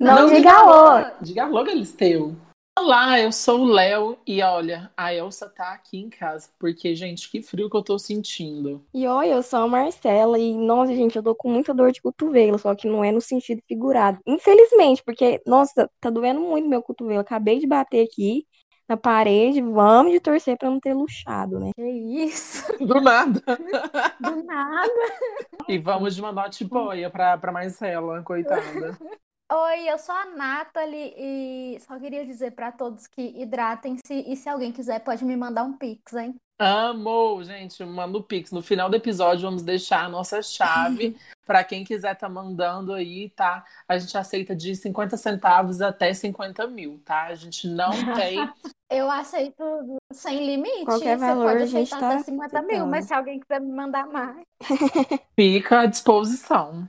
[0.00, 1.10] Não, Não, diga alô.
[1.20, 2.34] Diga alô, Galisteu.
[2.78, 7.30] Olá, eu sou o Léo e olha, a Elsa tá aqui em casa, porque, gente,
[7.30, 8.82] que frio que eu tô sentindo.
[8.94, 12.00] E oi, eu sou a Marcela e, nossa, gente, eu tô com muita dor de
[12.00, 14.18] cotovelo, só que não é no sentido figurado.
[14.26, 17.20] Infelizmente, porque, nossa, tá doendo muito meu cotovelo.
[17.20, 18.46] Acabei de bater aqui
[18.88, 21.72] na parede, vamos de torcer pra não ter luxado, né?
[21.76, 21.82] Que
[22.24, 22.64] isso?
[22.80, 23.42] Do nada.
[24.18, 24.90] Do nada.
[25.68, 28.98] E vamos de uma note boia pra, pra Marcela, coitada.
[29.52, 34.48] Oi, eu sou a Nathalie e só queria dizer pra todos que hidratem-se e se
[34.48, 36.36] alguém quiser pode me mandar um pix, hein?
[36.62, 38.52] Amo, gente, manda o Pix.
[38.52, 43.30] No final do episódio, vamos deixar a nossa chave para quem quiser tá mandando aí,
[43.30, 43.64] tá?
[43.88, 47.24] A gente aceita de 50 centavos até 50 mil, tá?
[47.24, 48.38] A gente não tem.
[48.92, 49.64] Eu aceito
[50.12, 50.84] sem limite.
[50.84, 53.60] Qualquer Você valor, pode a gente aceitar tá até 50 mil, mas se alguém quiser
[53.60, 54.44] me mandar mais.
[55.34, 56.86] Fica à disposição.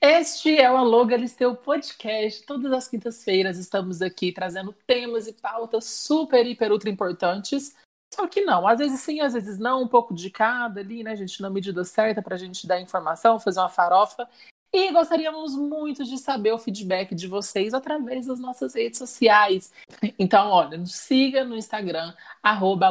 [0.00, 2.44] Este é o Alô Galisteu Podcast.
[2.44, 7.74] Todas as quintas-feiras estamos aqui trazendo temas e pautas super, hiper, ultra importantes.
[8.12, 11.14] Só que não, às vezes sim, às vezes não, um pouco de cada ali, né,
[11.14, 14.28] gente, na medida certa para a gente dar informação, fazer uma farofa.
[14.72, 19.72] E gostaríamos muito de saber o feedback de vocês através das nossas redes sociais.
[20.18, 22.88] Então, olha, nos siga no Instagram, arroba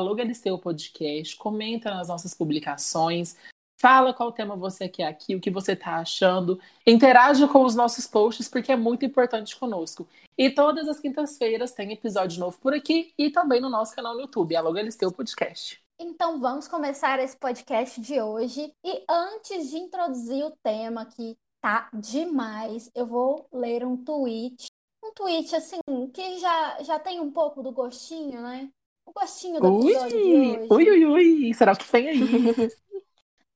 [0.61, 3.37] Podcast, comenta nas nossas publicações,
[3.81, 6.59] Fala qual tema você quer aqui, o que você está achando.
[6.85, 10.05] Interaja com os nossos posts, porque é muito importante conosco.
[10.37, 14.21] E todas as quintas-feiras tem episódio novo por aqui e também no nosso canal no
[14.21, 15.81] YouTube, Alô Galisteu Podcast.
[15.97, 18.73] Então vamos começar esse podcast de hoje.
[18.83, 24.65] E antes de introduzir o tema que tá demais, eu vou ler um tweet.
[25.01, 25.79] Um tweet assim,
[26.13, 28.69] que já, já tem um pouco do gostinho, né?
[29.05, 30.67] O gostinho do Ui, episódio de hoje.
[30.69, 31.53] ui, ui, ui.
[31.53, 32.19] Será que vem aí?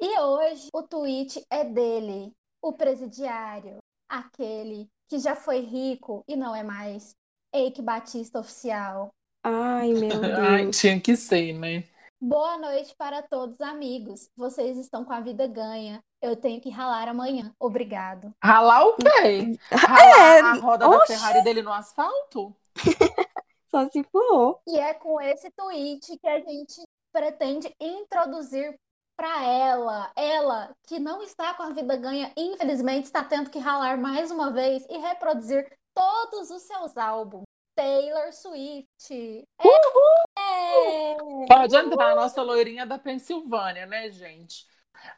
[0.04, 3.78] E hoje o tweet é dele, o presidiário,
[4.10, 7.16] aquele que já foi rico e não é mais.
[7.54, 9.14] Eike Batista Oficial.
[9.42, 10.78] Ai, meu Ai, Deus.
[10.78, 11.86] tinha que ser, né?
[12.20, 14.30] Boa noite para todos, amigos.
[14.36, 16.02] Vocês estão com a vida ganha.
[16.22, 17.54] Eu tenho que ralar amanhã.
[17.58, 18.34] Obrigado.
[18.44, 19.58] Ralar o quê?
[19.72, 21.14] Ralar É, a roda da oxe.
[21.14, 22.54] Ferrari dele no asfalto?
[23.72, 24.60] Só se for.
[24.68, 26.82] E é com esse tweet que a gente
[27.12, 28.76] pretende introduzir
[29.16, 33.98] para ela, ela que não está com a vida ganha, infelizmente está tendo que ralar
[33.98, 37.44] mais uma vez e reproduzir todos os seus álbuns.
[37.76, 39.48] Taylor Swift.
[40.38, 41.18] É.
[41.48, 44.68] Pode entrar, a nossa loirinha da Pensilvânia, né, gente?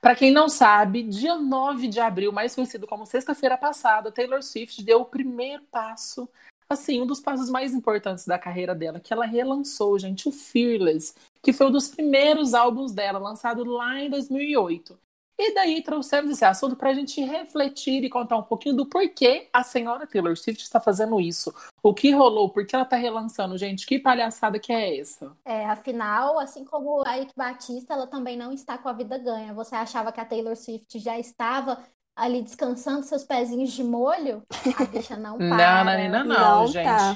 [0.02, 4.84] Para quem não sabe, dia 9 de abril, mais conhecido como sexta-feira passada, Taylor Swift
[4.84, 6.30] deu o primeiro passo,
[6.70, 11.14] assim, um dos passos mais importantes da carreira dela, que ela relançou, gente, o Fearless,
[11.46, 15.00] que foi um dos primeiros álbuns dela, lançado lá em 2008.
[15.38, 19.48] E daí trouxemos esse assunto para a gente refletir e contar um pouquinho do porquê
[19.54, 21.54] a senhora Taylor Swift está fazendo isso.
[21.84, 23.86] O que rolou, por que ela está relançando, gente?
[23.86, 25.38] Que palhaçada que é essa?
[25.46, 29.54] É, afinal, assim como a Ike Batista, ela também não está com a vida ganha.
[29.54, 31.84] Você achava que a Taylor Swift já estava
[32.16, 34.42] ali descansando seus pezinhos de molho?
[34.80, 35.84] A bicha não Não, para.
[35.84, 37.14] Nanina, não, Não tá.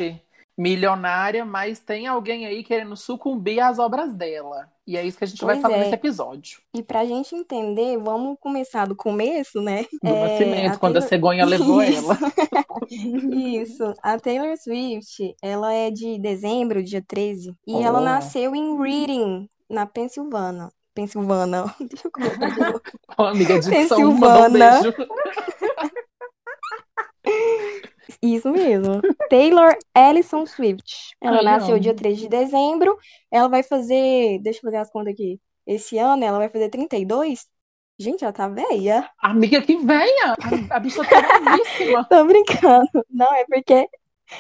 [0.60, 4.68] Milionária, mas tem alguém aí querendo sucumbir às obras dela.
[4.86, 5.80] E é isso que a gente vai Pois falar é.
[5.80, 6.60] nesse episódio.
[6.74, 9.86] E pra gente entender, vamos começar do começo, né?
[10.04, 12.06] Do É, nascimento, a quando a Taylor- cegonha levou Isso.
[12.12, 12.18] ela.
[13.32, 13.94] Isso.
[14.04, 18.04] A Taylor Swift, ela é de dezembro, dia 13, e ela Oh.
[18.04, 20.70] nasceu em Reading, na Pensilvânia.
[20.94, 21.64] Pensilvânia.
[21.80, 22.82] Deixa eu colocar de novo.
[23.18, 24.82] Ó, amiga de São mandou um Pensilvânia.
[24.82, 24.96] beijo.
[28.22, 29.02] Isso mesmo.
[29.30, 31.16] Taylor Ellison Swift.
[31.22, 32.98] Ela Ai, nasceu dia 3 de dezembro.
[33.32, 34.40] Ela vai fazer.
[34.40, 35.40] Deixa eu fazer as contas aqui.
[35.66, 37.48] Esse ano ela vai fazer 32.
[37.98, 39.10] Gente, ela tá velha.
[39.22, 40.34] Amiga que venha!
[40.72, 42.06] A, a bicha tá novíssima.
[42.10, 43.06] Tô brincando.
[43.10, 43.88] Não, é porque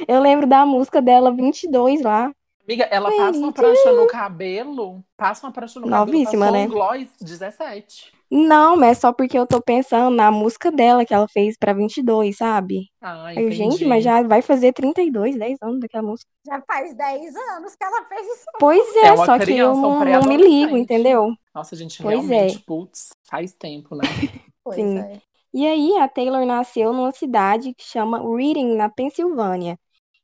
[0.07, 2.31] eu lembro da música dela 22 lá.
[2.63, 5.03] Amiga, ela passa uma prancha no cabelo.
[5.17, 6.05] Passa uma prancha no cabelo.
[6.05, 6.65] Novíssima, né?
[6.65, 8.13] um gloss 17.
[8.31, 11.73] Não, mas é só porque eu tô pensando na música dela que ela fez pra
[11.73, 12.89] 22, sabe?
[13.01, 13.85] Ah, eu, gente, entendi.
[13.85, 16.29] mas já vai fazer 32, 10 anos daquela música.
[16.45, 18.45] Já faz 10 anos que ela fez isso.
[18.59, 21.33] Pois é, É só que eu criança, um não, não me ligo, entendeu?
[21.55, 22.61] Nossa, gente, Pois realmente, é.
[22.65, 24.03] putz, faz tempo, né?
[24.63, 24.99] Pois Sim.
[24.99, 25.19] é.
[25.51, 29.79] E aí, a Taylor nasceu numa cidade que chama Reading, na Pensilvânia.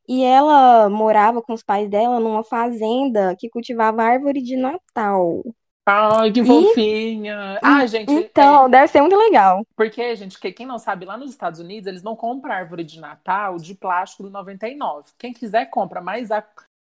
[0.07, 5.41] E ela morava com os pais dela numa fazenda que cultivava árvore de Natal.
[5.85, 7.59] Ai, que E- fofinha.
[7.63, 9.63] Ah, gente, Então, é, deve ser muito legal.
[9.75, 12.99] porque, gente, que- quem não sabe, lá nos Estados Unidos, eles não compram árvore de
[12.99, 15.11] Natal de plástico do 99.
[15.17, 16.43] Quem quiser, compra, mas a,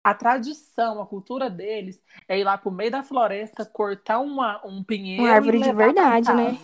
[0.04, 4.84] a tradição, a cultura deles é ir lá pro meio da floresta, cortar uma, um
[4.84, 6.58] pinheiro Uma árvore e de verdade, né?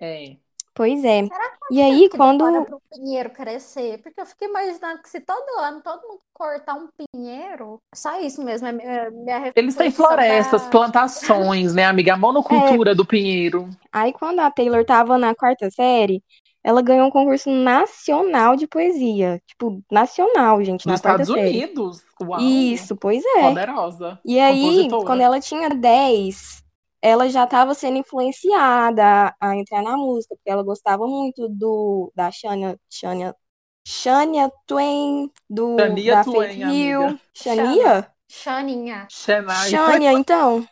[0.00, 0.36] É.
[0.74, 1.18] Pois é.
[1.26, 2.64] Será E aí, que quando.
[2.64, 3.98] pro pinheiro crescer?
[4.02, 8.42] Porque eu fiquei imaginando que se todo ano todo mundo cortar um pinheiro, só isso
[8.42, 12.14] mesmo, é minha, minha Eles têm florestas, da- plantações, né, amiga?
[12.14, 13.68] A monocultura do pinheiro.
[13.92, 16.22] Aí, quando a Taylor tava na quarta série,
[16.64, 19.40] ela ganhou um concurso nacional de poesia.
[19.46, 21.56] Tipo, nacional, gente, na Nos quarta Estados série.
[21.58, 22.02] Unidos.
[22.20, 22.40] Uau.
[22.40, 23.42] Isso, pois é.
[23.42, 24.18] Poderosa.
[24.24, 26.62] E aí, quando ela tinha 10,
[27.00, 32.12] ela já estava sendo influenciada a, a entrar na música, porque ela gostava muito do
[32.14, 33.34] da Shania, Shania,
[33.86, 37.18] Shania Twain, do Shania da Twain, Faith Hill.
[37.34, 38.12] Shania?
[38.30, 39.06] Xaninha.
[39.10, 39.68] Shania.
[39.70, 40.66] Shania, então.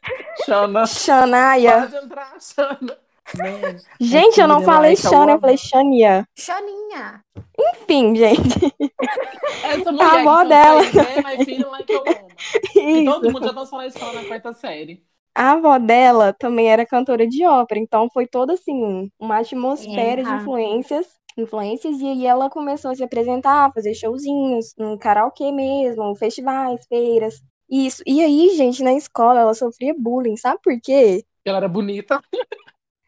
[0.44, 0.86] Shana.
[0.86, 1.80] Shania.
[1.80, 2.98] Pode entrar, Shana.
[3.34, 5.56] Man, Gente, eu não falei like eu falei.
[5.56, 6.28] Shania.
[6.38, 7.24] Xaninha.
[7.58, 8.74] Enfim, gente.
[9.64, 10.82] Essa mulher A avó dela.
[10.82, 12.26] My Feeling Like a Woman.
[12.76, 15.02] E todo mundo já dançou na quarta série.
[15.36, 20.30] A avó dela também era cantora de ópera, então foi toda assim, uma atmosfera de
[20.30, 20.40] Eita.
[20.40, 21.06] influências,
[21.36, 27.42] influências, e aí ela começou a se apresentar, fazer showzinhos, um karaokê mesmo, festivais, feiras.
[27.68, 28.02] Isso.
[28.06, 31.22] E aí, gente, na escola ela sofria bullying, sabe por quê?
[31.44, 32.18] Ela era bonita.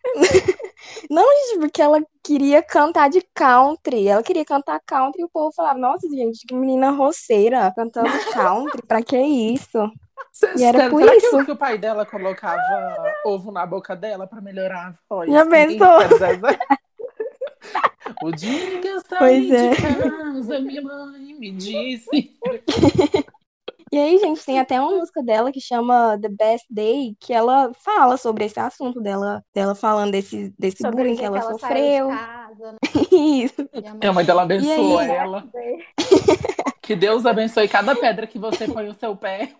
[1.11, 4.07] Não, gente, porque ela queria cantar de country.
[4.07, 8.83] Ela queria cantar country e o povo falava, nossa, gente, que menina roceira, cantando country,
[8.87, 9.79] pra que isso?
[10.32, 11.38] Cê- E era por será isso.
[11.38, 15.31] Que, que o pai dela colocava ovo na boca dela pra melhorar a voz?
[15.31, 16.19] Já pensou?
[16.19, 16.59] Zezé.
[18.23, 19.70] O dia que eu saí Pois é.
[19.70, 22.35] de casa, minha mãe me disse.
[23.91, 27.73] E aí, gente, tem até uma música dela que chama The Best Day, que ela
[27.75, 32.11] fala sobre esse assunto dela, dela falando desse, desse Sobre bullying que ela saiu sofreu.
[32.11, 32.79] de casa, né?
[33.43, 33.69] Isso.
[34.03, 35.11] E a mãe dela abençoa aí?
[35.11, 35.43] ela.
[36.82, 39.53] Que Deus abençoe cada pedra que você põe o seu pé.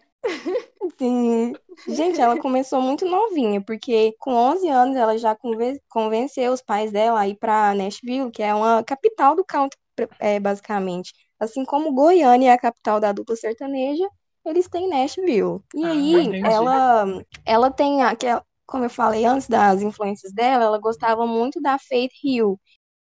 [0.99, 1.57] Sim.
[1.87, 6.93] Gente, ela começou muito novinha, porque com 11 anos ela já conven- convenceu os pais
[6.93, 9.79] dela a ir pra Nashville, que é uma capital do country,
[10.19, 11.13] é, basicamente.
[11.41, 14.07] Assim como Goiânia é a capital da dupla sertaneja,
[14.45, 15.61] eles têm Nashville.
[15.75, 17.07] E Ah, aí, ela,
[17.47, 22.13] ela tem, aquela, como eu falei antes das influências dela, ela gostava muito da Faith
[22.23, 22.61] Hill,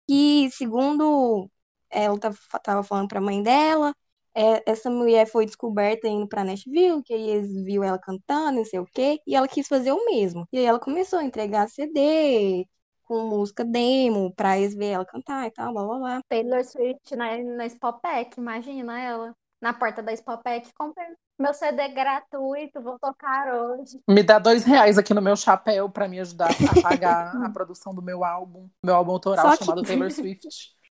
[0.07, 1.49] que, segundo
[1.89, 3.93] ela estava falando pra mãe dela,
[4.35, 8.65] é, essa mulher foi descoberta indo pra Nashville, que aí eles viu ela cantando, não
[8.65, 10.47] sei o quê, e ela quis fazer o mesmo.
[10.51, 12.65] E aí ela começou a entregar CD
[13.03, 16.19] com música demo pra eles ver ela cantar e tal, blá blá blá.
[16.29, 19.35] Taylor Swift na, na Spopec, imagina ela.
[19.61, 21.07] Na porta da Spopec, comprei
[21.39, 23.97] meu CD gratuito, vou tocar hoje.
[24.09, 27.93] Me dá dois reais aqui no meu chapéu pra me ajudar a pagar a produção
[27.95, 28.67] do meu álbum.
[28.85, 30.47] Meu álbum autoral Só que- chamado Taylor Swift.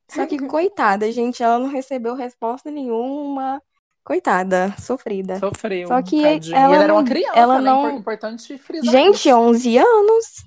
[0.08, 3.60] Só que, coitada, gente, ela não recebeu resposta nenhuma.
[4.04, 5.38] Coitada, sofrida.
[5.38, 5.88] Sofreu.
[5.88, 6.58] Só que tadinha.
[6.58, 7.70] ela E ela era uma criança, ela né?
[7.70, 9.36] não- Impor- Importante frisar Gente, isso.
[9.38, 10.44] 11 anos.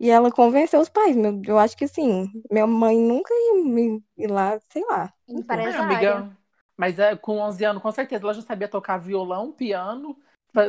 [0.00, 1.14] E ela convenceu os pais.
[1.14, 5.12] Meu, eu acho que assim, minha mãe nunca ia me ir lá, sei lá.
[5.28, 5.80] É, Empresária.
[5.80, 6.36] amiga.
[6.76, 10.16] Mas é, com 11 anos, com certeza, ela já sabia tocar violão, piano.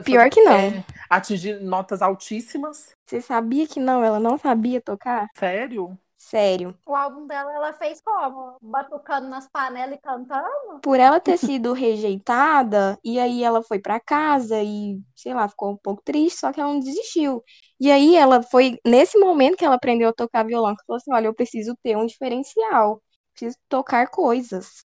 [0.04, 0.54] Pior que não.
[0.54, 2.92] é, atingir notas altíssimas.
[3.08, 4.04] Você sabia que não?
[4.04, 5.28] Ela não sabia tocar?
[5.36, 5.98] Sério?
[6.22, 6.78] Sério.
[6.86, 8.56] O álbum dela, ela fez como?
[8.62, 10.80] Batucando nas panelas e cantando?
[10.82, 15.72] Por ela ter sido rejeitada, e aí ela foi pra casa e, sei lá, ficou
[15.72, 17.44] um pouco triste, só que ela não desistiu.
[17.80, 21.12] E aí ela foi nesse momento que ela aprendeu a tocar violão, que falou assim:
[21.14, 23.02] olha, eu preciso ter um diferencial,
[23.34, 24.84] preciso tocar coisas.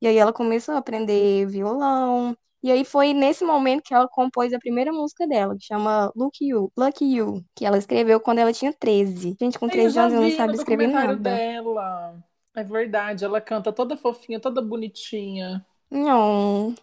[0.00, 2.36] E aí ela começou a aprender violão.
[2.62, 6.48] E aí foi nesse momento que ela compôs a primeira música dela, que chama Lucky
[6.48, 9.36] You, Lucky You, que ela escreveu quando ela tinha 13.
[9.40, 11.14] Gente, com Ai, 13 eu já anos ela não sabe escrever nada.
[11.14, 12.22] dela.
[12.54, 15.64] É verdade, ela canta toda fofinha, toda bonitinha.
[15.90, 16.74] Não,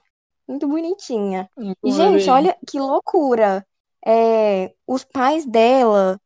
[0.48, 1.50] muito bonitinha.
[1.58, 3.66] Então, E, gente, olha que loucura.
[4.06, 6.20] É, os pais dela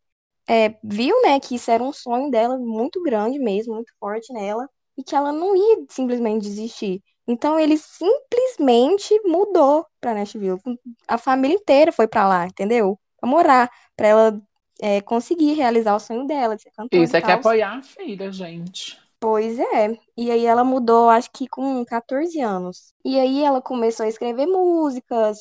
[0.47, 4.69] é, viu, né, que isso era um sonho dela muito grande mesmo, muito forte nela,
[4.97, 7.03] e que ela não ia simplesmente desistir.
[7.29, 10.59] Então ele simplesmente mudou pra Nashville.
[11.07, 12.99] A família inteira foi pra lá, entendeu?
[13.21, 14.41] Pra morar, pra ela
[14.81, 17.81] é, conseguir realizar o sonho dela de ser cantora Isso é que é apoiar a
[17.83, 18.97] filha, gente.
[19.19, 19.95] Pois é.
[20.17, 22.93] E aí ela mudou, acho que com 14 anos.
[23.05, 25.37] E aí ela começou a escrever músicas,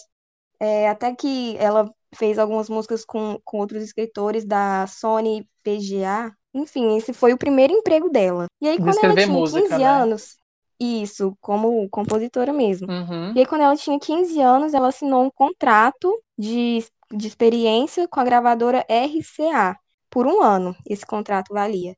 [0.60, 6.34] é, até que ela fez algumas músicas com, com outros escritores da Sony PGA.
[6.52, 8.46] Enfim, esse foi o primeiro emprego dela.
[8.60, 9.84] E aí, quando ela tinha música, 15 né?
[9.86, 10.37] anos,
[10.80, 12.88] isso, como compositora mesmo.
[12.90, 13.32] Uhum.
[13.34, 18.20] E aí, quando ela tinha 15 anos, ela assinou um contrato de, de experiência com
[18.20, 19.76] a gravadora RCA
[20.10, 20.74] por um ano.
[20.86, 21.96] Esse contrato valia.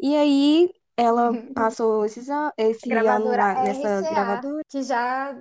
[0.00, 4.62] E aí, ela passou esses an esse ano Gravadora lá nessa RCA, gravadora.
[4.68, 5.32] que já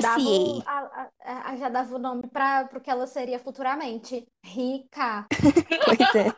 [0.00, 0.70] dava o, RCA.
[0.70, 4.26] a- a- a- já dava o nome para o que ela seria futuramente.
[4.44, 5.26] Rica.
[5.84, 6.32] Pois é.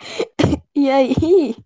[0.74, 1.56] E aí,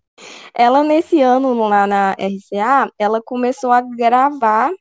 [0.53, 4.71] ela nesse ano lá na RCA, ela começou a gravar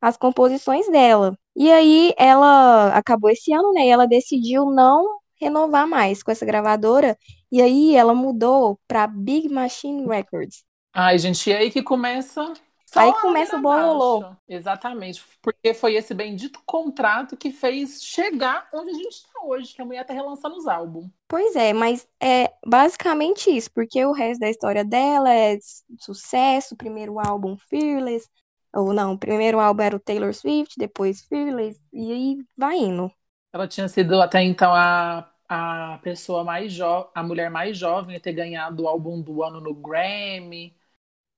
[0.00, 1.36] as composições dela.
[1.54, 3.86] E aí ela acabou esse ano, né?
[3.86, 7.16] E ela decidiu não renovar mais com essa gravadora.
[7.50, 10.64] E aí ela mudou para Big Machine Records.
[10.94, 12.52] Ai, gente, e aí que começa
[12.92, 14.36] só Aí começa o bololô.
[14.46, 15.24] Exatamente.
[15.40, 19.84] Porque foi esse bendito contrato que fez chegar onde a gente está hoje, que a
[19.84, 21.06] mulher tá relançando os álbuns.
[21.26, 25.56] Pois é, mas é basicamente isso, porque o resto da história dela é
[25.98, 28.28] sucesso, primeiro álbum Fearless,
[28.74, 33.10] ou não, primeiro álbum era o Taylor Swift, depois Fearless, e aí vai indo.
[33.54, 38.20] Ela tinha sido até então a, a pessoa mais jovem, a mulher mais jovem a
[38.20, 40.76] ter ganhado o álbum do ano no Grammy.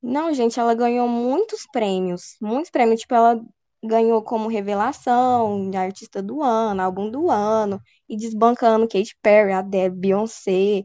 [0.04, 3.40] Não, gente, ela ganhou muitos prêmios, muitos prêmios, tipo, ela
[3.82, 9.94] ganhou como revelação, de artista do ano, álbum do ano, e desbancando Katy Perry, Adele,
[9.94, 10.84] Beyoncé.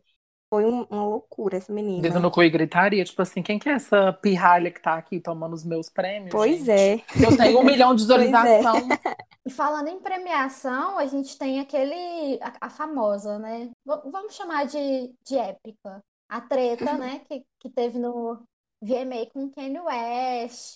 [0.50, 2.02] Foi um- uma loucura essa menina.
[2.02, 5.20] Dedo no cu e gritaria, tipo assim, quem que é essa pirralha que tá aqui
[5.20, 6.70] tomando os meus prêmios, Pois gente?
[6.70, 7.04] é.
[7.22, 8.02] Eu tenho um milhão de
[8.46, 8.62] é.
[8.64, 8.88] visualização.
[9.46, 13.68] E falando em premiação, a gente tem aquele, a, a famosa, né?
[13.86, 16.04] V- vamos chamar de, de épica.
[16.28, 17.20] A treta, né?
[17.20, 18.44] Que, que teve no
[18.82, 20.76] VMA com Kanye West,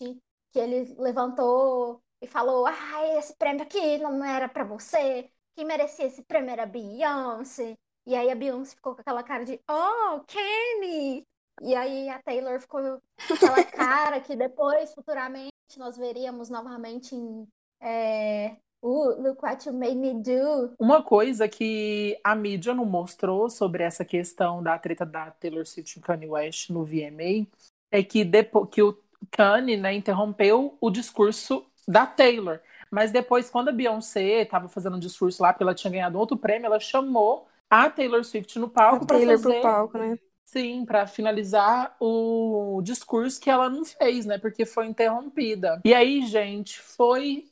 [0.52, 5.30] que ele levantou e falou: Ah, esse prêmio aqui não era pra você.
[5.56, 7.76] Quem merecia esse prêmio era a Beyoncé.
[8.06, 11.26] E aí a Beyoncé ficou com aquela cara de: Oh, Kanye!
[11.62, 17.48] E aí a Taylor ficou com aquela cara que depois, futuramente, nós veríamos novamente em.
[17.82, 20.74] É, uh, look what you made me do.
[20.80, 26.00] Uma coisa que a mídia não mostrou sobre essa questão da treta da Taylor Swift
[26.00, 27.48] e Kanye West no VMA
[27.94, 28.98] é que, depois, que o
[29.30, 32.60] Kanye né, interrompeu o discurso da Taylor.
[32.90, 36.36] Mas depois, quando a Beyoncé estava fazendo um discurso lá, porque ela tinha ganhado outro
[36.36, 39.42] prêmio, ela chamou a Taylor Swift no palco para fazer.
[39.42, 40.18] pro palco, né?
[40.44, 44.40] Sim, para finalizar o discurso que ela não fez, né?
[44.40, 45.80] Porque foi interrompida.
[45.86, 47.46] E aí, gente, foi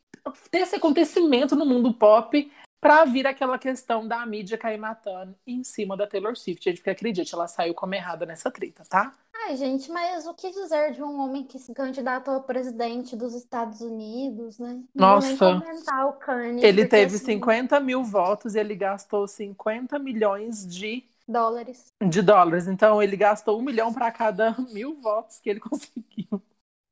[0.49, 2.51] ter esse acontecimento no mundo pop
[2.81, 6.63] pra vir aquela questão da mídia cair matando em cima da Taylor Swift.
[6.63, 9.13] Gente, porque acredite, ela saiu como errada nessa treta, tá?
[9.45, 13.33] Ai, gente, mas o que dizer de um homem que se candidatou a presidente dos
[13.33, 14.81] Estados Unidos, né?
[14.93, 15.63] Não Nossa.
[16.07, 21.91] o Kanye, Ele teve assim, 50 mil votos e ele gastou 50 milhões de, dólares.
[22.01, 22.67] de dólares.
[22.67, 26.41] Então, ele gastou um milhão pra cada mil votos que ele conseguiu.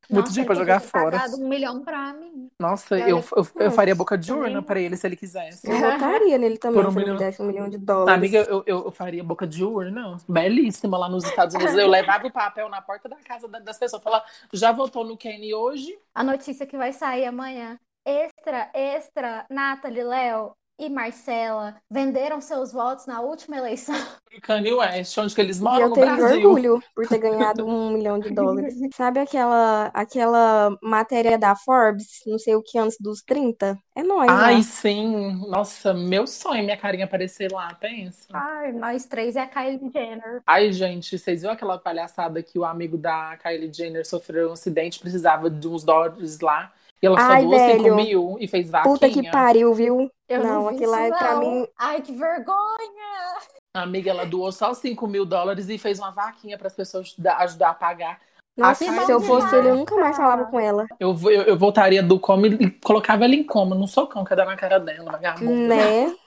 [0.10, 1.12] Muito dinheiro pra ele jogar ter fora.
[1.20, 2.50] pagado um milhão pra mim.
[2.60, 5.70] Nossa, eu, olha- eu, eu faria boca de urna pra ele se ele quisesse.
[5.70, 7.20] Eu votaria nele também, Por um se ele milhão.
[7.20, 8.14] me desse um milhão de dólares.
[8.18, 11.76] Amiga, eu, eu, eu faria boca de urna, belíssima lá nos Estados Unidos.
[11.76, 14.02] Eu levava o papel na porta da casa da- das pessoas.
[14.02, 15.98] Falar, já votou no Kenny hoje?
[16.16, 17.78] A notícia que vai sair amanhã.
[18.06, 23.96] Extra, extra, Nathalie, Léo e Marcela venderam seus votos na última eleição.
[24.42, 26.50] Kanye West, onde que eles E moram eu no teria Brasil.
[26.50, 28.76] orgulho por ter ganhado um milhão de dólares.
[28.96, 33.78] Sabe aquela, aquela matéria da Forbes, não sei o que, antes dos 30?
[33.96, 34.64] É nóis, Ai, lá.
[34.64, 35.34] sim.
[35.50, 38.28] Nossa, meu sonho, minha carinha aparecer lá, pensa.
[38.32, 40.42] Ai, nós três é a Kylie Jenner.
[40.46, 45.00] Ai, gente, vocês viram aquela palhaçada que o amigo da Kylie Jenner sofreu um acidente,
[45.00, 47.96] precisava de uns dólares lá, e ela só Ai, doou 5 velho.
[47.96, 49.32] mil e fez Puta que vaquinha.
[49.32, 50.12] pariu, viu?
[50.28, 51.40] Eu não, Não, vi aquilo lá isso, é pra não.
[51.42, 51.68] mim.
[51.78, 53.38] Ai, que vergonha!
[53.74, 57.16] A amiga, ela doou só 5 mil dólares e fez uma vaquinha para as pessoas
[57.38, 58.20] ajudar, a pagar.
[58.58, 60.86] Nossa, se eu fosse ele, eu nunca mais falava com ela.
[61.00, 64.38] Eu, eu, eu voltaria do coma e colocava ela em coma, num socão que ia
[64.38, 65.76] dar na cara dela, vagabunda.
[65.76, 66.16] Né?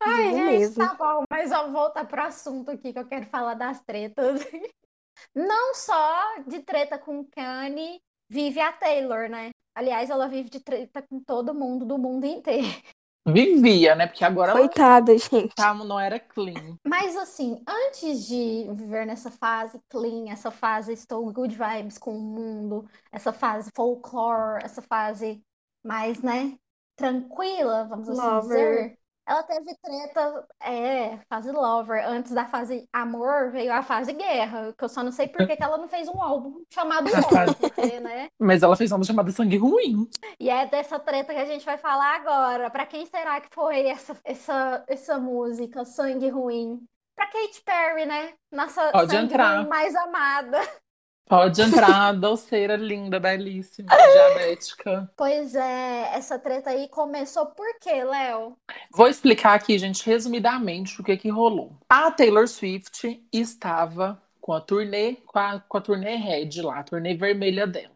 [0.00, 0.86] Ai, gente, mesmo.
[0.88, 4.44] tá bom, mas vamos voltar pro assunto aqui que eu quero falar das tretas.
[5.34, 8.00] Não só de treta com o Kanye
[8.32, 9.50] vive a Taylor, né?
[9.74, 12.66] Aliás, ela vive de treta com todo mundo do mundo inteiro.
[13.24, 14.08] Vivia, né?
[14.08, 15.54] Porque agora ela Coitada, gente.
[15.54, 16.76] tá, não era clean.
[16.84, 22.20] Mas assim, antes de viver nessa fase clean, essa fase estou good vibes com o
[22.20, 25.40] mundo, essa fase folklore, essa fase
[25.84, 26.56] mais, né,
[26.96, 28.86] tranquila, vamos assim Lover.
[28.86, 28.98] dizer.
[29.26, 32.04] Ela teve treta, é, fase lover.
[32.06, 35.56] Antes da fase amor veio a fase guerra, que eu só não sei por que
[35.56, 38.28] que ela não fez um álbum chamado Lover, porque, né?
[38.38, 40.08] Mas ela fez uma chamada Sangue Ruim.
[40.40, 42.68] E é dessa treta que a gente vai falar agora.
[42.68, 46.84] Pra quem será que foi essa, essa, essa música, Sangue Ruim?
[47.14, 48.32] Pra Katy Perry, né?
[48.50, 49.58] Nossa Pode sangue entrar.
[49.58, 50.60] ruim mais amada.
[51.28, 55.10] Pode entrar, doceira, linda, belíssima, diabética.
[55.16, 58.58] Pois é, essa treta aí começou por quê, Léo?
[58.94, 61.76] Vou explicar aqui, gente, resumidamente o que que rolou.
[61.88, 66.82] A Taylor Swift estava com a turnê, com a, com a turnê Red lá, a
[66.84, 67.92] turnê vermelha dela.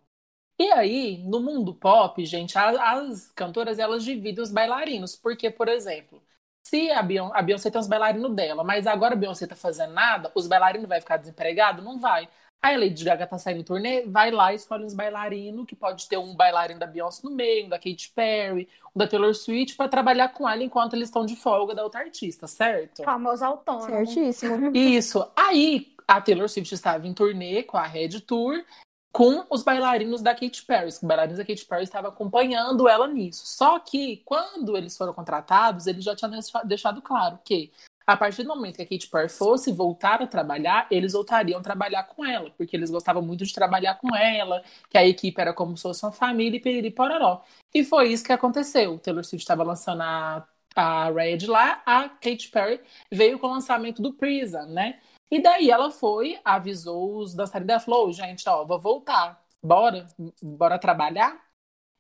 [0.59, 5.69] E aí, no mundo pop, gente, a- as cantoras elas dividem os bailarinos, porque, por
[5.69, 6.23] exemplo,
[6.63, 9.93] se a Beyoncé, a Beyoncé tem os bailarinos dela, mas agora a Beyoncé tá fazendo
[9.95, 11.83] nada, os bailarinos vai ficar desempregado?
[11.83, 12.29] Não vai.
[12.67, 15.77] Aí a Lady Gaga tá saindo em turnê, vai lá e escolhe uns bailarinos, que
[15.77, 19.33] pode ter um bailarino da Beyoncé no meio, um da Katy Perry, um da Taylor
[19.37, 23.05] Swift, para trabalhar com ela enquanto eles estão de folga da outra artista, certo?
[23.05, 23.87] Famoso autônomo.
[23.87, 24.71] Certíssimo.
[24.77, 25.25] Isso.
[25.37, 28.65] Aí a Taylor Swift estava em turnê com a Red Tour
[29.13, 30.89] com os bailarinos da Katy Perry.
[30.89, 33.47] Os bailarinos da Katy Perry estavam acompanhando ela nisso.
[33.47, 36.33] Só que quando eles foram contratados, eles já tinham
[36.65, 37.71] deixado claro que
[38.07, 41.63] a partir do momento que a Katy Perry fosse voltar a trabalhar, eles voltariam a
[41.63, 45.53] trabalhar com ela, porque eles gostavam muito de trabalhar com ela, que a equipe era
[45.53, 47.43] como se fosse uma família e piriri pororó.
[47.75, 48.95] E foi isso que aconteceu.
[48.95, 50.47] O Taylor Swift estava lançando a,
[50.77, 52.81] a Red lá, a Katy Perry
[53.13, 55.01] veio com o lançamento do Prison, né?
[55.29, 60.07] E daí ela foi, avisou os dançarinos da Flow, gente, ó, vou voltar, bora,
[60.41, 61.45] bora trabalhar.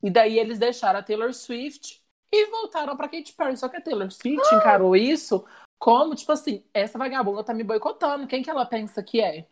[0.00, 3.56] E daí eles deixaram a Taylor Swift e voltaram para Katy Perry.
[3.56, 5.44] Só que a Taylor Swift encarou isso
[5.78, 9.46] como, tipo assim, essa vagabunda tá me boicotando, quem que ela pensa que é?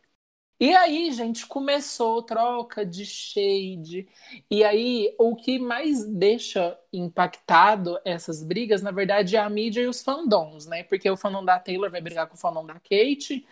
[0.60, 4.08] E aí, gente, começou troca de shade.
[4.50, 9.86] E aí, o que mais deixa impactado essas brigas, na verdade, é a mídia e
[9.88, 10.84] os fandoms, né?
[10.84, 13.44] Porque o fandom da Taylor vai brigar com o fandom da Kate,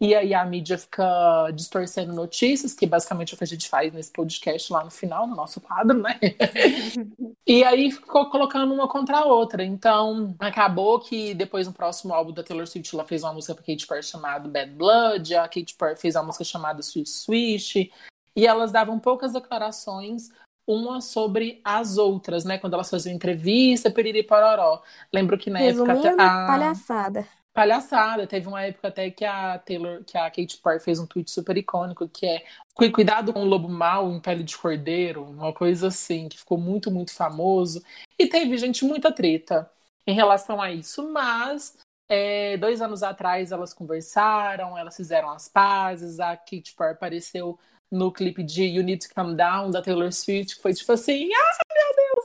[0.00, 3.92] e aí a mídia fica distorcendo notícias, que basicamente é o que a gente faz
[3.92, 6.20] nesse podcast lá no final, no nosso quadro, né?
[7.44, 9.64] e aí ficou colocando uma contra a outra.
[9.64, 13.64] Então, acabou que depois no próximo álbum da Taylor Swift, ela fez uma música pra
[13.64, 17.90] Katy Perry chamada Bad Blood, a Katy Perry fez uma música chamada Sweet Swish,
[18.36, 20.30] e elas davam poucas declarações
[20.64, 22.58] uma sobre as outras, né?
[22.58, 24.82] Quando elas faziam entrevista, piriri pororó.
[25.12, 26.22] Lembro que na Resumindo, época...
[26.22, 26.46] A...
[26.46, 28.24] palhaçada palhaçada.
[28.24, 31.56] Teve uma época até que a Taylor, que a Kate Perry fez um tweet super
[31.56, 32.44] icônico que é
[32.92, 36.88] cuidado com o lobo mau em pele de cordeiro, uma coisa assim, que ficou muito,
[36.88, 37.82] muito famoso.
[38.16, 39.68] E teve gente muita treta
[40.06, 41.76] em relação a isso, mas
[42.08, 47.58] é, dois anos atrás elas conversaram, elas fizeram as pazes, a Kate Perry apareceu
[47.90, 51.28] no clipe de You Need to Calm Down da Taylor Swift, que foi tipo assim,
[51.34, 52.17] ah, meu Deus,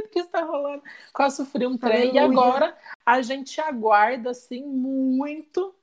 [0.00, 0.82] acredito que isso tá rolando.
[1.12, 2.14] Quase sofri um trem.
[2.14, 5.74] E agora a gente aguarda, assim, muito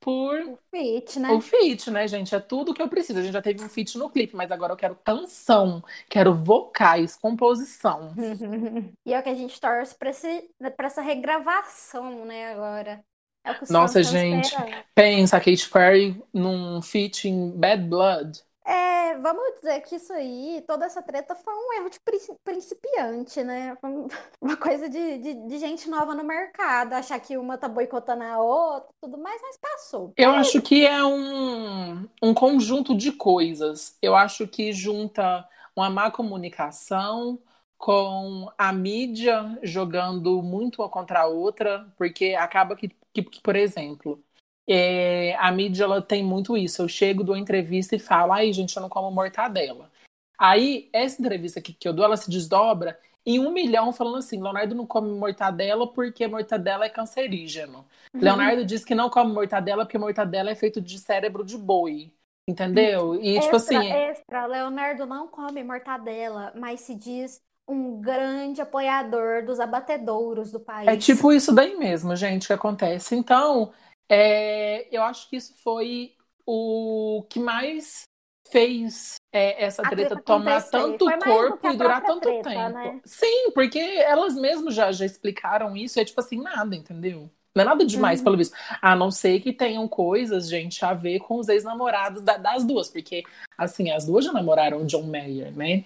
[0.00, 1.30] por o feat, né?
[1.30, 2.34] O feat, né, gente?
[2.34, 3.18] É tudo que eu preciso.
[3.18, 7.16] A gente já teve um feat no clipe, mas agora eu quero canção, quero vocais,
[7.16, 8.14] composição.
[9.04, 13.02] e é o que a gente torce pra, esse, pra essa regravação, né, agora.
[13.46, 14.54] É Nossa, gente,
[14.94, 18.42] pensa a Katy Perry num feat em Bad Blood.
[18.66, 22.00] É, vamos dizer que isso aí, toda essa treta foi um erro de
[22.42, 23.76] principiante, né?
[24.40, 28.38] Uma coisa de, de, de, gente nova no mercado, achar que uma tá boicotando a
[28.38, 30.12] outra, tudo mais, mas passou.
[30.16, 30.36] Eu é.
[30.38, 33.96] acho que é um, um conjunto de coisas.
[34.00, 35.46] Eu acho que junta
[35.76, 37.38] uma má comunicação
[37.76, 44.22] com a mídia jogando muito uma contra a outra, porque acaba que, que por exemplo,
[44.68, 46.82] é, a mídia ela tem muito isso.
[46.82, 49.90] Eu chego, dou entrevista e falo, ai, gente, eu não como mortadela.
[50.38, 54.42] Aí, essa entrevista aqui que eu dou, ela se desdobra em um milhão falando assim:
[54.42, 57.86] Leonardo não come mortadela porque mortadela é cancerígeno.
[58.12, 58.20] Uhum.
[58.20, 62.12] Leonardo diz que não come mortadela porque mortadela é feito de cérebro de boi.
[62.46, 63.14] Entendeu?
[63.14, 63.92] E tipo extra, tipo assim.
[63.92, 70.86] Extra, Leonardo não come mortadela, mas se diz um grande apoiador dos abatedouros do país.
[70.86, 73.16] É tipo isso daí mesmo, gente, que acontece.
[73.16, 73.72] Então,
[74.08, 76.14] é, eu acho que isso foi
[76.46, 78.02] o que mais
[78.48, 82.78] fez é, essa treta, treta tomar tanto corpo e durar tanto treta, tempo.
[82.78, 83.00] Né?
[83.04, 87.30] Sim, porque elas mesmas já, já explicaram isso, é tipo assim, nada, entendeu?
[87.54, 88.24] Não é nada demais, uhum.
[88.24, 88.56] pelo visto.
[88.82, 92.90] A não ser que tenham coisas, gente, a ver com os ex-namorados da, das duas,
[92.90, 93.22] porque,
[93.56, 95.84] assim, as duas já namoraram John Mayer, né?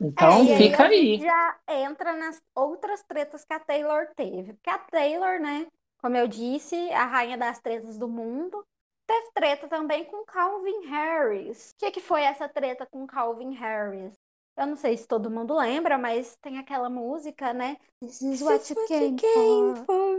[0.00, 1.18] Então é, fica aí.
[1.18, 4.52] Já entra nas outras tretas que a Taylor teve.
[4.52, 5.66] Porque a Taylor, né,
[6.06, 8.64] como eu disse, a rainha das tretas do mundo.
[9.08, 11.72] Teve treta também com Calvin Harris.
[11.72, 14.14] O que, que foi essa treta com Calvin Harris?
[14.56, 17.76] Eu não sei se todo mundo lembra, mas tem aquela música, né?
[18.00, 20.16] This is what you came, for.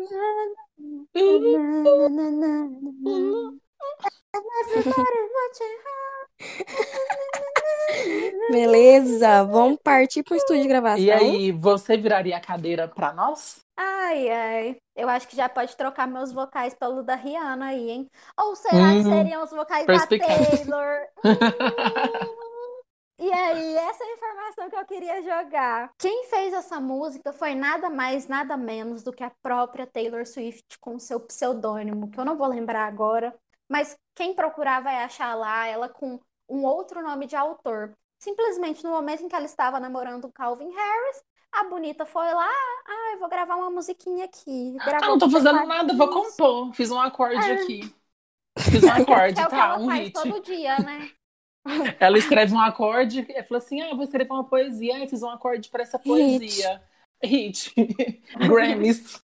[8.52, 11.04] Beleza, vamos partir para o estúdio de gravação.
[11.04, 13.60] E aí, você viraria a cadeira para nós?
[13.78, 14.76] Ai, ai.
[14.95, 18.08] Eu acho que já pode trocar meus vocais pelo da Rihanna aí, hein?
[18.39, 19.13] Ou será que uhum.
[19.13, 21.00] seriam os vocais da Taylor?
[23.19, 25.91] E aí, essa é a informação que eu queria jogar.
[25.97, 30.78] Quem fez essa música foi nada mais, nada menos do que a própria Taylor Swift
[30.80, 33.34] com seu pseudônimo, que eu não vou lembrar agora,
[33.67, 37.93] mas quem procurar vai achar lá ela com um outro nome de autor.
[38.19, 42.49] Simplesmente no momento em que ela estava namorando o Calvin Harris, a bonita foi lá,
[42.88, 44.75] ah, eu vou gravar uma musiquinha aqui.
[44.79, 46.73] Ah, não tô fazendo nada, vou compor.
[46.73, 47.53] Fiz um acorde é.
[47.53, 47.95] aqui.
[48.60, 49.57] Fiz um acorde, é tá?
[49.57, 50.13] ela um hit.
[50.13, 51.12] todo dia, né?
[51.99, 54.99] Ela escreve um acorde e falou assim: Ah, eu vou escrever uma poesia.
[54.99, 56.81] Eu fiz um acorde para essa poesia.
[57.21, 57.73] Hit.
[58.47, 59.21] Grammys.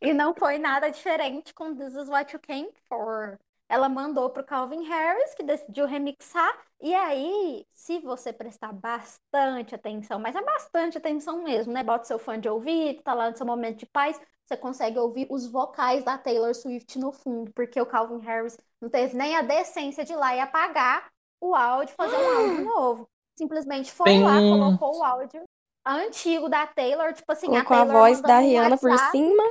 [0.00, 3.38] E não foi nada diferente com This Is What You Came For.
[3.70, 6.52] Ela mandou pro Calvin Harris, que decidiu remixar.
[6.80, 11.84] E aí, se você prestar bastante atenção, mas é bastante atenção mesmo, né?
[11.84, 15.28] Bota seu fã de ouvido, tá lá no seu momento de paz, você consegue ouvir
[15.30, 19.42] os vocais da Taylor Swift no fundo, porque o Calvin Harris não teve nem a
[19.42, 21.08] decência de ir lá e apagar
[21.40, 23.08] o áudio, fazer um áudio novo.
[23.38, 25.44] Simplesmente foi Tem lá, colocou o áudio
[25.86, 29.10] antigo da Taylor, tipo assim, a Com a Taylor voz da Rihanna por WhatsApp.
[29.10, 29.42] cima.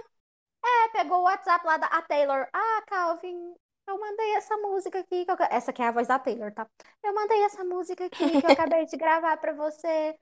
[0.63, 2.47] É, pegou o WhatsApp lá da a Taylor.
[2.53, 3.55] Ah, Calvin,
[3.89, 5.25] eu mandei essa música aqui.
[5.25, 6.67] que eu- Essa aqui é a voz da Taylor, tá?
[7.03, 10.15] Eu mandei essa música aqui que eu acabei de gravar pra você.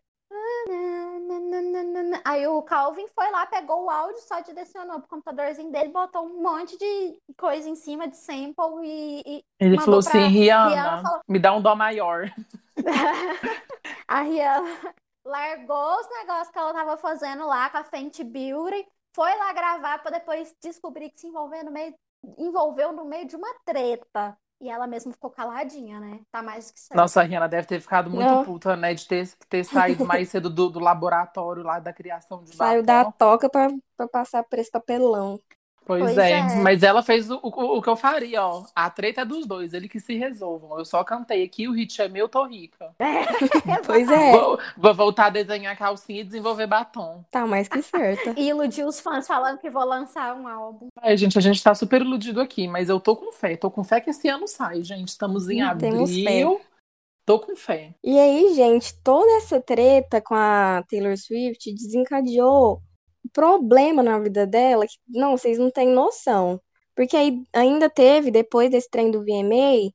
[2.25, 6.41] Aí o Calvin foi lá, pegou o áudio, só direcionou pro computadorzinho dele, botou um
[6.41, 11.21] monte de coisa em cima de sample e, e Ele falou assim: Rihanna, Rihanna, falou-
[11.27, 12.25] me dá um dó maior.
[14.07, 19.35] a Rihanna largou os negócios que ela tava fazendo lá com a Fenty Beauty, foi
[19.37, 21.93] lá gravar pra depois descobrir que se envolveu no meio,
[22.37, 24.37] envolveu no meio de uma treta.
[24.59, 26.19] E ela mesma ficou caladinha, né?
[26.31, 26.97] Tá mais do que certo.
[26.97, 28.43] Nossa, a Rihanna deve ter ficado muito Não.
[28.43, 28.93] puta, né?
[28.93, 32.85] De ter, ter saído mais cedo do, do laboratório lá da criação de Saiu batom.
[32.85, 35.39] da toca pra, pra passar por esse papelão.
[35.87, 36.31] Pois, Pois é.
[36.31, 36.55] é.
[36.57, 38.65] mas ela fez o, o, o que eu faria, ó.
[38.75, 40.77] A treta é dos dois, ele que se resolvam.
[40.77, 42.93] Eu só cantei aqui, o hit é meu, tô rica.
[43.85, 47.23] Pois é, Vou, vou voltar a desenhar calcinha e desenvolver batom.
[47.31, 48.33] tá mais que certa.
[48.37, 50.87] E iludiu os fãs falando que vou lançar um álbum.
[51.01, 53.55] Ai, gente, a gente tá super iludido aqui, mas eu tô com fé.
[53.55, 55.07] Tô com fé que esse ano sai, gente.
[55.07, 56.59] Estamos em temos abril.
[57.25, 57.93] Tô com fé.
[58.03, 62.81] E aí, gente, toda essa treta com a Taylor Swift desencadeou
[63.27, 66.61] problema na vida dela que, não, vocês não têm noção.
[66.95, 69.91] Porque aí ainda teve, depois desse trem do VMA,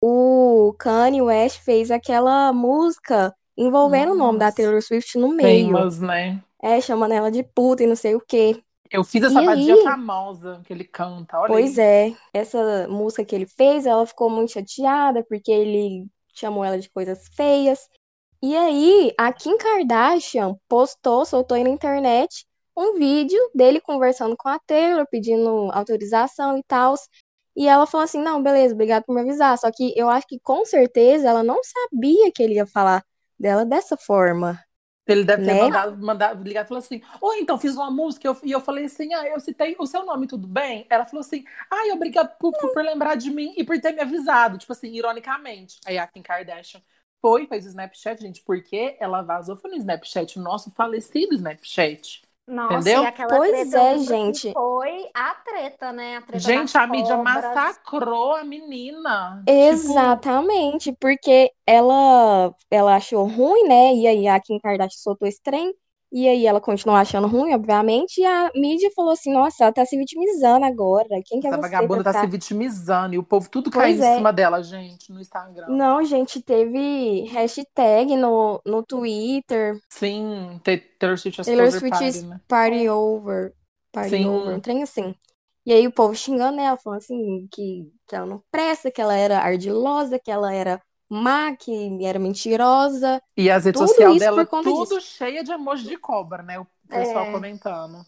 [0.00, 4.56] o Kanye West fez aquela música envolvendo o nome da Nossa.
[4.56, 5.66] Taylor Swift no meio.
[5.72, 6.42] Famous, né?
[6.62, 8.62] É, chamando ela de puta e não sei o quê.
[8.90, 9.82] Eu fiz essa aí?
[9.82, 11.38] famosa que ele canta.
[11.38, 11.84] Olha Pois aí.
[11.84, 16.90] é, essa música que ele fez, ela ficou muito chateada porque ele chamou ela de
[16.90, 17.88] coisas feias.
[18.42, 22.44] E aí, a Kim Kardashian postou, soltou aí na internet
[22.76, 26.94] um vídeo dele conversando com a Taylor, pedindo autorização e tal.
[27.56, 29.56] E ela falou assim: não, beleza, obrigado por me avisar.
[29.58, 33.04] Só que eu acho que com certeza ela não sabia que ele ia falar
[33.38, 34.58] dela dessa forma.
[35.06, 35.54] Ele deve ter Né?
[35.54, 38.26] mandado, mandado ligar e falou assim: Oi, então fiz uma música.
[38.28, 40.86] eu- e eu falei assim: Ah, eu citei o seu nome, tudo bem?
[40.88, 44.00] Ela falou assim: Ai, obrigado por, por, por lembrar de mim e por ter me
[44.00, 44.58] avisado.
[44.58, 45.80] Tipo assim, ironicamente.
[45.84, 46.80] Aí a Kim Kardashian
[47.20, 49.56] foi, fez o Snapchat, gente, porque ela vazou.
[49.56, 52.22] Foi no Snapchat, o nosso falecido Snapchat.
[52.52, 53.02] Nossa, Entendeu?
[53.02, 54.52] e aquela Pois treta, é, gente.
[54.52, 56.16] Foi a treta, né?
[56.18, 57.34] A treta Gente, a mídia cobras.
[57.34, 59.42] massacrou a menina.
[59.48, 63.94] Tipo, Exatamente, porque ela, ela achou ruim, né?
[63.94, 65.74] E aí a Kim Kardashian soltou esse trem.
[66.12, 68.20] E aí ela continuou achando ruim, obviamente.
[68.20, 71.08] E a mídia falou assim: nossa, ela tá se vitimizando agora.
[71.24, 74.04] Quem que é essa você vagabunda tá se vitimizando e o povo tudo Pois caindo
[74.04, 74.12] é.
[74.12, 75.68] em cima dela, gente, no Instagram.
[75.68, 82.40] Não, gente, teve hashtag no, no Twitter, Sim, Taylor Swift Taylor Swift's Party, né?
[82.46, 83.54] Party Over,
[83.90, 84.26] Party Sim.
[84.26, 85.14] Over, um trem assim.
[85.64, 89.14] E aí o povo xingando ela, falando assim, que, que ela não presta, que ela
[89.14, 93.22] era ardilosa, que ela era má, que era mentirosa.
[93.36, 95.00] E as redes sociais dela, conta tudo disso.
[95.00, 96.58] cheia de emoji de cobra, né?
[96.58, 97.32] O pessoal É.
[97.32, 97.98] comentando.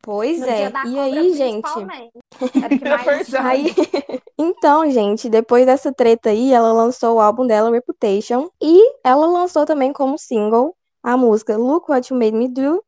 [0.00, 0.72] Pois No é.
[0.86, 1.68] E aí, gente?
[1.78, 2.10] É mais
[3.04, 3.24] verdade.
[3.26, 3.42] tinha.
[3.46, 3.64] Aí,
[4.38, 9.66] então, gente, depois dessa treta aí, ela lançou o álbum dela, Reputation, e ela lançou
[9.66, 12.82] também como single a música Look What You Made Me Do.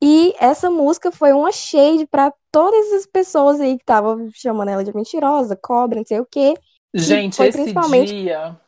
[0.00, 4.82] E essa música foi uma shade pra todas as pessoas aí que estavam chamando ela
[4.82, 6.54] de mentirosa, cobra, não sei o quê.
[6.94, 8.58] Gente, foi esse principalmente- dia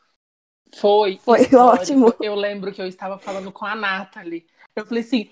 [0.77, 1.83] foi, Foi histórico.
[1.83, 2.15] ótimo.
[2.21, 4.47] Eu lembro que eu estava falando com a Nathalie.
[4.77, 5.31] Eu falei assim,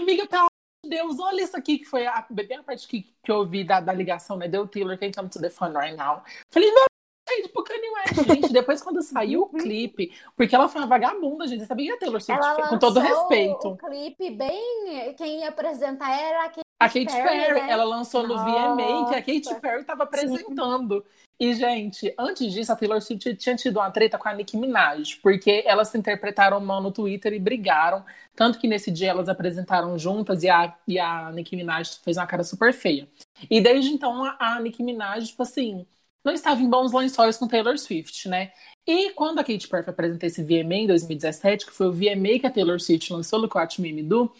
[0.00, 0.48] amiga, pelo amor
[0.84, 3.64] de Deus, olha isso aqui que foi a, bem a parte que, que eu ouvi
[3.64, 4.48] da, da ligação, né?
[4.48, 6.22] Deu Taylor, quem come to the phone right now.
[6.52, 6.84] Falei, meu
[7.30, 8.52] gente, pro Kanye West, gente.
[8.52, 11.64] Depois, quando saiu o clipe, porque ela foi uma vagabunda, gente.
[11.66, 13.68] Sabia que a Taylor Swift, Ela com todo respeito.
[13.68, 15.14] o clipe bem.
[15.16, 17.70] Quem ia apresentar era a Katy A Katy Perry, Perry, né?
[17.70, 19.60] ela lançou no VMA, que a Katy Nossa.
[19.60, 21.04] Perry estava apresentando.
[21.38, 25.16] E, gente, antes disso, a Taylor Swift tinha tido uma treta com a Nicki Minaj,
[25.20, 28.04] porque elas se interpretaram mal no Twitter e brigaram.
[28.36, 32.26] Tanto que nesse dia elas apresentaram juntas e a, e a Nicki Minaj fez uma
[32.26, 33.08] cara super feia.
[33.50, 35.84] E desde então, a, a Nicki Minaj, tipo assim,
[36.24, 38.52] não estava em bons lençóis com Taylor Swift, né?
[38.86, 42.46] E quando a Katy Perry apresentou esse VMA em 2017, que foi o VMA que
[42.46, 44.32] a Taylor Swift lançou no Watch Me Do,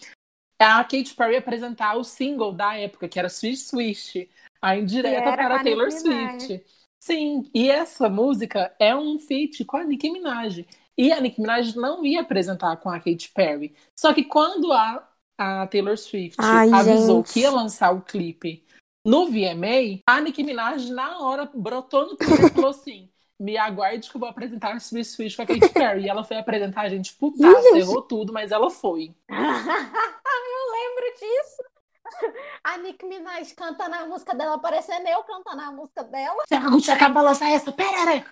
[0.58, 4.28] a Katy Perry apresentar o single da época, que era Swish Swish,
[4.62, 6.64] a indireta para a Taylor Swift.
[7.04, 10.66] Sim, e essa música é um feat com a Nicki Minaj.
[10.96, 13.74] E a Nicki Minaj não ia apresentar com a Katy Perry.
[13.94, 17.34] Só que quando a, a Taylor Swift Ai, avisou gente.
[17.34, 18.64] que ia lançar o clipe
[19.04, 24.08] no VMA, a Nicki Minaj na hora brotou no Twitter e falou assim: me aguarde
[24.08, 26.04] que eu vou apresentar Swiss Switch com a Katy Perry.
[26.04, 29.14] E ela foi apresentar a gente putaça, errou tudo, mas ela foi.
[29.28, 31.73] eu lembro disso.
[32.64, 36.42] A Nick Minaj canta na música dela, parecendo eu cantando na música dela.
[36.70, 37.72] Você acaba de lançar essa?
[37.72, 38.24] Pera,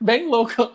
[0.00, 0.70] Bem louca.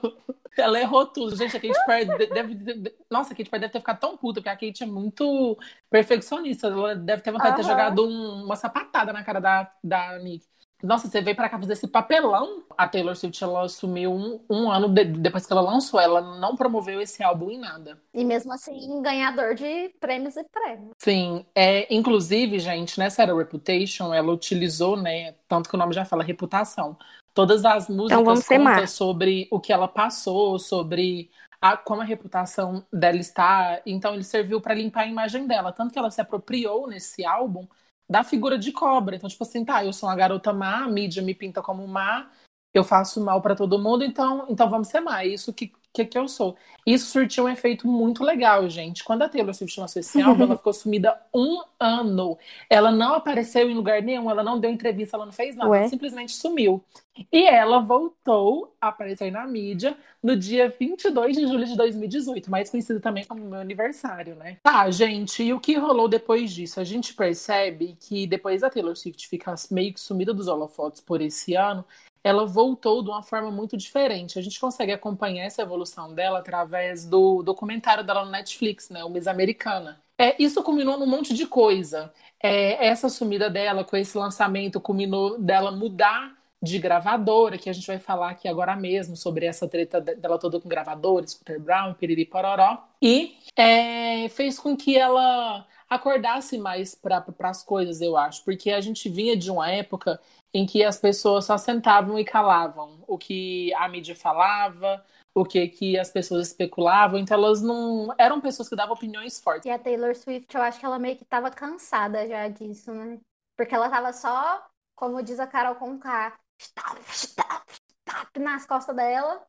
[0.57, 1.35] Ela errou tudo.
[1.35, 4.49] Gente, a Katy Perry deve, Nossa, a Katy Perry deve ter ficado tão puta, porque
[4.49, 5.57] a Katy é muito
[5.89, 6.67] perfeccionista.
[6.67, 7.55] Ela deve ter vontade uhum.
[7.55, 10.45] de ter jogado um, uma sapatada na cara da, da Nick.
[10.83, 12.63] Nossa, você veio para cá fazer esse papelão.
[12.77, 15.99] A Taylor Swift ela assumiu um, um ano de, depois que ela lançou.
[15.99, 17.99] Ela não promoveu esse álbum em nada.
[18.13, 20.91] E mesmo assim, ganhador de prêmios e prêmios.
[20.97, 25.35] Sim, é, inclusive, gente, nessa era Reputation, ela utilizou, né?
[25.47, 26.97] Tanto que o nome já fala reputação.
[27.33, 31.29] Todas as músicas então contam sobre o que ela passou, sobre
[31.61, 33.81] a, como a reputação dela está.
[33.85, 35.71] Então ele serviu para limpar a imagem dela.
[35.71, 37.65] Tanto que ela se apropriou nesse álbum
[38.11, 39.15] da figura de cobra.
[39.15, 42.29] Então, tipo assim, tá, eu sou uma garota má, a mídia me pinta como má,
[42.73, 45.23] eu faço mal para todo mundo, então, então vamos ser má.
[45.23, 46.55] É isso que, que, que eu sou.
[46.85, 49.03] Isso surtiu um efeito muito legal, gente.
[49.03, 52.37] Quando a Taylor Swift lançou esse álbum, ela ficou sumida um ano.
[52.69, 55.87] Ela não apareceu em lugar nenhum, ela não deu entrevista, ela não fez nada, ela
[55.87, 56.83] simplesmente sumiu.
[57.31, 62.69] E ela voltou a aparecer na mídia no dia 22 de julho de 2018, mais
[62.69, 64.57] conhecido também como meu aniversário, né?
[64.63, 66.79] Tá, gente, e o que rolou depois disso?
[66.79, 71.21] A gente percebe que depois da Taylor Swift ficar meio que sumida dos holofotes por
[71.21, 71.83] esse ano,
[72.23, 74.37] ela voltou de uma forma muito diferente.
[74.37, 79.09] A gente consegue acompanhar essa evolução dela através do documentário dela no Netflix, né, o
[79.09, 80.01] Miss Americana.
[80.17, 82.13] É, isso culminou num monte de coisa.
[82.41, 87.87] É, essa sumida dela com esse lançamento culminou dela mudar de gravadora, que a gente
[87.87, 92.25] vai falar aqui agora mesmo sobre essa treta dela toda com gravadores, Scooter Brown, Piriri
[92.25, 92.83] Pororó.
[93.01, 98.79] E é, fez com que ela acordasse mais para as coisas, eu acho, porque a
[98.79, 100.21] gente vinha de uma época
[100.53, 105.67] em que as pessoas só sentavam e calavam o que a mídia falava, o que,
[105.69, 109.65] que as pessoas especulavam, então elas não eram pessoas que davam opiniões fortes.
[109.65, 113.19] E a Taylor Swift, eu acho que ela meio que estava cansada já disso, né?
[113.55, 117.65] Porque ela tava só, como diz a Carol Conká, stop, stop,
[118.07, 119.41] stop nas costas dela.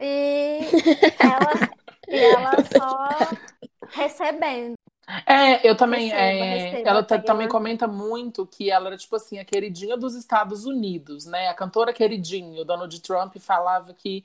[0.00, 0.60] E
[1.20, 1.52] ela,
[2.08, 3.08] e ela só
[3.90, 4.79] recebendo.
[5.26, 6.08] É, eu também.
[6.08, 10.14] Receba, é, receba, ela também comenta muito que ela era, tipo assim, a queridinha dos
[10.14, 11.48] Estados Unidos, né?
[11.48, 12.62] A cantora queridinha.
[12.62, 14.24] O Donald Trump falava que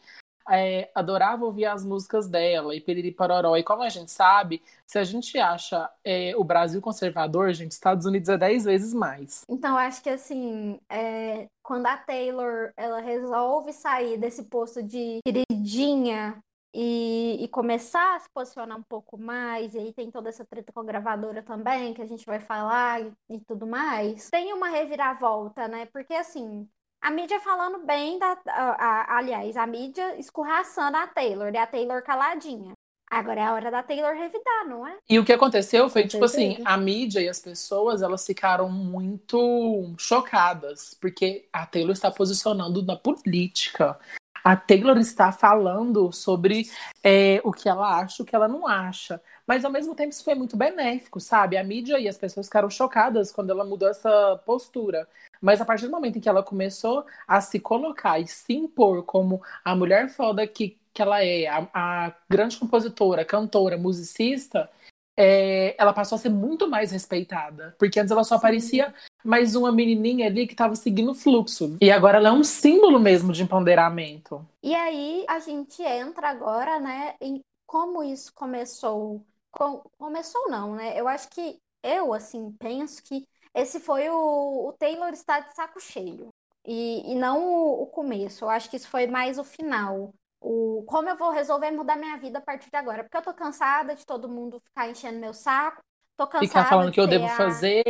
[0.49, 3.57] é, adorava ouvir as músicas dela e Piriri Pororó.
[3.57, 8.05] E como a gente sabe, se a gente acha é, o Brasil conservador, gente, Estados
[8.05, 9.41] Unidos é dez vezes mais.
[9.49, 16.37] Então, acho que assim, é, quando a Taylor ela resolve sair desse posto de queridinha
[16.77, 20.73] e, e, começar a se posicionar um pouco mais, e aí tem toda essa treta
[20.73, 24.67] com a gravadora também, que a gente vai falar e, e tudo mais, tem uma
[24.67, 25.85] reviravolta, né?
[25.85, 26.67] Porque assim,
[27.01, 28.37] a mídia falando bem da.
[28.47, 32.73] A, a, aliás, a mídia escorraçando a Taylor, e a Taylor caladinha.
[33.09, 34.97] Agora é a hora da Taylor revidar, não é?
[35.09, 39.93] E o que aconteceu foi, tipo assim, a mídia e as pessoas, elas ficaram muito
[39.97, 43.97] chocadas, porque a Taylor está posicionando na política
[44.45, 46.69] a Taylor está falando sobre
[47.03, 49.19] é, o que ela acha, o que ela não acha.
[49.47, 51.57] Mas ao mesmo tempo isso foi muito benéfico, sabe?
[51.57, 55.07] A mídia e as pessoas ficaram chocadas quando ela mudou essa postura.
[55.41, 59.01] Mas a partir do momento em que ela começou a se colocar e se impor
[59.01, 64.69] como a mulher foda que, que ela é, a, a grande compositora, cantora, musicista,
[65.17, 67.75] é, ela passou a ser muito mais respeitada.
[67.79, 71.77] Porque antes ela só parecia mais uma menininha ali que estava seguindo o fluxo.
[71.81, 74.45] E agora ela é um símbolo mesmo de empoderamento.
[74.61, 79.21] E aí a gente entra agora, né, em como isso começou.
[79.51, 79.81] Com...
[79.97, 80.99] Começou não, né?
[80.99, 85.79] Eu acho que eu, assim, penso que esse foi o, o Taylor está de saco
[85.79, 86.29] cheio.
[86.67, 88.43] E, e não o, o começo.
[88.43, 92.17] Eu acho que isso foi mais o final o como eu vou resolver mudar minha
[92.17, 93.03] vida a partir de agora.
[93.03, 95.81] Porque eu tô cansada de todo mundo ficar enchendo meu saco.
[96.17, 97.29] Tô cansada Ficar falando de que eu devo a...
[97.29, 97.83] fazer.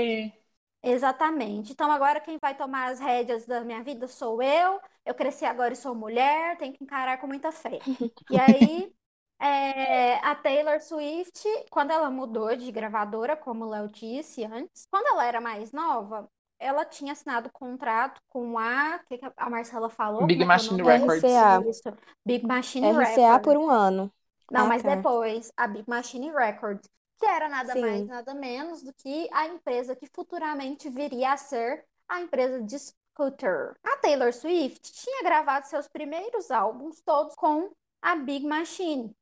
[0.81, 1.71] Exatamente.
[1.71, 4.79] Então agora quem vai tomar as rédeas da minha vida sou eu.
[5.05, 7.79] Eu cresci agora e sou mulher, tenho que encarar com muita fé.
[8.29, 8.91] E aí,
[9.39, 15.08] é, a Taylor Swift, quando ela mudou de gravadora, como o Léo disse antes, quando
[15.08, 16.29] ela era mais nova,
[16.60, 18.98] ela tinha assinado contrato com a.
[19.04, 20.28] O que, que a Marcela falou?
[20.28, 20.82] Big Como é é Machine?
[20.82, 21.41] Records.
[21.41, 21.65] RCA.
[21.70, 21.84] Isso,
[22.26, 23.39] Big Machine RCA Records.
[23.39, 24.12] por um ano.
[24.50, 24.96] Não, Ah, mas tá.
[24.96, 26.89] depois a Big Machine Records,
[27.20, 27.82] que era nada Sim.
[27.82, 32.78] mais, nada menos do que a empresa que futuramente viria a ser a empresa de
[32.80, 33.76] Scooter.
[33.84, 39.15] A Taylor Swift tinha gravado seus primeiros álbuns todos com a Big Machine.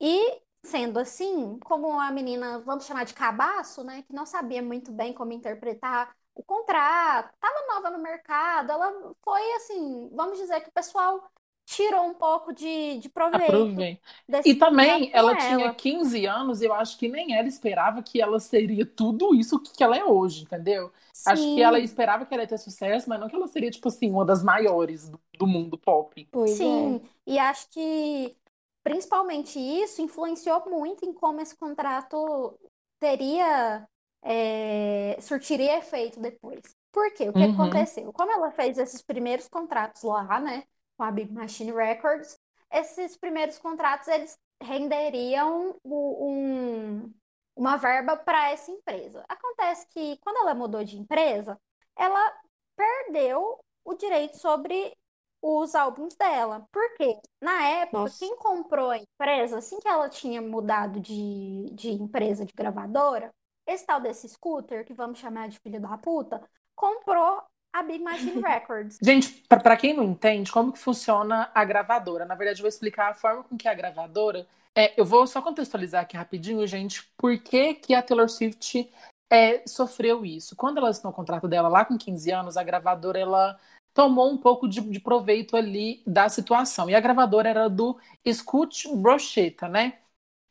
[0.00, 4.90] E, sendo assim, como a menina, vamos chamar de cabaço, né, que não sabia muito
[4.92, 10.68] bem como interpretar o contrato, estava nova no mercado, ela foi assim, vamos dizer que
[10.68, 11.22] o pessoal
[11.66, 14.00] tirou um pouco de, de proveito Aprovei.
[14.44, 15.74] E também com ela tinha ela.
[15.74, 19.82] 15 anos, e eu acho que nem ela esperava que ela seria tudo isso que
[19.82, 20.90] ela é hoje, entendeu?
[21.26, 21.62] Acho que Sim.
[21.62, 24.24] ela esperava que ela ia ter sucesso, mas não que ela seria, tipo assim, uma
[24.24, 26.28] das maiores do, do mundo pop.
[26.32, 28.34] Pois Sim, e acho que
[28.82, 32.58] principalmente isso influenciou muito em como esse contrato
[32.98, 33.86] teria,
[34.22, 36.60] é, surtiria efeito depois.
[36.92, 37.28] Por quê?
[37.28, 37.44] O que Uhum.
[37.44, 38.12] aconteceu?
[38.12, 40.64] Como ela fez esses primeiros contratos lá, né,
[40.96, 42.38] com a Big Machine Records,
[42.72, 47.12] esses primeiros contratos eles renderiam um-
[47.56, 49.24] uma verba para essa empresa.
[49.28, 51.58] Acontece que quando ela mudou de empresa,
[51.96, 52.32] ela
[52.76, 54.96] perdeu o direito sobre
[55.42, 56.66] os álbuns dela.
[56.72, 57.18] Por quê?
[57.40, 58.18] Na época, Nossa.
[58.18, 63.32] quem comprou a empresa, assim que ela tinha mudado de, de empresa de gravadora,
[63.72, 66.42] esse tal desse scooter, que vamos chamar de filho da puta,
[66.74, 68.98] comprou a Big Machine Records.
[69.00, 72.24] Gente, pra pra quem não entende, como que funciona a gravadora?
[72.24, 74.46] Na verdade, eu vou explicar a forma com que a gravadora.
[74.76, 78.90] É, eu vou só contextualizar aqui rapidinho, gente, por que, que a Taylor Swift
[79.30, 80.56] é, sofreu isso.
[80.56, 83.58] Quando ela assinou o contrato dela lá com 15 anos, a gravadora ela
[83.94, 86.88] tomou um pouco de, de proveito ali da situação.
[86.90, 87.98] E a gravadora era do
[88.32, 89.98] Scoot Brocheta, né?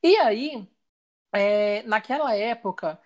[0.04, 0.68] E aí,
[1.34, 3.00] é, naquela época,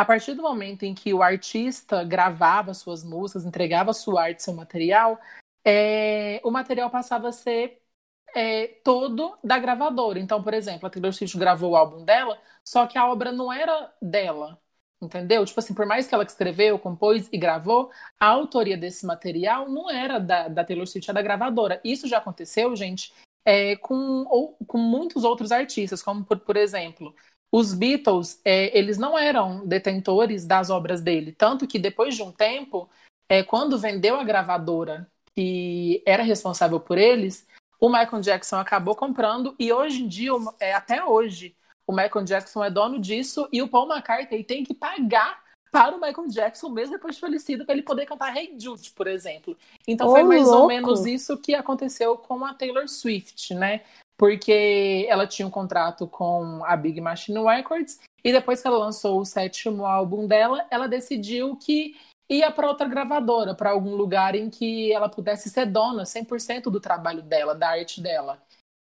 [0.00, 4.54] a partir do momento em que o artista gravava suas músicas, entregava sua arte, seu
[4.54, 5.20] material,
[5.62, 7.82] é, o material passava a ser
[8.34, 10.18] é, todo da gravadora.
[10.18, 13.52] Então, por exemplo, a Taylor Swift gravou o álbum dela, só que a obra não
[13.52, 14.58] era dela.
[15.02, 15.44] Entendeu?
[15.44, 19.90] Tipo assim, por mais que ela escreveu, compôs e gravou, a autoria desse material não
[19.90, 21.78] era da, da Taylor Swift, era da gravadora.
[21.84, 23.12] Isso já aconteceu, gente,
[23.44, 27.14] é, com, ou, com muitos outros artistas, como por, por exemplo,
[27.52, 31.32] os Beatles, é, eles não eram detentores das obras dele.
[31.32, 32.88] Tanto que depois de um tempo,
[33.28, 37.46] é, quando vendeu a gravadora que era responsável por eles,
[37.80, 42.62] o Michael Jackson acabou comprando e hoje em dia, é, até hoje, o Michael Jackson
[42.62, 46.94] é dono disso e o Paul McCartney tem que pagar para o Michael Jackson, mesmo
[46.94, 49.56] depois de falecido, para ele poder cantar Hey Jude, por exemplo.
[49.86, 50.68] Então Ô, foi mais ou louco!
[50.68, 53.82] menos isso que aconteceu com a Taylor Swift, né?
[54.20, 59.18] Porque ela tinha um contrato com a Big Machine Records e depois que ela lançou
[59.18, 61.96] o sétimo álbum dela, ela decidiu que
[62.28, 66.78] ia para outra gravadora, para algum lugar em que ela pudesse ser dona 100% do
[66.78, 68.38] trabalho dela, da arte dela.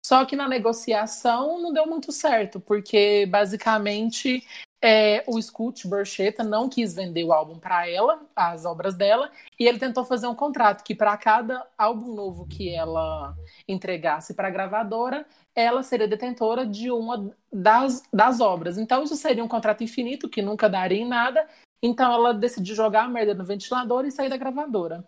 [0.07, 4.42] Só que na negociação não deu muito certo, porque basicamente
[4.88, 9.66] é, o Scoot Borchetta não quis vender o álbum para ela, as obras dela, e
[9.66, 13.35] ele tentou fazer um contrato que para cada álbum novo que ela
[13.66, 18.79] entregasse para a gravadora, ela seria detentora de uma das, das obras.
[18.79, 21.49] Então isso seria um contrato infinito que nunca daria em nada.
[21.83, 25.05] Então ela decidiu jogar a merda no ventilador e sair da gravadora.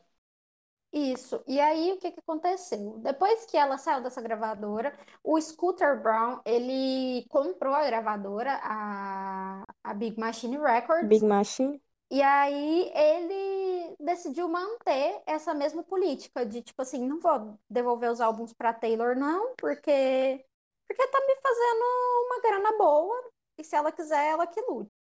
[0.92, 1.42] Isso.
[1.46, 2.98] E aí, o que que aconteceu?
[3.01, 9.94] Depois que ela saiu dessa gravadora, o Scooter Brown, ele comprou a gravadora, a, a
[9.94, 11.81] Big Machine Records, Big Machine.
[12.11, 18.20] e aí ele decidiu manter essa mesma política de, tipo assim, não vou devolver os
[18.20, 20.46] álbuns para Taylor, não, porque,
[20.88, 21.85] porque tá me fazendo
[22.27, 24.92] uma grana boa, e se ela quiser, ela que lute.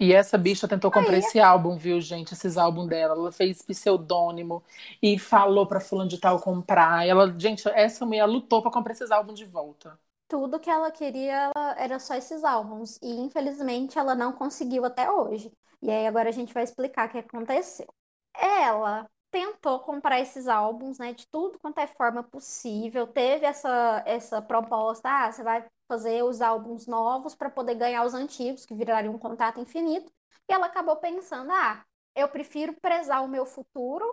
[0.00, 2.32] E essa bicha tentou comprar Aí- esse álbum, viu, gente?
[2.34, 3.14] Esses álbuns dela.
[3.14, 4.64] Ela fez pseudônimo
[5.02, 7.06] e falou pra fulano de tal comprar.
[7.06, 9.98] Ela, gente, essa mulher lutou pra comprar esses álbuns de volta.
[10.28, 12.98] tudo que ela queria era só esses álbuns.
[13.02, 15.52] E infelizmente ela não conseguiu até hoje.
[15.82, 17.86] E aí agora a gente vai explicar o que aconteceu.
[18.34, 23.06] Ela tentou comprar esses álbuns, né, de tudo quanto é forma possível.
[23.06, 28.14] Teve essa, essa proposta, ah, você vai fazer os álbuns novos para poder ganhar os
[28.14, 30.12] antigos, que virariam um contato infinito.
[30.48, 34.06] E ela acabou pensando, ah, eu prefiro prezar o meu futuro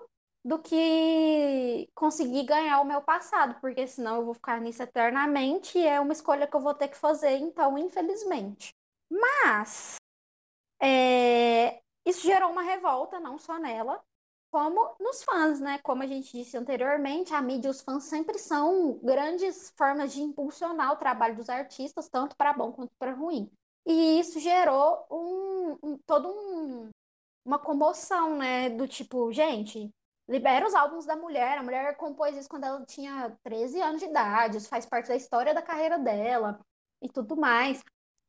[0.43, 5.86] do que conseguir ganhar o meu passado, porque senão eu vou ficar nisso eternamente e
[5.86, 8.73] é uma escolha que eu vou ter que fazer, então, infelizmente.
[9.07, 9.97] Mas
[10.82, 14.03] é, isso gerou uma revolta, não só nela,
[14.58, 15.78] como nos fãs, né?
[15.84, 20.22] Como a gente disse anteriormente, a mídia e os fãs sempre são grandes formas de
[20.24, 23.51] impulsionar o trabalho dos artistas, tanto para bom quanto para ruim.
[23.86, 26.89] E isso gerou um, um- todo um,
[27.45, 28.70] uma comoção, né?
[28.72, 29.91] Do tipo, gente,
[30.28, 31.58] libera os álbuns da mulher.
[31.60, 35.16] A mulher compôs isso quando ela tinha 13 anos de idade, isso faz parte da
[35.16, 36.60] história da carreira dela
[37.01, 37.84] e tudo mais.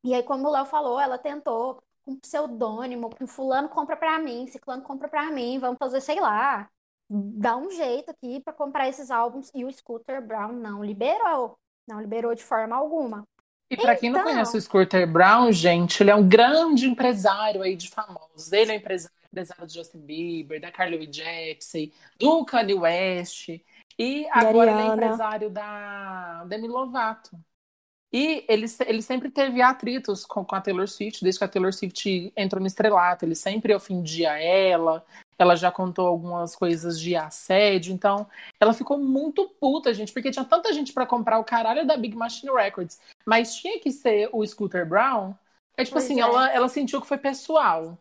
[0.05, 4.47] E aí, como o Léo falou, ela tentou com pseudônimo, com fulano compra pra mim,
[4.47, 6.67] ciclano compra pra mim, vamos fazer, sei lá,
[7.11, 9.51] dá um jeito aqui para comprar esses álbuns.
[9.55, 13.25] E o Scooter Brown não liberou, não liberou de forma alguma.
[13.71, 17.77] E para quem não conhece o Scooter Brown, gente, ele é um grande empresário aí
[17.77, 18.51] de famosos.
[18.51, 23.51] Ele é empresário, empresário do Justin Bieber, da Carly Jepsen, do Kanye West.
[23.99, 27.39] E agora ele é empresário da Demi Lovato.
[28.13, 31.73] E ele, ele sempre teve atritos com, com a Taylor Swift, desde que a Taylor
[31.73, 33.25] Swift entrou no estrelato.
[33.25, 35.05] Ele sempre ofendia ela,
[35.39, 38.27] ela já contou algumas coisas de assédio, então
[38.59, 42.17] ela ficou muito puta, gente, porque tinha tanta gente para comprar o caralho da Big
[42.17, 45.35] Machine Records, mas tinha que ser o Scooter Brown.
[45.77, 46.23] É tipo pois assim, é.
[46.23, 47.97] Ela, ela sentiu que foi pessoal.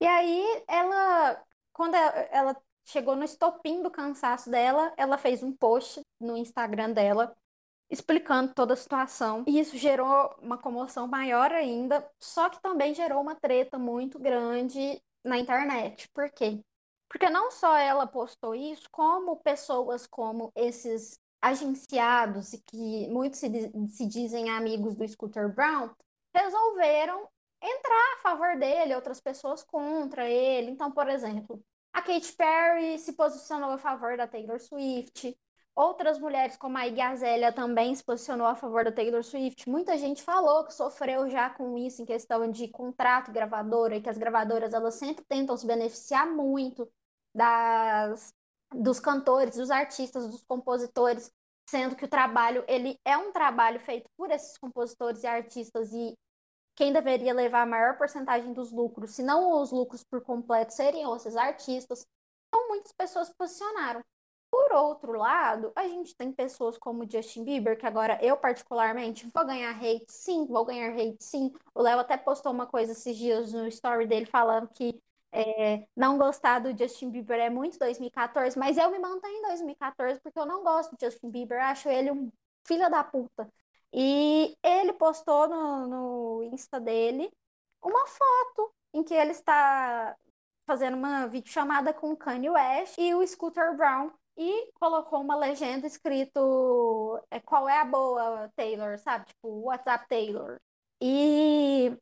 [0.00, 2.54] E aí, ela, quando ela
[2.84, 7.34] chegou no estopim do cansaço dela, ela fez um post no Instagram dela
[7.90, 9.44] explicando toda a situação.
[9.46, 15.02] E isso gerou uma comoção maior ainda, só que também gerou uma treta muito grande
[15.24, 16.08] na internet.
[16.12, 16.60] Por quê?
[17.08, 23.48] Porque não só ela postou isso, como pessoas como esses agenciados e que muitos se,
[23.88, 25.90] se dizem amigos do Scooter Brown
[26.34, 27.28] resolveram
[27.62, 30.70] entrar a favor dele, outras pessoas contra ele.
[30.70, 31.62] Então, por exemplo,
[31.92, 35.36] a Katy Perry se posicionou a favor da Taylor Swift,
[35.76, 39.68] Outras mulheres, como a Iggy Azalea, também se posicionou a favor da Taylor Swift.
[39.68, 44.08] Muita gente falou que sofreu já com isso em questão de contrato gravadora, e que
[44.08, 46.88] as gravadoras elas sempre tentam se beneficiar muito
[47.34, 48.32] das,
[48.72, 51.32] dos cantores, dos artistas, dos compositores,
[51.68, 56.14] sendo que o trabalho ele é um trabalho feito por esses compositores e artistas e
[56.76, 61.16] quem deveria levar a maior porcentagem dos lucros, se não os lucros por completo, seriam
[61.16, 62.06] esses artistas.
[62.48, 64.00] Então, muitas pessoas posicionaram.
[64.54, 69.44] Por outro lado, a gente tem pessoas como Justin Bieber, que agora eu particularmente vou
[69.44, 71.52] ganhar hate sim, vou ganhar hate sim.
[71.74, 75.02] O Léo até postou uma coisa esses dias no story dele falando que
[75.32, 80.20] é, não gostar do Justin Bieber é muito 2014, mas eu me mantenho em 2014
[80.20, 82.30] porque eu não gosto do Justin Bieber, acho ele um
[82.64, 83.52] filho da puta.
[83.92, 87.28] E ele postou no, no Insta dele
[87.82, 90.16] uma foto em que ele está
[90.64, 97.20] fazendo uma videochamada com Kanye West e o Scooter Brown e colocou uma legenda escrito
[97.30, 99.26] é, qual é a boa, Taylor, sabe?
[99.26, 100.60] Tipo, WhatsApp Taylor.
[101.00, 101.96] E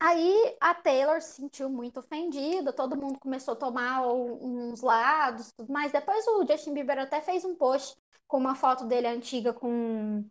[0.00, 5.92] aí a Taylor se sentiu muito ofendida, todo mundo começou a tomar uns lados, mais.
[5.92, 10.24] Depois o Justin Bieber até fez um post com uma foto dele antiga com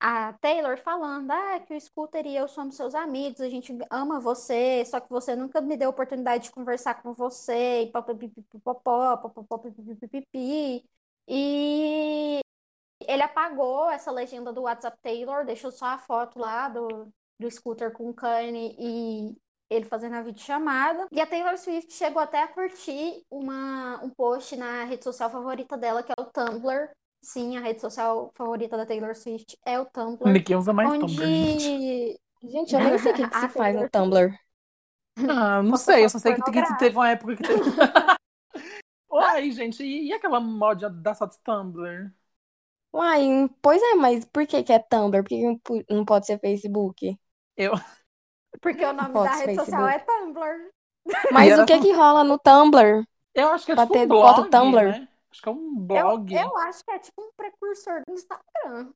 [0.00, 4.20] a Taylor falando ah, que o Scooter e eu somos seus amigos, a gente ama
[4.20, 7.90] você, só que você nunca me deu oportunidade de conversar com você, e
[11.26, 12.40] e
[13.06, 17.92] ele apagou essa legenda do WhatsApp Taylor, deixou só a foto lá do, do Scooter
[17.92, 19.36] com o Kanye e
[19.70, 21.08] ele fazendo a videochamada.
[21.10, 25.76] E a Taylor Swift chegou até a curtir uma, um post na rede social favorita
[25.76, 26.90] dela, que é o Tumblr.
[27.24, 30.30] Sim, a rede social favorita da Taylor Swift é o Tumblr.
[30.30, 31.00] Ninguém usa mais onde...
[31.00, 32.20] Tumblr, gente.
[32.42, 34.38] Gente, eu nem sei o que, que se faz no Tumblr.
[35.30, 37.62] Ah, não sei, eu só sei que, que teve uma época que teve.
[39.10, 42.12] Uai, gente, e, e aquela mod da só Tumblr?
[42.92, 45.22] Uai, pois é, mas por que que é Tumblr?
[45.22, 45.28] Por
[45.78, 47.18] que não pode ser Facebook?
[47.56, 47.72] Eu.
[48.60, 50.70] Porque o nome da rede social é Tumblr.
[51.32, 53.02] Mas o que que rola no Tumblr?
[53.34, 54.90] Eu acho que é pra tipo um blog, Tumblr.
[54.90, 55.08] Né?
[55.34, 56.32] Acho que é um blog.
[56.32, 58.92] Eu, eu acho que é tipo um precursor do Instagram.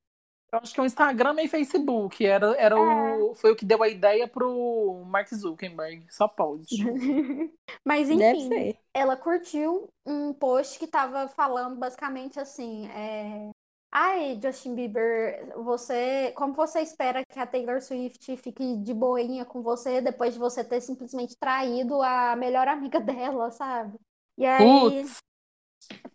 [0.53, 2.25] Eu acho que é o Instagram e Facebook.
[2.25, 2.79] Era, era é.
[2.79, 6.07] o, foi o que deu a ideia pro Mark Zuckerberg.
[6.09, 6.65] Só pode.
[7.85, 13.51] Mas enfim, ela curtiu um post que tava falando basicamente assim: é...
[13.91, 16.33] Ai, Justin Bieber, você.
[16.37, 20.63] Como você espera que a Taylor Swift fique de boinha com você depois de você
[20.63, 23.99] ter simplesmente traído a melhor amiga dela, sabe?
[24.39, 24.65] E aí.
[24.65, 25.28] Putz.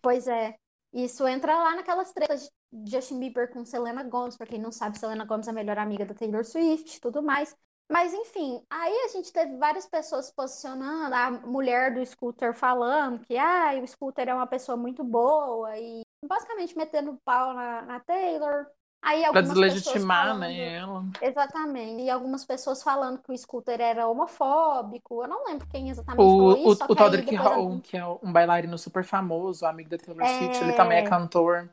[0.00, 0.54] Pois é.
[0.92, 4.98] Isso entra lá naquelas tretas de Justin Bieber com Selena Gomez, pra quem não sabe,
[4.98, 7.56] Selena Gomez é a melhor amiga da Taylor Swift, tudo mais.
[7.90, 13.20] Mas enfim, aí a gente teve várias pessoas se posicionando, a mulher do Scooter falando
[13.20, 18.00] que ah, o Scooter é uma pessoa muito boa e basicamente metendo pau na, na
[18.00, 18.66] Taylor.
[19.04, 20.40] Aí pra deslegitimar, falando...
[20.40, 21.04] né, ela.
[21.20, 22.02] Exatamente.
[22.04, 25.22] E algumas pessoas falando que o Scooter era homofóbico.
[25.22, 26.84] Eu não lembro quem exatamente o, falou isso.
[26.88, 30.38] O, o Todrick Hall, que é um bailarino super famoso, amigo da Taylor é...
[30.38, 31.68] Swift, ele também é cantor.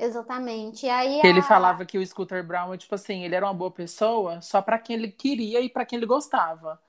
[0.00, 0.86] Exatamente.
[0.86, 1.26] E aí a...
[1.26, 4.78] Ele falava que o Scooter Brown, tipo assim, ele era uma boa pessoa só para
[4.78, 6.80] quem ele queria e para quem ele gostava.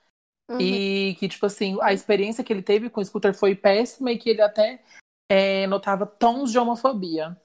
[0.50, 0.62] Uhum.
[0.62, 4.18] E que, tipo assim, a experiência que ele teve com o scooter foi péssima e
[4.18, 4.82] que ele até
[5.30, 7.38] é, notava tons de homofobia.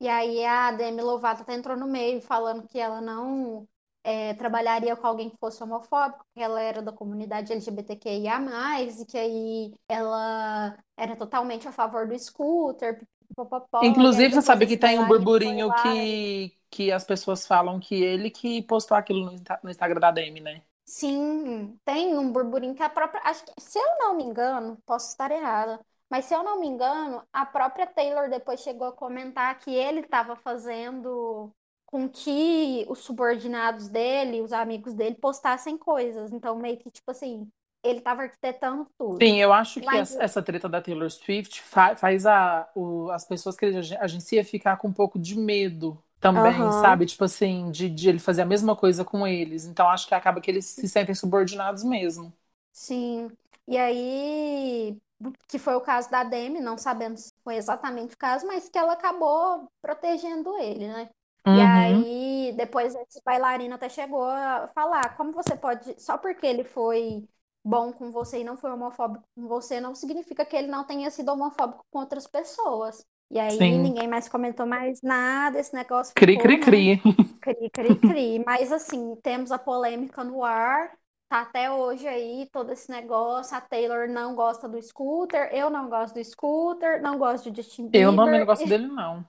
[0.00, 3.66] E aí a Demi Lovato até entrou no meio falando que ela não
[4.04, 8.40] é, trabalharia com alguém que fosse homofóbico, que ela era da comunidade LGBTQIA+,
[8.82, 13.02] e que aí ela era totalmente a favor do scooter,
[13.34, 18.30] popopó, Inclusive, você sabe que tem um burburinho que, que as pessoas falam que ele
[18.30, 19.32] que postou aquilo no,
[19.62, 20.62] no Instagram da Demi, né?
[20.84, 23.20] Sim, tem um burburinho que a própria.
[23.24, 25.80] Acho que, se eu não me engano, posso estar errada,
[26.10, 30.00] mas se eu não me engano, a própria Taylor depois chegou a comentar que ele
[30.00, 31.50] estava fazendo
[31.86, 36.32] com que os subordinados dele, os amigos dele, postassem coisas.
[36.32, 37.48] Então, meio que, tipo assim,
[37.82, 39.22] ele estava arquitetando tudo.
[39.22, 43.24] Sim, eu acho que Mas- essa, treta da Taylor Swift fa- faz a, o- as
[43.24, 46.70] pessoas que ele ag- agencia ficar com um pouco de medo também, Aham.
[46.70, 47.06] sabe?
[47.06, 49.64] Tipo assim, de, de ele fazer a mesma coisa com eles.
[49.64, 52.30] Então acho que acaba que eles se sentem subordinados mesmo.
[52.72, 53.30] Sim.
[53.66, 55.00] E aí,
[55.48, 58.78] que foi o caso da Demi, não sabemos se foi exatamente o caso, mas que
[58.78, 61.10] ela acabou protegendo ele, né?
[61.50, 62.04] E Uhum.
[62.16, 67.28] aí, depois esse bailarino até chegou a falar, como você pode, só porque ele foi
[67.64, 71.10] bom com você e não foi homofóbico com você, não significa que ele não tenha
[71.10, 73.04] sido homofóbico com outras pessoas.
[73.30, 73.78] E aí Sim.
[73.78, 76.64] ninguém mais comentou mais nada, esse negócio Cri, ficou, cri, né?
[76.64, 77.00] cri.
[77.40, 78.38] Cri, cri, cri.
[78.44, 80.96] Mas assim, temos a polêmica no ar.
[81.28, 83.56] Tá até hoje aí todo esse negócio.
[83.56, 87.88] A Taylor não gosta do scooter, eu não gosto do scooter, não gosto de Justin
[87.92, 88.40] Eu também Bieber.
[88.40, 89.26] não gosto dele, não.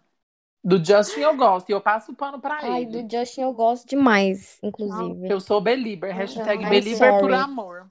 [0.64, 3.04] Do Justin eu gosto, e eu passo o pano pra Ai, ele.
[3.04, 5.28] do Justin eu gosto demais, inclusive.
[5.28, 7.90] Eu sou Belieber, hashtag I'm Belieber por amor.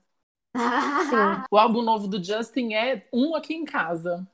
[0.98, 1.42] Sim.
[1.50, 4.26] O álbum novo do Justin é um aqui em casa.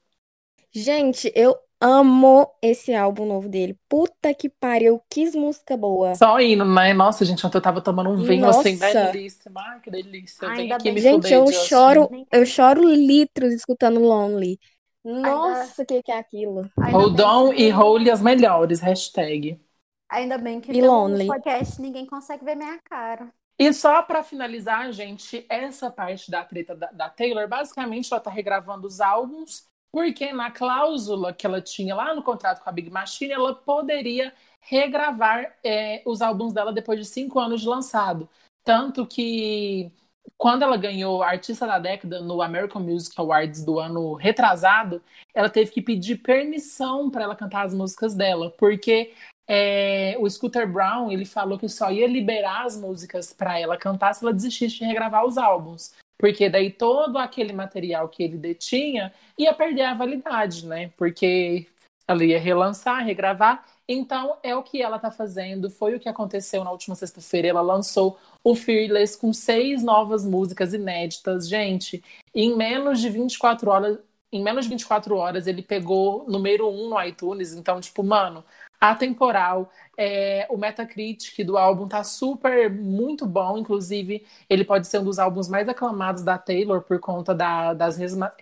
[0.74, 3.78] Gente, eu amo esse álbum novo dele.
[3.88, 6.14] Puta que pariu, que música boa.
[6.14, 6.94] Só indo, né?
[6.94, 9.12] Nossa, gente, ontem eu tava tomando um vinho assim, Nossa.
[9.12, 9.58] belíssimo.
[9.58, 10.48] Ai, que delícia.
[10.50, 10.94] Vem Ainda aqui bem.
[10.94, 14.58] me Gente, fuder, eu choro, eu choro litros escutando Lonely.
[15.04, 16.70] Nossa, o que que é aquilo?
[16.80, 19.60] Ainda Hold on que- e hold as melhores, hashtag.
[20.08, 21.26] Ainda bem que lonely.
[21.26, 23.32] podcast ninguém consegue ver minha cara.
[23.58, 28.30] E só pra finalizar, gente, essa parte da treta da, da Taylor, basicamente ela tá
[28.30, 32.90] regravando os álbuns, porque na cláusula que ela tinha lá no contrato com a Big
[32.90, 38.28] Machine, ela poderia regravar é, os álbuns dela depois de cinco anos de lançado.
[38.64, 39.92] Tanto que
[40.38, 45.02] quando ela ganhou Artista da Década no American Music Awards do ano retrasado,
[45.34, 49.12] ela teve que pedir permissão para ela cantar as músicas dela, porque
[49.48, 54.14] é, o Scooter Brown ele falou que só ia liberar as músicas para ela cantar
[54.14, 55.92] se ela desistisse de regravar os álbuns.
[56.22, 60.92] Porque daí todo aquele material que ele detinha ia perder a validade, né?
[60.96, 61.66] Porque
[62.06, 63.66] ela ia relançar, regravar.
[63.88, 65.68] Então é o que ela tá fazendo.
[65.68, 67.48] Foi o que aconteceu na última sexta-feira.
[67.48, 71.48] Ela lançou o Fearless com seis novas músicas inéditas.
[71.48, 73.98] Gente, em menos de 24 horas,
[74.30, 77.52] em menos de 24 horas, ele pegou número um no iTunes.
[77.52, 78.44] Então, tipo, mano,
[78.82, 79.70] atemporal.
[79.96, 83.56] É, o Metacritic do álbum tá super, muito bom.
[83.56, 87.96] Inclusive, ele pode ser um dos álbuns mais aclamados da Taylor por conta da, das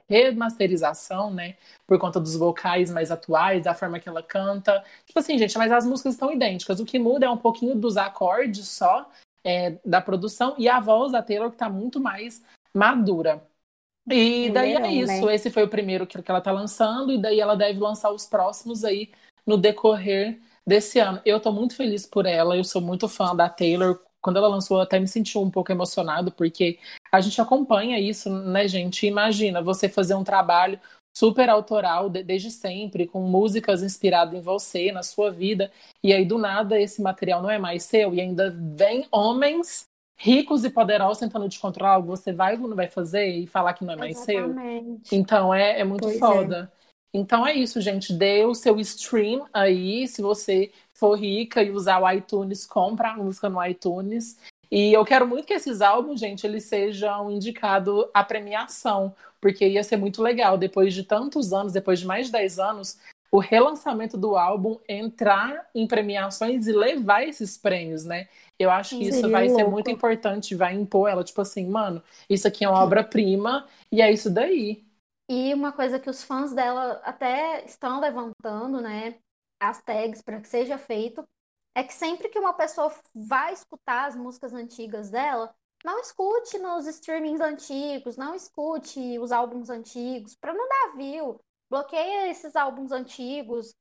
[0.09, 1.57] remasterização, né?
[1.87, 4.83] Por conta dos vocais mais atuais, da forma que ela canta.
[5.05, 6.81] Tipo assim, gente, mas as músicas estão idênticas.
[6.81, 9.11] O que muda é um pouquinho dos acordes só,
[9.45, 12.43] é, da produção, e a voz da Taylor que tá muito mais
[12.75, 13.47] madura.
[14.09, 15.27] E daí é isso.
[15.27, 15.35] né?
[15.35, 18.25] Esse foi o primeiro que, que ela tá lançando, e daí ela deve lançar os
[18.25, 19.11] próximos aí
[19.47, 21.21] no decorrer desse ano.
[21.25, 24.01] Eu tô muito feliz por ela, eu sou muito fã da Taylor.
[24.21, 26.79] Quando ela lançou, eu até me senti um pouco emocionado, porque
[27.11, 29.07] a gente acompanha isso, né, gente?
[29.07, 30.79] Imagina você fazer um trabalho
[31.17, 35.71] super autoral de- desde sempre, com músicas inspiradas em você, na sua vida,
[36.03, 39.85] e aí do nada esse material não é mais seu, e ainda vem homens
[40.17, 43.85] ricos e poderosos tentando te controlar, você vai ou não vai fazer e falar que
[43.85, 44.51] não é mais seu?
[44.51, 45.17] Exatamente.
[45.17, 46.19] Então é, é muito Pois é.
[47.13, 48.13] Então é isso, gente.
[48.13, 50.07] Dê o seu stream aí.
[50.07, 54.39] Se você for rica e usar o iTunes, compra a música no iTunes.
[54.71, 59.83] E eu quero muito que esses álbuns, gente, eles sejam indicados à premiação, porque ia
[59.83, 60.57] ser muito legal.
[60.57, 62.99] Depois de tantos anos, depois de mais de 10 anos,
[63.33, 68.29] o relançamento do álbum entrar em premiações e levar esses prêmios, né?
[68.59, 69.71] Eu acho que isso Seria vai ser louco.
[69.71, 74.13] muito importante, vai impor ela, tipo assim, mano, isso aqui é uma obra-prima e é
[74.13, 74.85] isso daí.
[75.33, 79.21] E uma coisa que os fãs dela até estão levantando, né,
[79.61, 81.25] as tags para que seja feito,
[81.73, 85.55] é que sempre que uma pessoa vai escutar as músicas antigas dela,
[85.85, 91.41] não escute nos streamings antigos, não escute os álbuns antigos, para não dar view.
[91.71, 93.73] Bloqueia esses álbuns antigos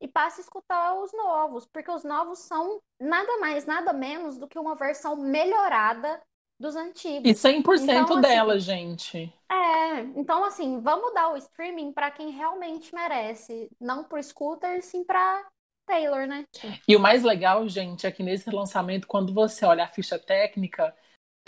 [0.00, 4.48] e passe a escutar os novos, porque os novos são nada mais, nada menos do
[4.48, 6.20] que uma versão melhorada
[6.58, 7.28] dos antigos.
[7.28, 9.32] E 100% Então, assim, dela, gente.
[9.50, 15.04] É, então assim, vamos dar o streaming para quem realmente merece, não pro Scooter, sim
[15.04, 15.46] pra
[15.86, 16.44] Taylor, né?
[16.86, 20.94] E o mais legal, gente, é que nesse lançamento, quando você olha a ficha técnica,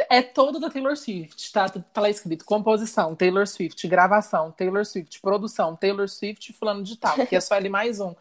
[0.08, 1.68] é toda da Taylor Swift, tá?
[1.68, 7.26] Tá lá escrito composição, Taylor Swift, gravação, Taylor Swift, produção, Taylor Swift, fulano de tal,
[7.26, 8.14] que é só ele mais um.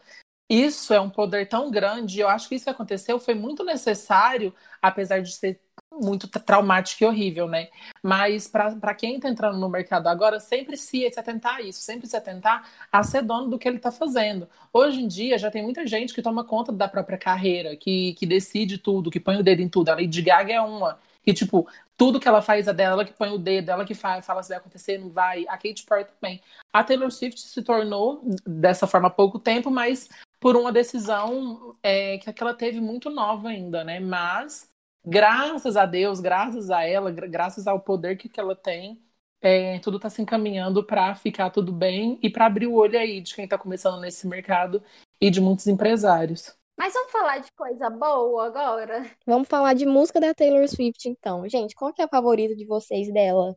[0.50, 4.52] Isso é um poder tão grande, eu acho que isso que aconteceu foi muito necessário,
[4.82, 5.60] apesar de ser
[5.92, 7.68] muito tra- traumático e horrível, né?
[8.02, 12.06] Mas para quem está entrando no mercado agora, sempre se, se atentar a isso, sempre
[12.06, 14.48] se atentar a ser dono do que ele está fazendo.
[14.72, 18.26] Hoje em dia já tem muita gente que toma conta da própria carreira, que, que
[18.26, 19.88] decide tudo, que põe o dedo em tudo.
[19.88, 23.12] A Lady Gaga é uma, que tipo, tudo que ela faz é dela, ela que
[23.12, 25.44] põe o dedo, ela que faz, fala se vai acontecer, não vai.
[25.48, 26.40] A Katy Perry também.
[26.72, 30.08] A Taylor Swift se tornou dessa forma há pouco tempo, mas
[30.38, 33.98] por uma decisão é, que ela teve muito nova ainda, né?
[33.98, 34.70] Mas
[35.08, 39.00] graças a Deus, graças a ela, gra- graças ao poder que, que ela tem,
[39.40, 43.20] é, tudo está se encaminhando para ficar tudo bem e para abrir o olho aí
[43.20, 44.82] de quem está começando nesse mercado
[45.20, 46.56] e de muitos empresários.
[46.76, 49.10] Mas vamos falar de coisa boa agora?
[49.26, 51.48] Vamos falar de música da Taylor Swift, então.
[51.48, 53.56] Gente, qual que é a favorita de vocês dela?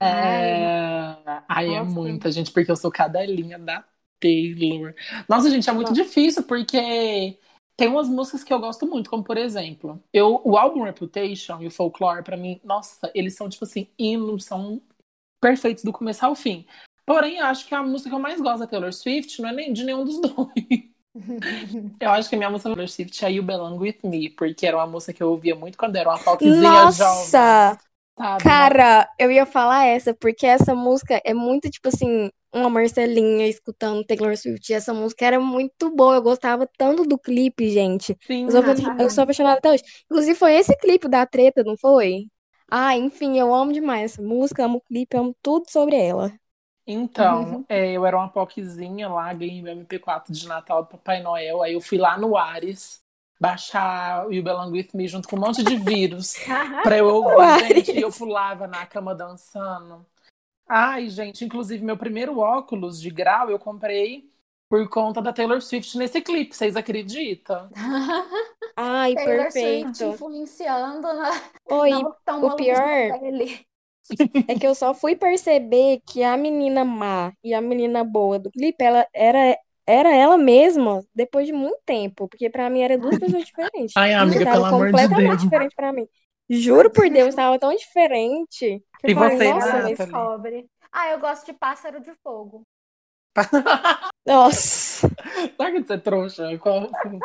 [0.00, 1.08] É...
[1.48, 3.84] Ai, é muita, gente, porque eu sou cadelinha da
[4.20, 4.94] Taylor.
[5.28, 6.02] Nossa, gente, é muito Nossa.
[6.02, 7.38] difícil, porque
[7.78, 11.68] tem umas músicas que eu gosto muito, como por exemplo, eu, o álbum Reputation e
[11.68, 14.82] o Folklore, pra mim, nossa, eles são, tipo assim, hinos, são
[15.40, 16.66] perfeitos do começo ao fim.
[17.06, 19.72] Porém, acho que a música que eu mais gosto da Taylor Swift não é nem
[19.72, 20.88] de nenhum dos dois.
[22.00, 24.66] Eu acho que a minha música da Taylor Swift é You Belong With Me, porque
[24.66, 27.78] era uma música que eu ouvia muito quando era uma popzinha jovem, Nossa!
[28.18, 28.46] Sabe?
[28.46, 34.04] Cara, eu ia falar essa, porque essa música é muito, tipo assim, uma Marcelinha escutando
[34.04, 34.72] Taylor Swift.
[34.72, 38.16] Essa música era muito boa, eu gostava tanto do clipe, gente.
[38.26, 39.82] Sim, Eu sou, apa- eu sou apaixonada até hoje.
[40.04, 42.26] Inclusive, foi esse clipe da treta, não foi?
[42.70, 46.32] Ah, enfim, eu amo demais essa música, amo o clipe, amo tudo sobre ela.
[46.86, 51.62] Então, é, eu era uma POCzinha lá, ganhei meu MP4 de Natal do Papai Noel.
[51.62, 53.02] Aí eu fui lá no Ares
[53.40, 56.34] baixar o You Belong With Me junto com um monte de vírus
[56.82, 57.92] pra eu ouvir, gente.
[57.92, 60.04] E eu pulava na cama dançando.
[60.68, 64.30] Ai, gente, inclusive meu primeiro óculos de grau eu comprei
[64.68, 67.70] por conta da Taylor Swift nesse clipe, vocês acreditam?
[68.76, 70.04] Ai, Taylor Swift perfeito.
[70.14, 71.30] influenciando na,
[71.70, 72.76] Oi, na o pior
[74.46, 78.50] é que eu só fui perceber que a menina má e a menina boa do
[78.50, 79.58] clipe, ela era,
[79.88, 83.96] era ela mesma depois de muito tempo, porque pra mim eram duas pessoas diferentes.
[83.96, 85.42] Ai, amiga, pelo amor de completamente Deus.
[85.42, 86.06] diferente pra mim.
[86.50, 88.82] Juro por Deus, estava tão diferente.
[89.04, 90.66] E falei, você, nossa, descobre.
[90.92, 92.62] Ah, eu gosto de pássaro de fogo.
[94.26, 95.08] nossa.
[95.58, 96.44] Larga de ser trouxa.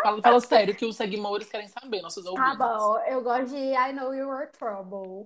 [0.01, 2.57] Fala, fala sério que os seguidores querem saber, nossos Tá ouvintes.
[2.57, 5.26] bom, eu gosto de I Know You Were Trouble.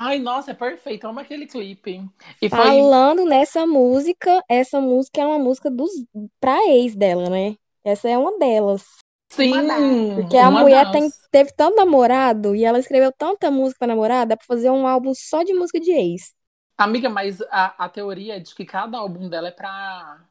[0.00, 1.06] Ai, nossa, é perfeito.
[1.06, 2.00] Amo aquele clipe.
[2.42, 2.58] E foi.
[2.58, 5.90] Falando nessa música, essa música é uma música dos
[6.40, 7.56] pra ex dela, né?
[7.84, 8.82] Essa é uma delas.
[9.30, 9.52] Sim,
[10.14, 14.46] Porque a mulher tem, teve tanto namorado e ela escreveu tanta música pra namorada, pra
[14.46, 16.34] fazer um álbum só de música de ex.
[16.76, 20.28] Amiga, mas a, a teoria é de que cada álbum dela é pra,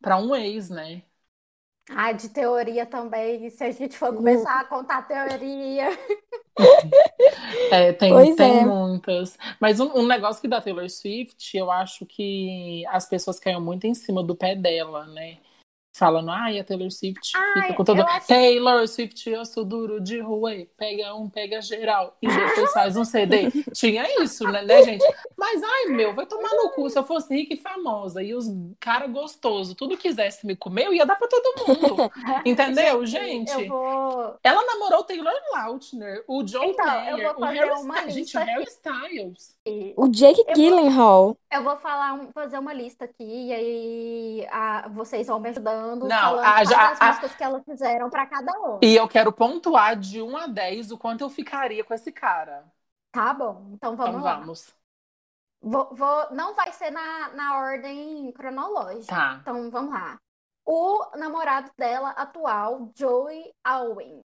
[0.00, 1.02] pra um ex, né?
[1.90, 3.48] Ah, de teoria também.
[3.50, 4.16] Se a gente for Uhum.
[4.16, 5.88] começar a contar teoria.
[7.70, 8.64] É, tem, Pois tem é.
[8.64, 9.36] muitas.
[9.60, 13.86] Mas um, um negócio que da Taylor Swift, eu acho que as pessoas caem muito
[13.86, 15.38] em cima do pé dela, né?
[15.96, 18.00] Falando, ai, a Taylor Swift Ai, fica com todo.
[18.00, 22.72] eu acho- Taylor Swift, eu sou duro de rua, pega um, pega geral, e depois
[22.72, 23.48] faz um CD.
[23.72, 25.04] Tinha isso, né, né, gente?
[25.38, 26.90] Mas, ai, meu, vai tomar no cu.
[26.90, 28.46] Se eu fosse rica e famosa e os
[28.80, 32.10] cara gostoso, tudo quisesse me comer, eu ia dar pra todo mundo.
[32.44, 33.52] Entendeu, gente?
[33.52, 34.36] Eu vou.
[34.42, 38.14] Ela namorou o Taylor Lautner, o John Então, Mayer, eu vou o Harry uma Styles.
[38.14, 38.64] Gente, Harry.
[38.64, 39.56] Styles.
[39.96, 41.36] O Jake vou- Gyllenhaal.
[41.52, 46.08] Eu vou falar, fazer uma lista aqui e aí a- vocês vão me ajudando Não,
[46.08, 48.78] falando a- quais já- as a- músicas que elas fizeram pra cada um.
[48.82, 52.64] E eu quero pontuar de 1 a 10 o quanto eu ficaria com esse cara.
[53.12, 54.36] Tá bom, então vamos então lá.
[54.36, 54.74] vamos.
[55.62, 59.14] Vou, vou- não vai ser na, na ordem cronológica.
[59.14, 59.38] Tá.
[59.40, 60.18] Então vamos lá.
[60.66, 64.20] O namorado dela atual, Joey Alwyn.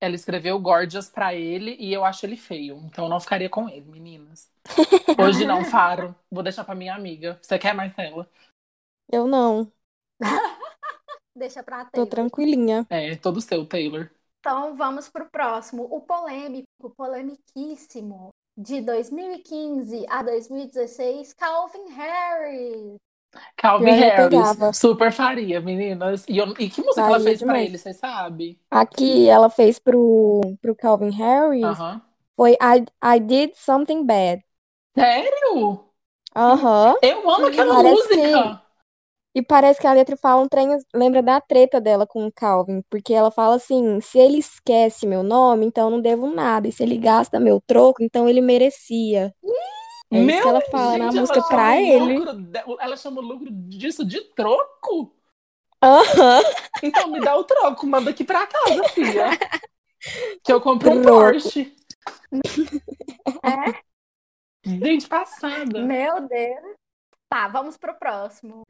[0.00, 2.76] Ela escreveu Gorgeous pra ele e eu acho ele feio.
[2.86, 4.50] Então eu não ficaria com ele, meninas.
[5.18, 6.14] Hoje não, Faro.
[6.30, 7.38] Vou deixar pra minha amiga.
[7.40, 8.28] Você quer, Marcela?
[9.12, 9.70] Eu não,
[11.36, 12.06] Deixa pra tô Taylor.
[12.06, 12.86] tranquilinha.
[12.88, 14.10] É, todo seu, Taylor.
[14.40, 15.84] Então vamos pro próximo.
[15.84, 22.98] O polêmico, polemiquíssimo, de 2015 a 2016, Calvin Harris.
[23.56, 24.58] Calvin Harris.
[24.70, 26.24] Super faria, meninas.
[26.28, 27.62] E, eu- e que música ela Faria fez pra demais.
[27.62, 28.60] ele, você sabe?
[28.70, 31.80] Aqui ela fez pro, pro Calvin Harris.
[31.80, 32.02] Aham.
[32.36, 34.44] Foi I, I Did Something Bad.
[34.96, 35.90] Sério?
[36.36, 36.94] Aham.
[37.02, 38.61] Eu amo aquela Parece música.
[39.34, 42.82] E parece que a letra fala um trem, lembra da treta dela com o Calvin,
[42.90, 46.72] porque ela fala assim: se ele esquece meu nome, então eu não devo nada, e
[46.72, 49.34] se ele gasta meu troco, então ele merecia.
[50.10, 52.18] É isso Meu, que ela fala na gente, música ela pra chama o ele.
[52.18, 55.10] lucro Ela chama o lucro disso de troco?
[55.82, 56.42] Aham.
[56.82, 59.30] Então me dá o troco, manda aqui pra casa, filha.
[60.42, 61.18] Que eu compro um Troco.
[61.18, 61.72] Porsche.
[63.44, 63.82] É?
[64.64, 65.80] Gente, passada.
[65.80, 66.76] Meu Deus.
[67.28, 68.62] Tá, vamos pro próximo.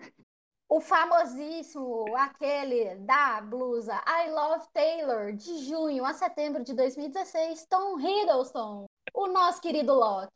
[0.74, 8.00] O famosíssimo, aquele da blusa I Love Taylor, de junho a setembro de 2016, Tom
[8.00, 10.30] Hiddleston, o nosso querido Loki.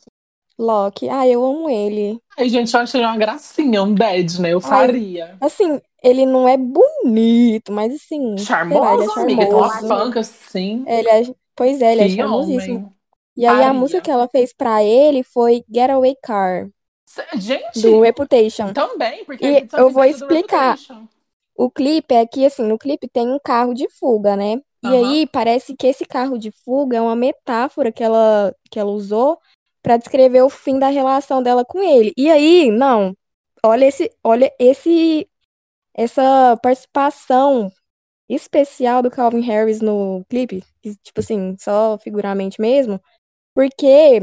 [0.58, 2.20] Loki, ah, eu amo ele.
[2.38, 4.50] Ai, gente, eu achei uma gracinha, um dead, né?
[4.52, 5.36] Eu faria.
[5.40, 9.46] Assim, ele não é bonito, mas assim, sei lá, ele é Charmoso, amiga.
[9.46, 9.88] Tem uma charmoso.
[9.88, 10.84] panca assim.
[10.86, 11.22] Ele é,
[11.54, 12.76] pois é, ele é Que charmosíssimo.
[12.76, 12.96] homem.
[13.36, 16.68] E aí a música que ela fez pra ele foi Getaway Car,
[17.36, 18.72] Gente, do Reputation.
[18.72, 20.76] também, porque E eu vou explicar.
[21.54, 24.60] O clipe é que, assim, no clipe tem um carro de fuga, né?
[24.82, 28.90] E aí parece que esse carro de fuga é uma metáfora que ela, que ela
[28.90, 29.38] usou
[29.82, 32.12] pra descrever o fim da relação dela com ele.
[32.16, 33.16] E aí, não,
[33.64, 35.28] olha esse, olha esse,
[35.94, 37.72] essa participação
[38.28, 40.62] especial do Calvin Harris no clipe,
[41.02, 43.00] tipo assim, só figuramente mesmo,
[43.54, 44.20] porque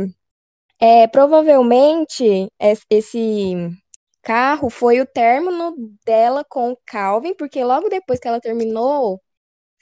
[0.83, 3.55] é, provavelmente es- esse
[4.21, 5.75] carro foi o término
[6.05, 9.21] dela com o Calvin, porque logo depois que ela terminou,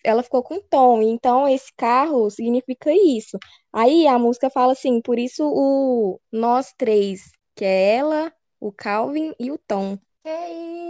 [0.03, 1.01] ela ficou com o Tom.
[1.01, 3.37] Então, esse carro significa isso.
[3.73, 7.21] Aí a música fala assim, por isso o nós três,
[7.55, 9.97] que é ela, o Calvin e o Tom.
[10.23, 10.29] Que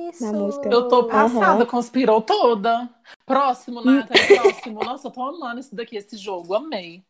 [0.09, 0.23] isso?
[0.23, 0.69] Na música.
[0.69, 1.65] Eu tô passada, Aham.
[1.65, 2.89] conspirou toda.
[3.25, 3.81] Próximo.
[3.81, 4.83] Nathalie, próximo.
[4.83, 7.03] Nossa, eu tô amando isso daqui, esse jogo, amei.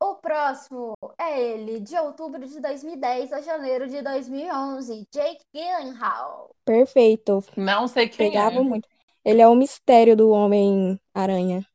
[0.00, 6.54] O próximo é ele, de outubro de 2010 a janeiro de 2011, Jake Gyllenhaal.
[6.64, 7.42] Perfeito.
[7.56, 8.62] Não sei quem Pegava é.
[8.62, 8.88] muito.
[9.24, 11.66] Ele é o mistério do Homem-Aranha.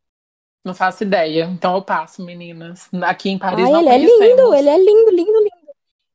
[0.63, 1.45] Não faço ideia.
[1.45, 2.89] Então eu passo, meninas.
[3.03, 5.51] Aqui em Paris Ah, não ele é lindo, ele é lindo, lindo, lindo.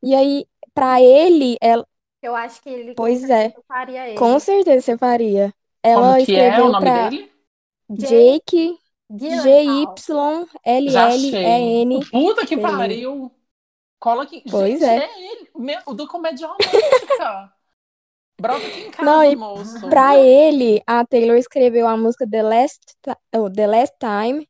[0.03, 1.87] E aí, pra ele, ela,
[2.23, 3.55] Eu acho que ele Pois é.
[3.69, 4.19] faria ele.
[4.19, 5.55] com certeza você faria.
[5.83, 7.33] Ela Como que é o nome pra dele?
[7.91, 8.79] Jake.
[9.11, 10.51] G-Y-L-L-E-N.
[12.11, 13.31] Puta que pariu.
[13.99, 14.43] Cola aqui.
[14.51, 15.05] Pois Gente, é.
[15.05, 15.51] é ele.
[15.57, 17.53] Meu, o do comédia romântica.
[18.39, 19.89] Brota aqui em casa, Não, e moço.
[19.89, 22.81] Pra ele, a Taylor escreveu a música The Last,
[23.35, 24.47] oh, The Last Time.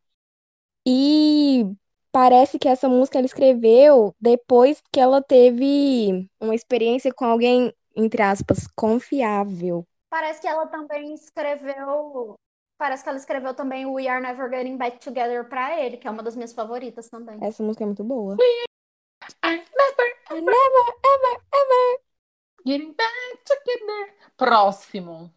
[0.84, 1.64] E
[2.10, 8.22] parece que essa música ela escreveu depois que ela teve uma experiência com alguém, entre
[8.22, 9.86] aspas, confiável.
[10.10, 12.34] Parece que ela também escreveu.
[12.78, 16.06] Parece que ela escreveu também o We Are Never Getting Back Together pra ele, que
[16.06, 17.38] é uma das minhas favoritas também.
[17.40, 18.36] Essa música é muito boa.
[19.42, 20.96] I never, I never
[22.66, 24.14] getting back together.
[24.36, 25.32] Próximo.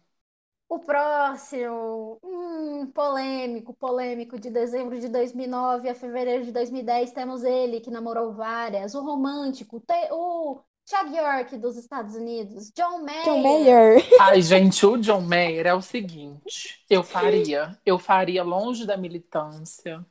[0.68, 7.80] O próximo, hum, polêmico, polêmico, de dezembro de 2009 a fevereiro de 2010, temos ele,
[7.80, 9.82] que namorou várias, o romântico,
[10.12, 10.60] o
[10.90, 13.24] Thiago York dos Estados Unidos, John Mayer.
[13.24, 14.04] John Mayer.
[14.20, 16.84] Ai, gente, o John Mayer é o seguinte.
[16.90, 17.78] Eu faria.
[17.86, 20.04] Eu faria longe da militância.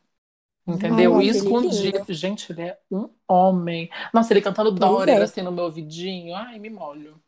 [0.65, 1.17] Entendeu?
[1.17, 2.13] Ai, ele Escondido.
[2.13, 3.89] Gente, ele é um homem.
[4.13, 5.21] Nossa, ele cantando Pois Dória é.
[5.21, 6.34] assim no meu ouvidinho.
[6.34, 7.21] Ai, me molho.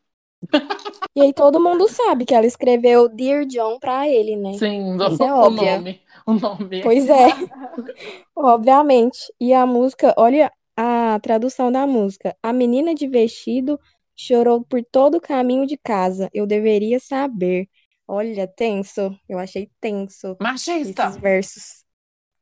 [1.14, 4.54] E aí todo mundo sabe que ela escreveu Dear John pra ele, né?
[4.54, 5.72] Sim, Isso é o óbvio.
[5.72, 6.00] nome.
[6.24, 6.82] O nome.
[6.82, 7.28] Pois é,
[8.34, 9.18] obviamente.
[9.38, 12.36] E a música, olha a tradução da música.
[12.42, 13.78] A menina de vestido
[14.16, 16.28] chorou por todo o caminho de casa.
[16.32, 17.68] Eu deveria saber.
[18.06, 19.16] Olha, tenso.
[19.28, 21.08] Eu achei tenso Machista.
[21.08, 21.84] esses versos.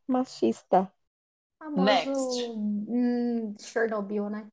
[0.07, 0.93] Machista.
[1.59, 2.51] Famoso Next.
[2.57, 4.47] hum, Chernobyl, né?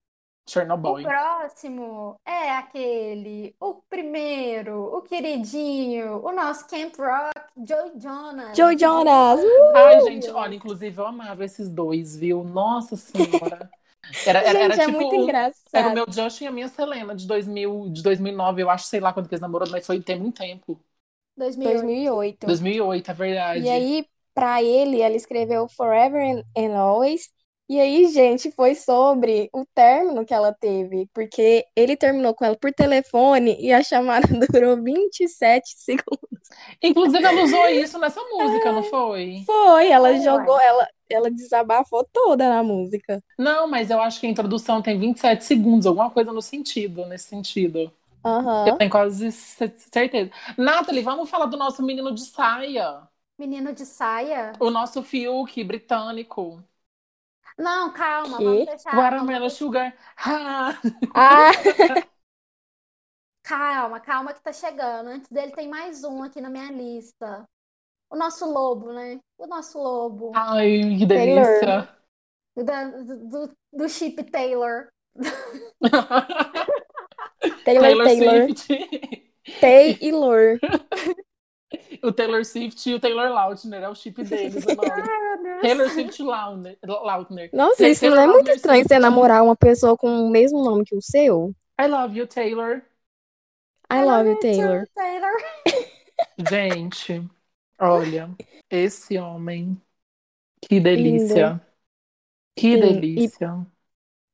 [0.83, 0.97] O Chernobyl.
[0.97, 8.57] próximo é aquele, o primeiro, o queridinho, o nosso Camp Rock, Joe Jonas.
[8.57, 9.39] Joe Jonas.
[9.73, 12.43] Ai, gente, olha, inclusive eu amava esses dois, viu?
[12.43, 13.71] Nossa Senhora.
[14.25, 14.91] Era, era, era Gente, é tipo.
[14.91, 15.15] muito
[15.73, 15.93] Era o engraçado.
[15.93, 19.27] meu Justin e a minha Selena de, 2000, de 2009, eu acho, sei lá quando
[19.29, 20.81] que eles namoraram, mas foi tem muito tempo.
[21.35, 21.93] 2008.
[22.45, 22.47] 2008.
[22.47, 23.65] 2008, é verdade.
[23.65, 27.29] E aí, pra ele, ela escreveu Forever and, and Always.
[27.69, 32.55] E aí, gente, foi sobre o término que ela teve, porque ele terminou com ela
[32.55, 36.39] por telefone e a chamada durou 27 segundos.
[36.81, 39.43] Inclusive, ela usou isso nessa música, não foi?
[39.45, 43.21] Foi, ela jogou, ela, ela desabafou toda na música.
[43.37, 47.27] Não, mas eu acho que a introdução tem 27 segundos, alguma coisa no sentido, nesse
[47.29, 47.91] sentido.
[48.65, 48.77] Eu Aham.
[48.77, 50.31] tenho quase certeza.
[50.57, 53.07] Nathalie, vamos falar do nosso menino de saia.
[53.37, 54.53] Menino de saia.
[54.59, 56.63] O nosso Fiuk britânico.
[57.57, 58.43] Não, calma, Quê?
[58.43, 58.95] vamos deixar.
[58.95, 59.95] Watermelon vamos- Sugar.
[60.17, 60.73] Ah!
[61.15, 61.51] Ah,
[63.43, 65.07] Calma, calma que tá chegando.
[65.07, 67.45] Antes dele tem mais um aqui na minha lista.
[68.09, 69.19] O nosso lobo, né?
[69.37, 70.31] O nosso lobo.
[70.35, 71.43] Ai, que Taylor.
[71.45, 71.89] delícia.
[72.57, 74.89] Da- Do, do, do Chip Taylor.
[77.63, 78.47] Taylor, Taylor Taylor.
[79.59, 80.59] Taylor.
[82.03, 85.07] O Taylor Swift e o Taylor Lautner, é o chip deles, o Deus.
[85.61, 86.77] Taylor Swift Lautner.
[86.85, 87.49] Lautner.
[87.51, 88.87] Nossa, Taylor isso não é muito Lautner estranho Swift.
[88.87, 91.53] você namorar uma pessoa com o mesmo nome que o seu?
[91.79, 92.81] I love you, Taylor.
[93.91, 94.87] I love you, Taylor.
[94.95, 95.33] Taylor.
[96.37, 97.27] Gente,
[97.79, 98.29] olha,
[98.69, 99.81] esse homem.
[100.61, 101.61] Que delícia.
[102.55, 103.67] Que Sim, delícia.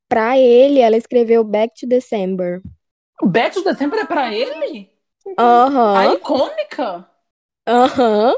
[0.07, 2.61] Pra ele, ela escreveu Back to December.
[3.21, 4.91] O Beth de Dezembro é pra ele?
[5.37, 7.09] A Aham, icônica?
[7.67, 8.35] Aham,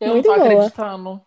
[0.00, 0.72] Eu Muito não tô boa.
[0.72, 1.24] acreditando.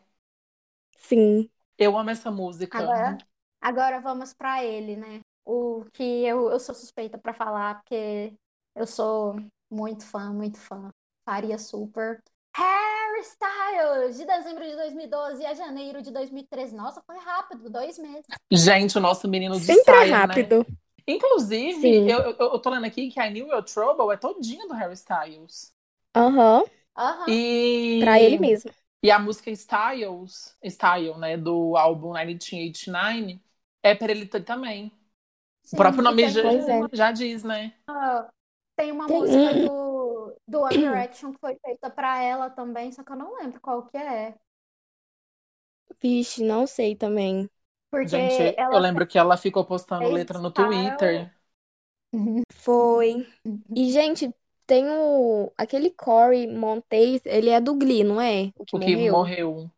[0.98, 1.50] sim.
[1.80, 2.96] Eu amo essa música.
[2.96, 3.18] Agora,
[3.62, 5.22] agora vamos pra ele, né?
[5.46, 8.34] O que eu, eu sou suspeita pra falar, porque
[8.76, 9.36] eu sou
[9.70, 10.90] muito fã, muito fã.
[11.26, 12.22] Faria super.
[12.56, 16.76] Harry Styles, de dezembro de 2012 a janeiro de 2013.
[16.76, 18.26] Nossa, foi rápido, dois meses.
[18.52, 20.44] Gente, o nosso menino de Sempre é saia, né?
[20.44, 20.66] rápido.
[21.08, 22.08] Inclusive, Sim.
[22.08, 24.94] eu, eu, eu tô lendo aqui que a New Your Trouble é todinha do Harry
[24.96, 25.74] Styles.
[26.16, 26.64] Aham,
[27.00, 27.28] Aham.
[27.32, 28.00] E...
[28.02, 28.72] pra ele mesmo.
[29.02, 33.42] E a música Styles, Style, né, do álbum 1989,
[33.82, 34.92] é pra ele também.
[35.64, 36.82] Sim, o próprio nome já, é.
[36.94, 37.74] já diz, né?
[37.88, 38.30] uma-
[38.76, 43.04] Tem uma Tem- música do, do One Direction que foi feita pra ela também, só
[43.04, 44.36] que eu não lembro qual que é.
[46.02, 47.48] Vixe, não sei também.
[47.92, 50.52] Porque Gente, ela eu lembro que ela ficou postando letra no.
[50.52, 51.32] Twitter.
[52.52, 53.26] Foi.
[53.76, 54.34] E, gente,
[54.70, 55.52] tem o...
[55.58, 58.52] Aquele Corey Monteith, ele é do Glee, não é?
[58.56, 59.12] O que O que morreu?
[59.14, 59.72] morreu.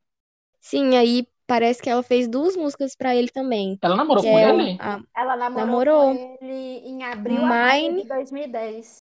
[0.59, 3.79] Sim, aí parece que ela fez duas músicas pra ele também.
[3.81, 4.77] Ela namorou com é ele?
[4.79, 6.15] a- Ela namorou, Namorou.
[6.15, 8.03] com ele em abril Mine.
[8.03, 8.97] de 2010.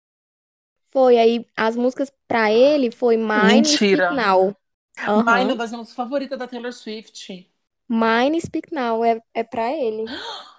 [0.91, 4.07] Foi, aí as músicas pra ele foi Mine Mentira.
[4.11, 4.57] Speak Now.
[5.01, 5.23] Aham.
[5.25, 7.51] Mine é uma das minhas favoritas da Taylor Swift.
[7.89, 10.05] Mine Speak Now é, é pra ele.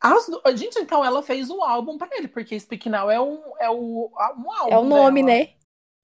[0.00, 3.56] As du- Gente, então ela fez um álbum pra ele, porque Speak Now é um,
[3.58, 5.36] é o, um álbum É o nome, dela.
[5.38, 5.54] né?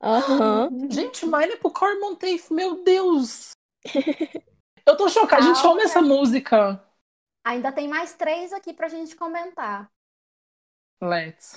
[0.03, 0.69] Aham.
[0.91, 3.53] Gente, Mine é pro Corey Monteith, meu Deus!
[4.87, 5.73] Eu tô chocada, gente, Calma.
[5.73, 6.83] ama essa música.
[7.45, 9.91] Ainda tem mais três aqui pra gente comentar.
[11.01, 11.57] Let's.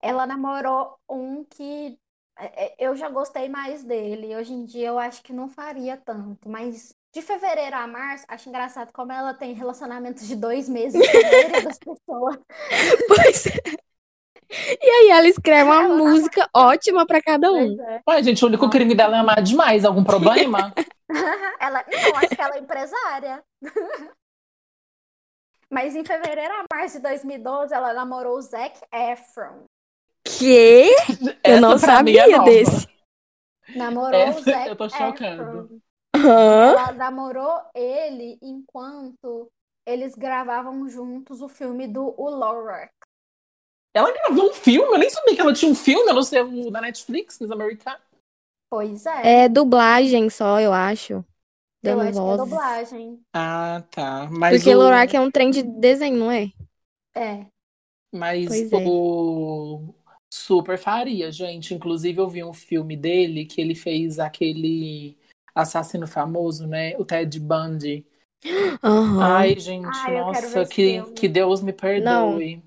[0.00, 1.98] Ela namorou um que
[2.38, 4.36] é, é, eu já gostei mais dele.
[4.36, 6.48] Hoje em dia eu acho que não faria tanto.
[6.48, 11.16] Mas de fevereiro a março, acho engraçado como ela tem relacionamentos de dois meses com
[11.16, 12.38] a maioria das pessoas.
[13.08, 13.86] Pois é.
[14.80, 17.80] E aí ela escreve uma Ela música ótima pra cada um.
[17.82, 18.02] É.
[18.06, 19.84] Ué, gente, o único crime dela é amar demais.
[19.86, 20.74] Algum problema?
[21.58, 23.42] Ela, não, acho que ela é empresária.
[25.70, 29.64] Mas em fevereiro a março de 2012, ela namorou o Zac Efron.
[30.24, 30.90] Que?
[31.42, 32.44] Eu não Essa é sabia nova.
[32.44, 32.88] desse.
[33.74, 35.42] Namorou Essa o Zac eu tô chocando.
[35.42, 35.85] Efron.
[36.22, 39.50] Ela namorou ele enquanto
[39.86, 42.92] eles gravavam juntos o filme do O Lorax.
[43.94, 44.94] Ela gravou um filme?
[44.94, 47.50] Eu nem sabia que ela tinha um filme, eu não sei, o da Netflix, nos
[47.50, 48.00] americanos.
[48.68, 51.14] Pois é, É dublagem só, eu acho.
[51.14, 51.24] eu
[51.82, 53.20] Dando acho que é dublagem.
[53.32, 54.28] Ah, tá.
[54.30, 54.78] Mas Porque o...
[54.78, 56.52] Lorac é um trem de desenho, não é?
[57.14, 57.46] É.
[58.12, 58.76] Mas Pois é.
[58.86, 59.94] o
[60.30, 61.74] Super faria, gente.
[61.74, 65.16] Inclusive, eu vi um filme dele que ele fez aquele
[65.56, 66.96] assassino famoso, né?
[66.98, 68.06] O Ted Bundy.
[68.82, 69.22] Aham.
[69.22, 72.62] Ai, gente, Ai, nossa, esse que, que Deus me perdoe.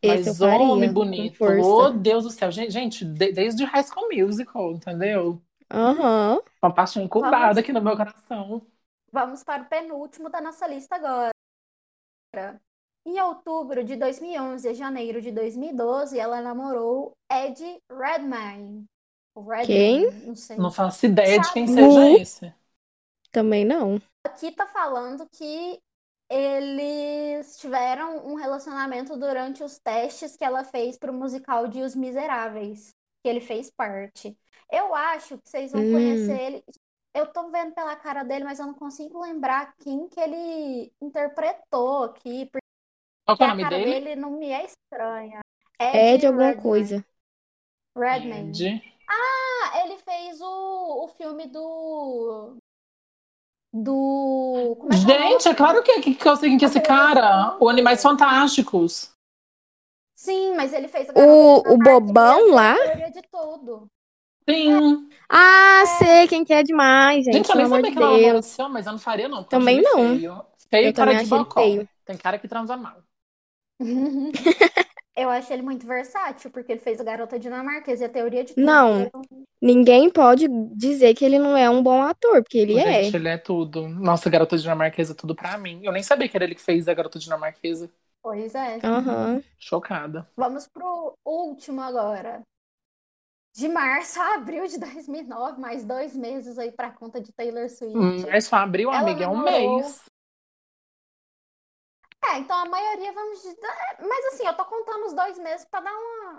[0.00, 0.66] Esse eu Mas faria.
[0.66, 2.52] homem bonito, oh Deus do céu.
[2.52, 5.42] Gente, gente, de- desde High School Musical, entendeu?
[5.70, 6.40] Aham.
[6.62, 8.60] Uma paixão incubada aqui no meu coração.
[9.10, 11.30] Vamos para o penúltimo da nossa lista agora.
[13.06, 18.84] Em outubro de 2011 a janeiro de 2012, ela namorou Ed Redmayne.
[19.60, 20.04] Quem?
[20.24, 20.56] Não sei.
[20.56, 21.68] Não faço ideia de quem Sabe?
[21.68, 22.16] seja Uhum.
[22.20, 22.52] esse.
[23.32, 24.00] Também não.
[24.24, 25.80] Aqui tá falando que
[26.30, 32.94] eles tiveram um relacionamento durante os testes que ela fez pro musical de Os Miseráveis,
[33.22, 34.36] que ele fez parte.
[34.70, 35.86] Eu acho que vocês vão Hum.
[35.86, 36.64] conhecer ele.
[37.14, 42.04] Eu tô vendo pela cara dele, mas eu não consigo lembrar quem que ele interpretou
[42.04, 42.66] aqui, porque
[43.24, 44.02] Qual que é o a nome cara dele?
[44.02, 45.40] dele não me é estranha.
[45.92, 46.54] É de alguma Redmayne.
[46.54, 47.04] coisa.
[47.94, 48.64] Redmayne.
[48.64, 48.82] Ed.
[49.08, 52.56] Ah, ele fez o, o filme do.
[53.72, 54.76] Do.
[54.78, 55.30] Como é que é o?
[55.30, 57.56] Gente, é claro que, que, que eu sei quem que é esse cara.
[57.58, 59.10] O Animais Fantásticos.
[60.14, 62.74] Sim, mas ele fez a O, o Fantástica bobão lá?
[63.10, 63.88] De tudo.
[64.48, 65.08] Sim.
[65.28, 67.34] Ah, sei quem que é demais, gente.
[67.34, 69.44] Gente, eu nem sabia de que ela esse homem, mas eu não faria, não.
[69.44, 70.16] Também é não.
[70.16, 70.44] Feio.
[70.70, 71.60] Feio Eu cara de bocó.
[72.04, 72.96] Tem cara que transa mal.
[75.18, 78.54] Eu acho ele muito versátil, porque ele fez a garota dinamarquesa e a teoria de
[78.54, 78.64] tudo.
[78.64, 79.00] Não.
[79.02, 79.10] Eu-
[79.60, 80.46] Ninguém pode
[80.76, 83.02] dizer que ele não é um bom ator, porque ele é.
[83.02, 83.88] Gente, ele é tudo.
[83.88, 85.80] Nossa, garota dinamarquesa, tudo pra mim.
[85.82, 87.90] Eu nem sabia que era ele que fez a garota dinamarquesa.
[88.22, 88.78] Pois é.
[88.84, 89.42] Aham.
[89.58, 90.28] Chocada.
[90.36, 92.42] Vamos pro último agora.
[93.56, 97.96] De março a abril de 2009, mais dois meses aí pra conta de Taylor Swift.
[97.98, 100.02] Hum, Mas só abriu, Ela amiga, é um mês.
[102.24, 103.56] É, então a maioria vamos dizer.
[104.00, 106.36] Mas assim, eu tô contando os dois meses pra dar um.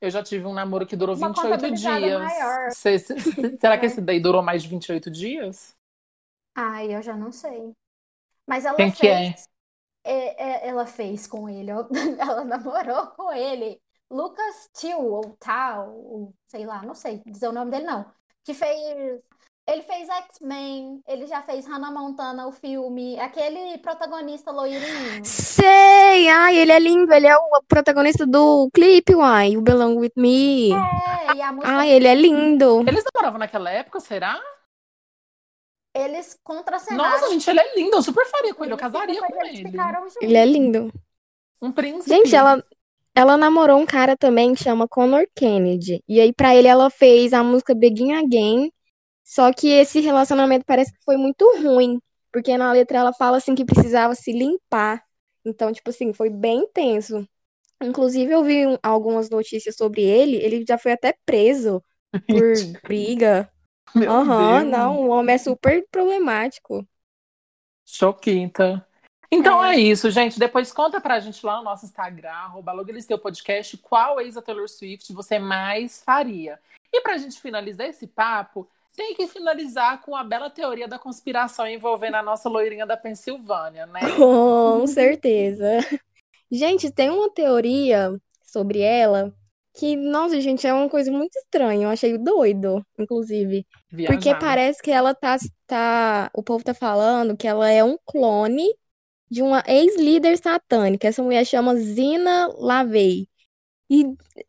[0.00, 2.20] Eu já tive um namoro que durou Uma 28 contabilizada dias.
[2.20, 2.70] maior.
[2.72, 3.88] Cê- cê- cê- será que É.
[3.88, 5.74] esse daí durou mais de 28 dias?
[6.54, 7.72] Ai, eu já não sei.
[8.46, 9.32] Mas ela Quem que é?
[9.32, 9.44] fez.
[10.04, 11.70] é, é, ela fez com ele,
[12.20, 13.80] ela namorou com ele.
[14.10, 18.04] Lucas Till, ou Tal, ou sei lá, não sei dizer o nome dele, não.
[18.44, 19.20] Que fez.
[19.68, 25.24] Ele fez X-Men, ele já fez Hannah Montana, o filme, aquele protagonista loirinho.
[25.24, 26.28] Sei!
[26.28, 27.12] Ai, ele é lindo.
[27.12, 29.56] Ele é o protagonista do clipe, uai.
[29.56, 30.72] O Belong With Me.
[30.72, 31.76] É, e a música.
[31.76, 32.84] Ai, ele é lindo.
[32.86, 34.40] Eles namoravam naquela época, será?
[35.92, 37.10] Eles contracenaram.
[37.10, 37.96] Nossa, gente, ele é lindo.
[37.96, 38.72] Eu super faria com ele.
[38.72, 39.76] Eu casaria com eles ele.
[40.20, 40.92] Ele é lindo.
[41.60, 42.08] Um príncipe.
[42.08, 42.62] Gente, ela,
[43.16, 46.04] ela namorou um cara também que chama Connor Kennedy.
[46.06, 48.70] E aí, pra ele, ela fez a música Begin Again.
[49.28, 52.00] Só que esse relacionamento parece que foi muito ruim.
[52.32, 55.02] Porque na letra ela fala assim que precisava se limpar.
[55.44, 57.26] Então, tipo assim, foi bem intenso.
[57.82, 60.36] Inclusive, eu vi um- algumas notícias sobre ele.
[60.36, 61.82] Ele já foi até preso
[62.28, 63.50] por briga.
[63.96, 64.72] Aham, Deus.
[64.72, 66.86] não, o homem é super problemático.
[67.84, 68.86] Choquita.
[69.30, 69.74] Então é.
[69.76, 69.80] É.
[69.80, 70.38] isso, gente.
[70.38, 74.68] Depois conta pra gente lá no nosso Instagram, arroba Logalisteu Podcast, qual ex da Taylor
[74.68, 76.58] Swift você mais faria.
[76.92, 81.68] E pra gente finalizar esse papo, tem que finalizar com a bela teoria da conspiração
[81.68, 84.00] envolvendo a nossa loirinha da Pensilvânia, né?
[84.16, 85.78] Com certeza.
[86.50, 89.32] Gente, tem uma teoria sobre ela
[89.74, 91.84] que, nossa, gente, é uma coisa muito estranha.
[91.84, 93.66] Eu achei doido, inclusive.
[93.90, 94.38] Porque Viajada.
[94.38, 95.36] parece que ela tá,
[95.66, 96.30] tá.
[96.34, 98.74] O povo tá falando que ela é um clone
[99.30, 101.08] de uma ex-líder satânica.
[101.08, 103.28] Essa mulher chama Zina Lavey.
[103.90, 104.06] E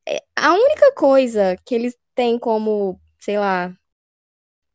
[0.08, 3.76] é, a única coisa que eles têm como, sei lá,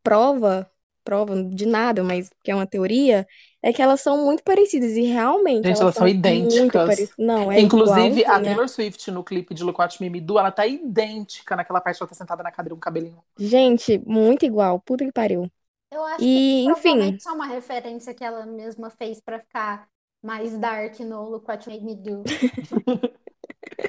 [0.03, 0.71] prova,
[1.05, 3.27] prova de nada, mas que é uma teoria,
[3.63, 4.93] é que elas são muito parecidas.
[4.93, 6.85] E realmente Gente, elas são muito idênticas.
[6.85, 7.15] parecidas.
[7.19, 8.41] Não, é Inclusive, a igualzinha.
[8.41, 11.99] Taylor Swift no clipe de Look What Me Me Do, ela tá idêntica naquela parte
[11.99, 13.23] que ela tá sentada na cadeira com o cabelinho.
[13.39, 14.81] Gente, muito igual.
[14.81, 15.51] Puta que pariu.
[15.91, 19.89] Eu acho que E, enfim, só uma referência que ela mesma fez pra ficar
[20.23, 22.23] mais dark no Look What Made Me Do.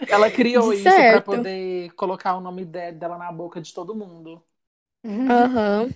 [0.09, 1.23] Ela criou De isso pra certo.
[1.23, 4.43] poder colocar o nome de- dela na boca de todo mundo.
[5.03, 5.89] Aham.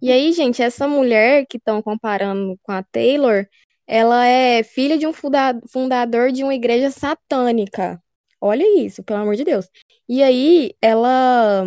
[0.00, 3.46] E aí, gente, essa mulher que estão comparando com a Taylor,
[3.86, 8.02] ela é filha de um funda- fundador de uma igreja satânica.
[8.40, 9.68] Olha isso, pelo amor de Deus.
[10.08, 11.64] E aí, ela,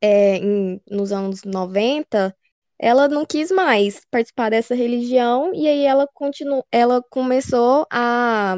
[0.00, 2.36] é, em- nos anos 90,
[2.78, 8.56] ela não quis mais participar dessa religião, e aí ela continuou, ela começou a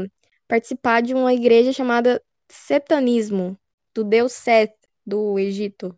[0.48, 3.56] participar de uma igreja chamada Setanismo,
[3.94, 4.72] do deus Set,
[5.06, 5.96] do Egito.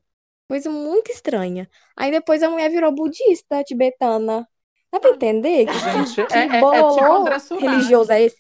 [0.51, 1.71] Coisa muito estranha.
[1.97, 4.49] Aí depois a mulher virou budista tibetana.
[4.93, 5.67] Dá pra entender?
[5.67, 7.25] Que, Gente, que é, é, é tipo bololô
[7.61, 8.37] religioso é esse?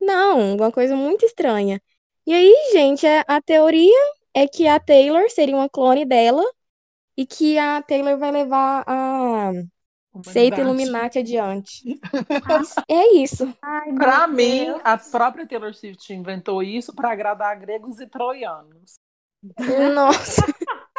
[0.00, 1.80] Não, uma coisa muito estranha.
[2.26, 3.94] E aí, gente, é- a teoria
[4.34, 6.42] é que a Taylor seria uma clone dela
[7.16, 9.52] e que a Taylor vai levar a
[10.24, 10.60] seita.
[10.60, 11.82] Illuminati adiante.
[12.90, 13.52] É isso.
[13.62, 14.80] Ai, Pra meu mim, Deus.
[14.84, 18.98] a própria Taylor Swift inventou isso pra agradar gregos e troianos.
[19.94, 20.42] Nossa.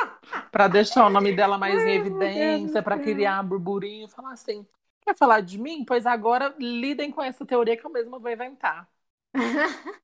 [0.52, 3.00] Pra deixar o nome dela mais em Ai, meu evidência, céu.
[3.00, 4.66] criar burburinho, falar assim:
[5.02, 5.84] quer falar de mim?
[5.86, 8.88] Pois agora lidem com essa teoria que eu mesma vou inventar.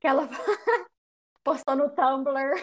[0.00, 0.28] que ela
[1.44, 2.54] postou no Tumblr.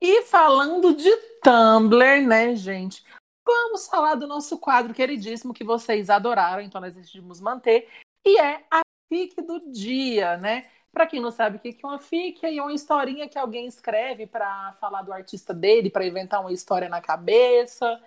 [0.00, 1.10] E falando de
[1.42, 3.04] Tumblr, né, gente?
[3.46, 7.88] Vamos falar do nosso quadro queridíssimo que vocês adoraram, então nós decidimos manter,
[8.24, 10.68] e é a FIC do dia, né?
[10.94, 14.28] Pra quem não sabe o que é uma FIC, é uma historinha que alguém escreve
[14.28, 18.00] pra falar do artista dele, pra inventar uma história na cabeça.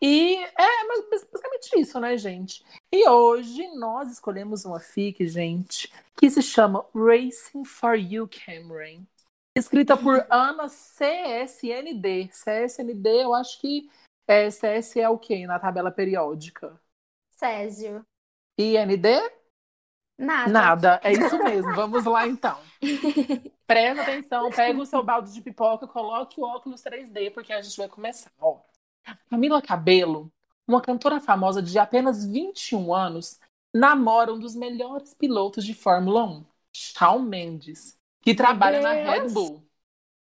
[0.00, 2.64] E é mas basicamente isso, né, gente?
[2.90, 9.04] E hoje nós escolhemos uma FIC, gente, que se chama Racing for You, Cameron.
[9.54, 12.30] Escrita por Ana CSND.
[12.32, 13.90] CSND, eu acho que
[14.26, 16.80] é, CS é o quê na tabela periódica?
[17.36, 18.02] Césio.
[18.58, 19.06] IND?
[20.18, 20.50] Nada.
[20.50, 21.74] Nada, é isso mesmo.
[21.74, 22.58] Vamos lá então.
[23.66, 27.76] Presta atenção, pega o seu balde de pipoca, coloque o óculos 3D, porque a gente
[27.76, 28.30] vai começar.
[28.38, 28.60] Ó,
[29.30, 30.30] Camila Cabelo
[30.66, 33.40] uma cantora famosa de apenas 21 anos,
[33.74, 39.62] namora um dos melhores pilotos de Fórmula 1, Shawn Mendes, que trabalha na Red Bull.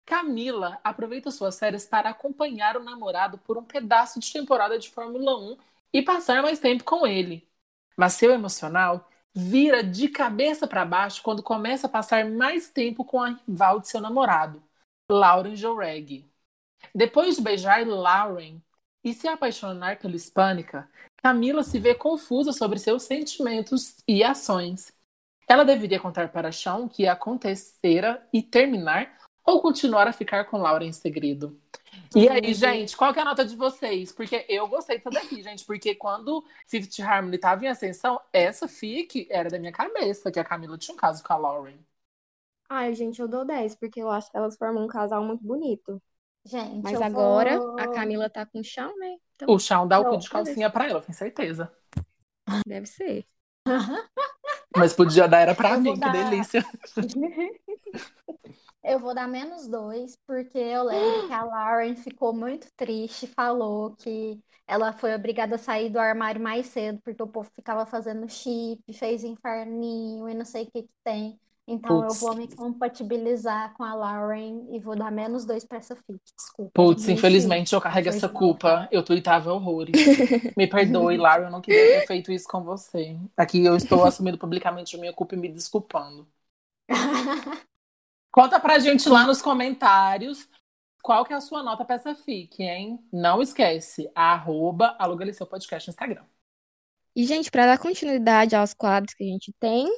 [0.05, 5.37] Camila aproveita suas férias para acompanhar o namorado por um pedaço de temporada de Fórmula
[5.39, 5.57] 1
[5.93, 7.47] e passar mais tempo com ele.
[7.97, 13.23] Mas seu emocional vira de cabeça para baixo quando começa a passar mais tempo com
[13.23, 14.63] a rival de seu namorado,
[15.11, 16.29] Lauren Joreg.
[16.95, 18.61] Depois de beijar Lauren
[19.05, 20.89] e se apaixonar pela hispânica,
[21.23, 24.93] Camila se vê confusa sobre seus sentimentos e ações.
[25.49, 30.59] Ela deveria contar para Sean o que acontecera e terminar, ou continuar a ficar com
[30.59, 31.59] Laura em segredo?
[32.15, 34.13] E aí, gente, qual que é a nota de vocês?
[34.13, 35.65] Porque eu gostei disso daqui, gente.
[35.65, 40.45] Porque quando Fifth Harmony estava em ascensão, essa fic era da minha cabeça, que a
[40.45, 41.79] Camila tinha um caso com a Lauren.
[42.69, 46.03] Ai, gente, eu dou 10, porque eu acho que elas formam um casal muito bonito.
[46.45, 47.79] Gente, Mas agora vou...
[47.79, 49.17] a Camila tá com o Shawn, né?
[49.37, 51.73] Então, O Shawn dá o cu de calcinha pra ela, tenho certeza.
[52.67, 53.27] deve ser.
[54.77, 56.65] Mas podia dar era pra Eu mim, que dar- delícia.
[58.89, 63.95] Eu vou dar menos dois, porque eu lembro que a Lauren ficou muito triste, falou
[63.97, 68.27] que ela foi obrigada a sair do armário mais cedo, porque o povo ficava fazendo
[68.29, 71.39] chip, fez inferninho e não sei o que que tem.
[71.67, 72.21] Então eu Putz.
[72.21, 76.19] vou me compatibilizar com a Lauren e vou dar menos dois pra essa fic.
[76.35, 76.71] Desculpa.
[76.73, 77.19] Putz, gente.
[77.19, 78.89] infelizmente eu carrego essa culpa.
[78.91, 79.95] Eu tuitava horrores.
[80.57, 83.15] Me perdoe, Lara, eu não queria ter feito isso com você.
[83.37, 86.27] Aqui eu estou assumindo publicamente a minha culpa e me desculpando.
[88.39, 90.49] Conta pra gente lá nos comentários
[91.03, 93.05] qual que é a sua nota pra essa fic, hein?
[93.13, 96.23] Não esquece, arroba Aluga Liceu Podcast no Instagram.
[97.17, 99.89] E, gente, para dar continuidade aos quadros que a gente tem,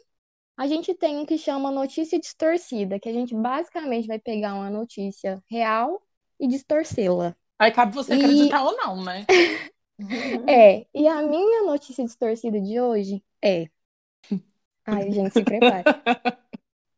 [0.56, 4.70] a gente tem um que chama Notícia Distorcida, que a gente basicamente vai pegar uma
[4.70, 6.00] notícia real
[6.40, 7.36] e distorcê-la.
[7.58, 9.26] Aí cabe você E- acreditar ou não, né?
[10.48, 13.66] É, e a minha notícia distorcida de hoje é.
[14.86, 15.84] Ai, gente, se prepare.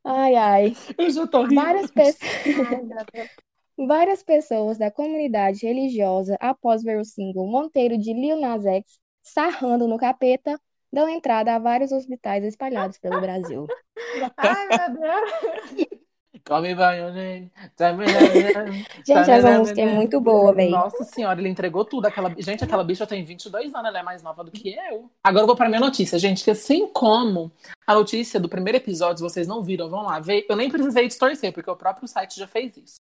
[0.05, 0.77] Ai, ai.
[0.99, 1.63] Eu já tô rindo.
[1.63, 2.19] Várias Deus.
[3.87, 9.89] Várias pessoas da comunidade religiosa, após ver o single Monteiro de Lil Nas X sarrando
[9.89, 10.61] no capeta,
[10.93, 13.67] dão entrada a vários hospitais espalhados pelo Brasil.
[14.37, 16.03] Ai, meu Deus.
[16.45, 17.53] Come banho, gente.
[19.07, 20.71] Gente, essa música é muito boa, velho.
[20.71, 22.07] Nossa senhora, ele entregou tudo.
[22.07, 22.35] Aquela...
[22.37, 25.09] Gente, aquela bicha tem 22 anos, ela é mais nova do que eu.
[25.23, 27.53] Agora eu vou para minha notícia, gente, que assim como
[27.87, 30.45] a notícia do primeiro episódio, se vocês não viram, vão lá ver.
[30.49, 32.97] Eu nem precisei distorcer, porque o próprio site já fez isso.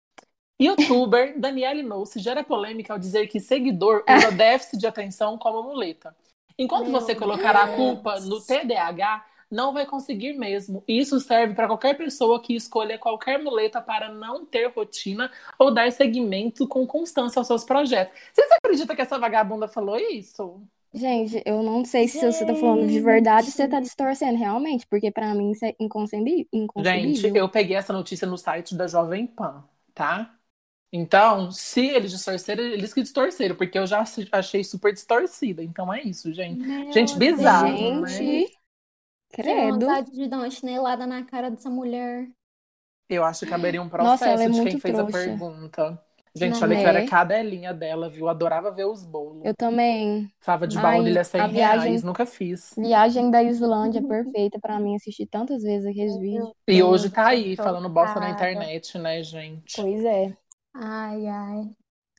[0.61, 6.15] Youtuber Daniele Noce gera polêmica ao dizer que seguidor usa déficit de atenção como muleta.
[6.59, 7.77] Enquanto Meu você colocar a Deus.
[7.77, 10.83] culpa no TDAH, não vai conseguir mesmo.
[10.87, 15.73] E isso serve para qualquer pessoa que escolha qualquer muleta para não ter rotina ou
[15.73, 18.19] dar seguimento com constância aos seus projetos.
[18.33, 20.61] Vocês acreditam que essa vagabunda falou isso?
[20.93, 24.39] Gente, eu não sei se você tá falando de verdade ou se você tá distorcendo
[24.39, 26.47] realmente, porque pra mim isso é inconcebível.
[26.51, 27.37] Gente, inconcebível.
[27.37, 30.35] eu peguei essa notícia no site da Jovem Pan, tá?
[30.91, 35.63] Então, se eles distorceram, eles que distorceram, porque eu já achei super distorcida.
[35.63, 36.67] Então é isso, gente.
[36.67, 38.19] Meu Gente, bizarro, Deus.
[38.19, 38.47] né?
[39.31, 39.87] Que credo.
[39.87, 42.29] vontade de dar uma chinelada na cara dessa mulher.
[43.09, 45.19] Eu acho que caberia um Nossa, ela processo é de quem muito fez a trouxa.
[45.19, 46.03] pergunta.
[46.35, 46.91] Gente, Não olha que eu é?
[46.91, 48.29] era cadelinha dela, viu?
[48.29, 49.45] Adorava ver os bolos.
[49.45, 50.31] Eu também.
[50.41, 52.75] Fava de Ai, baunilha 100 a viagem- reais, nunca fiz.
[52.77, 56.53] Viagem da Islândia perfeita pra mim, assisti tantas vezes aqueles vídeos.
[56.69, 58.51] E hoje tá aí, falando bosta na chocada.
[58.53, 59.75] internet, né, gente?
[59.75, 60.37] Pois é.
[60.75, 61.71] Ai, ai.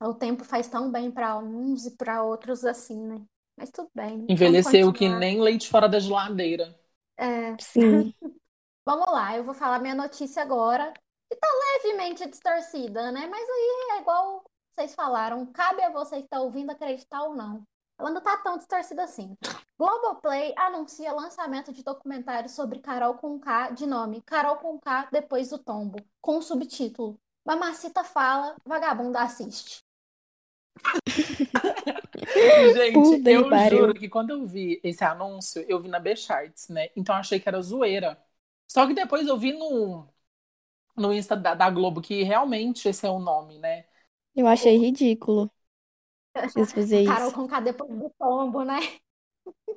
[0.01, 3.21] O tempo faz tão bem pra uns e pra outros assim, né?
[3.57, 4.17] Mas tudo bem.
[4.17, 5.19] Vamos Envelheceu que continuar.
[5.19, 6.75] nem leite fora da geladeira.
[7.19, 8.13] É, Sim.
[8.85, 10.93] vamos lá, eu vou falar minha notícia agora,
[11.29, 13.27] que tá levemente distorcida, né?
[13.27, 17.63] Mas aí é igual vocês falaram, cabe a você que tá ouvindo acreditar ou não.
[17.99, 19.35] Ela não tá tão distorcida assim.
[19.77, 25.97] Globoplay anuncia lançamento de documentário sobre Carol Conká, de nome Carol Conká depois do tombo,
[26.21, 29.83] com o subtítulo Mamacita fala, vagabunda assiste.
[32.73, 36.89] Gente, eu juro que quando eu vi esse anúncio, eu vi na B-Charts, né?
[36.95, 38.17] Então eu achei que era zoeira.
[38.67, 40.07] Só que depois eu vi no,
[40.97, 43.85] no Insta da, da Globo que realmente esse é o nome, né?
[44.35, 45.51] Eu achei ridículo
[46.55, 47.31] eles fazer Carol isso.
[47.31, 48.79] Conká depois do tombo, né?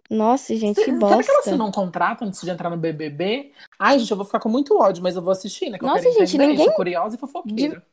[0.08, 1.40] Nossa, gente, que Será que ela bosta.
[1.40, 3.52] assinou um contrato antes de entrar no BBB?
[3.78, 5.78] Ai, gente, eu vou ficar com muito ódio, mas eu vou assistir, né?
[5.78, 7.84] Que eu Nossa, quero gente, ninguém- sou curiosa e fofoqueira.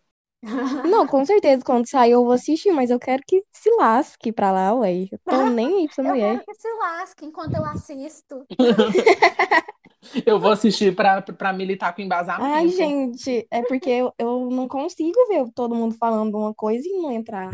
[0.86, 4.52] Não, com certeza, quando sair eu vou assistir, mas eu quero que se lasque pra
[4.52, 5.04] lá, ué.
[5.12, 6.34] Eu tô nem aí pra essa Eu mulher.
[6.36, 8.48] quero que se lasque enquanto eu assisto.
[10.26, 12.50] Eu vou assistir pra, pra militar com embasamento.
[12.54, 16.94] Ai, gente, é porque eu, eu não consigo ver todo mundo falando uma coisa e
[17.02, 17.52] não entrar.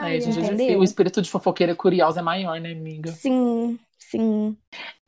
[0.00, 3.12] Ai, É, gente, o espírito de fofoqueira curiosa é maior, né, amiga?
[3.20, 4.56] Sim, sim.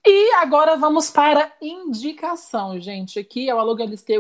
[0.06, 3.18] E agora vamos para indicação, gente.
[3.18, 3.74] Aqui é o Alô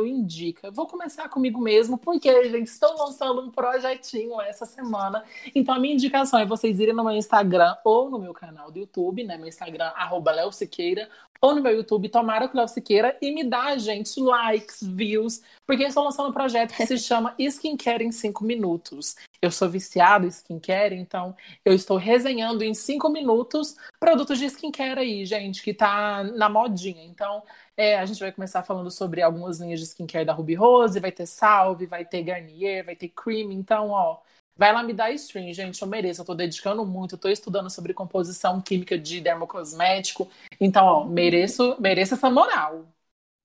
[0.06, 0.70] Indica.
[0.70, 5.22] Vou começar comigo mesmo, porque, gente, estou lançando um projetinho essa semana.
[5.54, 8.78] Então, a minha indicação é vocês irem no meu Instagram ou no meu canal do
[8.78, 9.36] YouTube, né?
[9.36, 11.06] Meu Instagram, arroba Léo Siqueira,
[11.44, 15.82] ou no meu YouTube, Tomara com Léo Siqueira, e me dá, gente, likes, views, porque
[15.82, 19.14] eu estou lançando um projeto que se chama Skincare em 5 Minutos.
[19.42, 25.00] Eu sou viciada em skincare, então eu estou resenhando em 5 minutos produtos de skincare
[25.00, 27.04] aí, gente, que tá na modinha.
[27.04, 27.42] Então,
[27.76, 31.12] é, a gente vai começar falando sobre algumas linhas de skincare da Ruby Rose, vai
[31.12, 33.52] ter Salve, vai ter Garnier, vai ter Cream.
[33.52, 34.16] Então, ó,
[34.56, 36.20] vai lá me dar stream, gente, eu mereço.
[36.20, 40.30] Eu tô dedicando muito, eu tô estudando sobre composição química de dermocosmético.
[40.60, 42.86] Então, ó, mereço, mereço essa moral.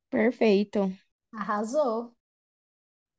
[0.10, 0.92] Perfeito.
[1.34, 2.14] Arrasou.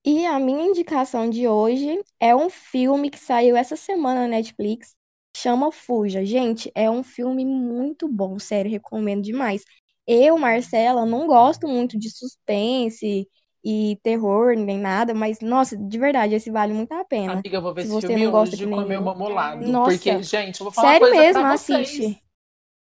[0.04, 4.94] E a minha indicação de hoje é um filme que saiu essa semana na Netflix,
[5.36, 6.24] chama Fuja.
[6.24, 9.62] Gente, é um filme muito bom, sério, recomendo demais.
[10.06, 13.28] Eu, Marcela, não gosto muito de suspense
[13.64, 17.34] e terror, nem nada, mas, nossa, de verdade, esse vale muito a pena.
[17.34, 18.88] Amiga, eu vou ver Se esse você filme não gosta hoje que com nem o
[18.88, 19.04] meu eu.
[19.04, 19.66] mamolado.
[19.66, 21.90] Nossa, Porque, gente, eu vou falar uma sério coisa mesmo, pra vocês.
[21.90, 22.22] assiste.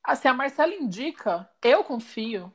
[0.04, 2.52] Ah, se a Marcela indica, eu confio.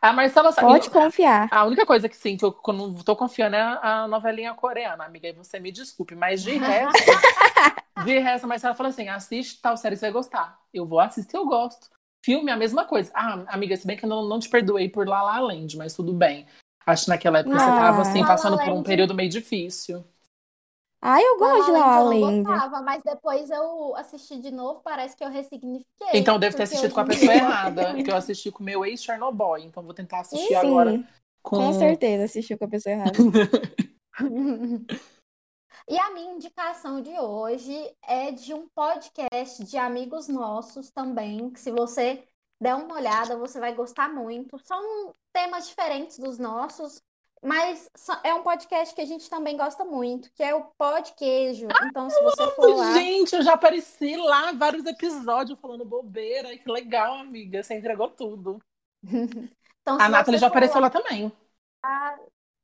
[0.00, 0.68] A Marcela sabe.
[0.68, 1.48] Pode confiar.
[1.52, 5.28] A única coisa que sim, que eu quando tô confiando é a novelinha coreana, amiga.
[5.28, 6.98] E você me desculpe, mas de resto,
[8.04, 10.58] de resto, a Marcela fala assim: assiste tal série, você vai gostar.
[10.72, 11.88] Eu vou assistir, eu gosto.
[12.24, 13.10] Filme, a mesma coisa.
[13.14, 15.94] Ah, amiga, se bem que eu não, não te perdoei por La La Land, mas
[15.94, 16.46] tudo bem.
[16.86, 20.04] Acho que naquela época você tava assim, Ah, passando por um período meio difícil.
[21.00, 22.42] ai, eu gosto de La La La Land eu Land.
[22.44, 26.08] gostava, mas depois eu assisti de novo, parece que eu ressignifiquei.
[26.14, 28.16] Então eu devo ter Porque assistido com a em pessoa dia errada, gosto que eu
[28.16, 29.58] assisti com o meu ex-Chernobyl.
[29.58, 30.92] Então vou tentar assistir agora
[31.42, 31.72] com com.
[31.74, 33.18] certeza assistiu com a pessoa errada.
[35.86, 37.74] E a minha indicação de hoje
[38.08, 42.24] é de um podcast de amigos nossos também, que se você
[42.60, 44.58] der uma olhada, você vai gostar muito.
[44.58, 47.02] São temas diferentes dos nossos,
[47.42, 47.90] mas
[48.22, 51.68] é um podcast que a gente também gosta muito, que é o Podqueijo.
[51.84, 56.56] Então, se você for lá, Gente, eu já apareci lá vários episódios falando bobeira.
[56.56, 57.62] Que legal, amiga.
[57.62, 58.58] Você entregou tudo.
[59.04, 61.30] então A Nathalie já apareceu lá, lá também.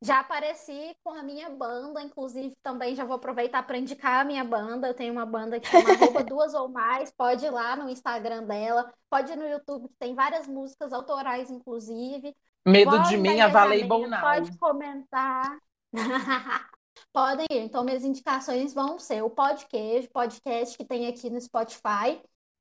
[0.02, 4.42] Já apareci com a minha banda, inclusive também já vou aproveitar para indicar a minha
[4.42, 4.88] banda.
[4.88, 7.10] Eu tenho uma banda que chama arroba duas ou mais.
[7.10, 11.50] Pode ir lá no Instagram dela, pode ir no YouTube, que tem várias músicas autorais,
[11.50, 12.34] inclusive.
[12.66, 14.20] Medo de mim, available engajamento, now.
[14.20, 15.58] pode comentar.
[17.12, 17.58] Podem ir.
[17.58, 22.20] Então, minhas indicações vão ser o Podqueijo, podcast que tem aqui no Spotify,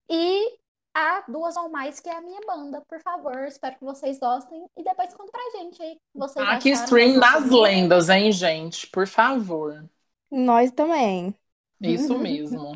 [0.10, 0.58] e
[0.94, 2.82] a Duas ou Mais, que é a minha banda.
[2.88, 4.66] Por favor, espero que vocês gostem.
[4.78, 8.88] E depois conta pra gente aí vocês Ah, que stream das lendas, hein, gente?
[8.88, 9.84] Por favor.
[10.32, 11.36] Nós também.
[11.82, 12.74] Isso mesmo.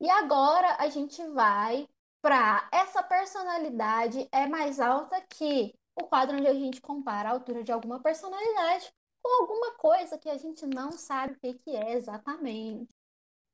[0.00, 1.88] E agora a gente vai
[2.20, 7.62] para essa personalidade é mais alta que o quadro onde a gente compara a altura
[7.62, 8.90] de alguma personalidade
[9.22, 12.88] com alguma coisa que a gente não sabe o que é exatamente.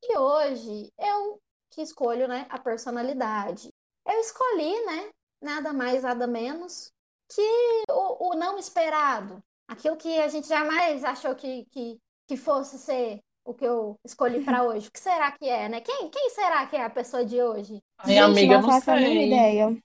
[0.03, 1.41] E hoje eu
[1.71, 3.71] que escolho, né, a personalidade.
[4.07, 5.11] Eu escolhi, né,
[5.43, 6.93] nada mais, nada menos
[7.29, 7.43] que
[7.91, 9.43] o, o não esperado.
[9.69, 14.45] Aquilo que a gente jamais achou que, que, que fosse ser o que eu escolhi
[14.45, 14.89] para hoje.
[14.89, 15.81] O que será que é, né?
[15.81, 17.81] Quem, quem será que é a pessoa de hoje?
[17.99, 19.27] Ai, Gente, amiga, não não faço a mínima sei.
[19.27, 19.83] ideia.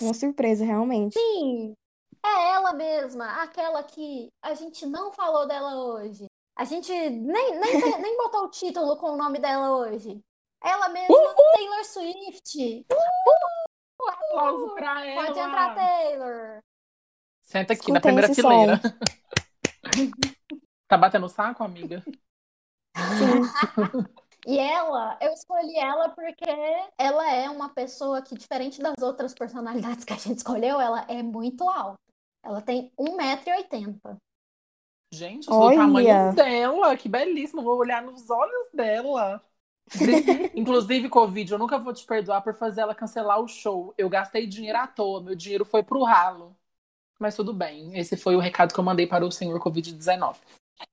[0.00, 1.18] Uma surpresa, realmente.
[1.18, 1.74] Sim,
[2.24, 6.26] é ela mesma, aquela que a gente não falou dela hoje.
[6.56, 7.60] A gente nem, nem,
[8.02, 10.20] nem botou o título com o nome dela hoje.
[10.62, 12.86] Ela mesma, Taylor Swift.
[14.06, 15.48] Aplauso pra Pode ela.
[15.48, 16.58] entrar, Taylor.
[17.42, 18.80] Senta aqui na primeira fileira.
[20.88, 22.02] Tá batendo saco, amiga?
[22.02, 22.16] Sim.
[24.46, 26.50] E ela, eu escolhi ela porque
[26.96, 31.22] ela é uma pessoa que, diferente das outras personalidades que a gente escolheu, ela é
[31.22, 31.98] muito alta.
[32.42, 34.16] Ela tem 1,80m.
[35.12, 35.76] Gente, Olha.
[35.76, 36.96] tamanho dela.
[36.96, 37.62] Que belíssimo.
[37.62, 39.44] Vou olhar nos olhos dela.
[40.54, 43.94] Inclusive, Covid, eu nunca vou te perdoar por fazer ela cancelar o show.
[43.98, 45.22] Eu gastei dinheiro à toa.
[45.22, 46.56] Meu dinheiro foi pro ralo.
[47.18, 47.98] Mas tudo bem.
[47.98, 50.36] Esse foi o recado que eu mandei para o senhor Covid-19.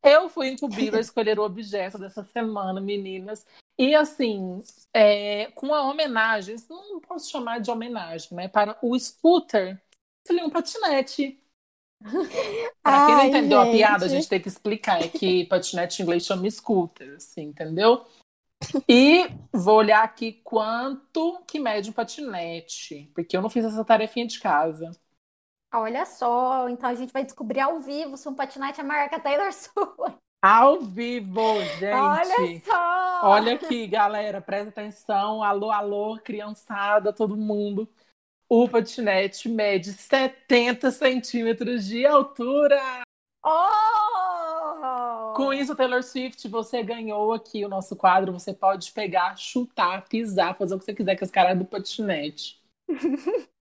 [0.04, 3.46] Eu fui incumbida a escolher o objeto dessa semana, meninas.
[3.80, 4.62] E assim,
[4.94, 8.48] é, com a homenagem, não posso chamar de homenagem, né?
[8.48, 9.80] Para o scooter,
[10.28, 11.40] ele é um patinete.
[12.84, 14.22] Para quem não entendeu a piada, a gente.
[14.22, 15.02] gente tem que explicar.
[15.02, 18.06] É que patinete em inglês chama scooter, assim, entendeu?
[18.90, 24.26] E vou olhar aqui quanto que mede um patinete, porque eu não fiz essa tarefinha
[24.26, 24.92] de casa.
[25.74, 29.16] Olha só, então a gente vai descobrir ao vivo se um patinete é maior que
[29.16, 30.18] a Taylor Swift.
[30.42, 32.66] Ao vivo, Olha gente!
[32.66, 33.22] só!
[33.24, 35.44] Olha aqui, galera, presta atenção.
[35.44, 37.90] Alô, alô, criançada, todo mundo.
[38.48, 42.80] O patinete mede 70 centímetros de altura.
[43.44, 44.47] Oh!
[45.32, 48.34] Com isso, Taylor Swift, você ganhou aqui o nosso quadro.
[48.34, 52.60] Você pode pegar, chutar, pisar, fazer o que você quiser com as caras do patinete.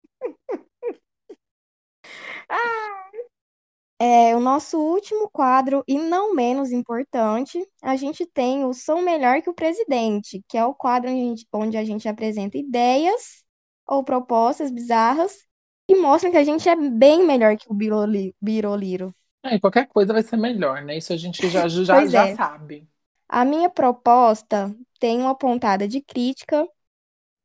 [3.99, 9.41] É, o nosso último quadro, e não menos importante, a gente tem o Sou Melhor
[9.41, 13.43] que o Presidente, que é o quadro onde a gente, onde a gente apresenta ideias
[13.87, 15.45] ou propostas bizarras
[15.87, 19.15] e mostram que a gente é bem melhor que o Biroli- Biroliro.
[19.43, 20.97] É, qualquer coisa vai ser melhor, né?
[20.97, 22.35] Isso a gente já, já, Pois já é.
[22.35, 22.87] sabe.
[23.27, 26.67] A minha proposta tem uma pontada de crítica,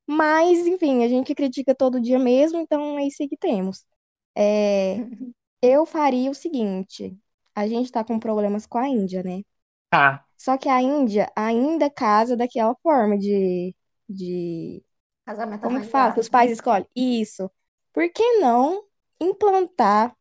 [0.07, 3.85] mas, enfim, a gente critica todo dia mesmo, então é isso aí que temos.
[4.37, 4.97] É,
[5.61, 7.17] eu faria o seguinte:
[7.55, 9.43] a gente tá com problemas com a Índia, né?
[9.91, 10.25] Tá.
[10.37, 13.75] Só que a Índia ainda casa daquela forma de,
[14.09, 14.85] de...
[15.25, 16.13] Casamento Como que fala?
[16.13, 16.87] Que os pais escolhem?
[16.95, 17.51] Isso.
[17.93, 18.85] Por que não
[19.21, 20.15] implantar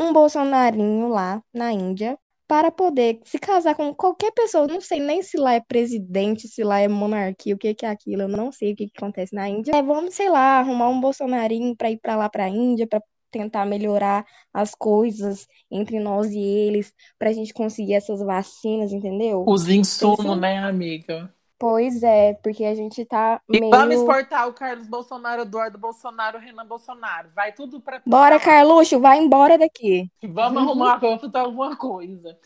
[0.00, 4.66] um bolsonarinho lá na Índia para poder se casar com qualquer pessoa?
[4.66, 7.88] Não sei nem se lá é presidente, se lá é monarquia, o que que é
[7.88, 9.72] aquilo, eu não sei o que que acontece na Índia.
[9.74, 13.02] É, vamos, sei lá, arrumar um bolsonarinho para ir para lá para a Índia, para
[13.30, 19.44] tentar melhorar as coisas entre nós e eles, para a gente conseguir essas vacinas, entendeu?
[19.46, 21.34] Os insumos, né, amiga?
[21.64, 23.70] Pois é, porque a gente tá E meio.
[23.70, 27.30] vamos exportar o Carlos Bolsonaro, Eduardo Bolsonaro, Renan Bolsonaro.
[27.34, 28.02] Vai tudo pra.
[28.04, 30.12] Bora, Carluxo, vai embora daqui.
[30.22, 32.38] Vamos arrumar vamos alguma coisa.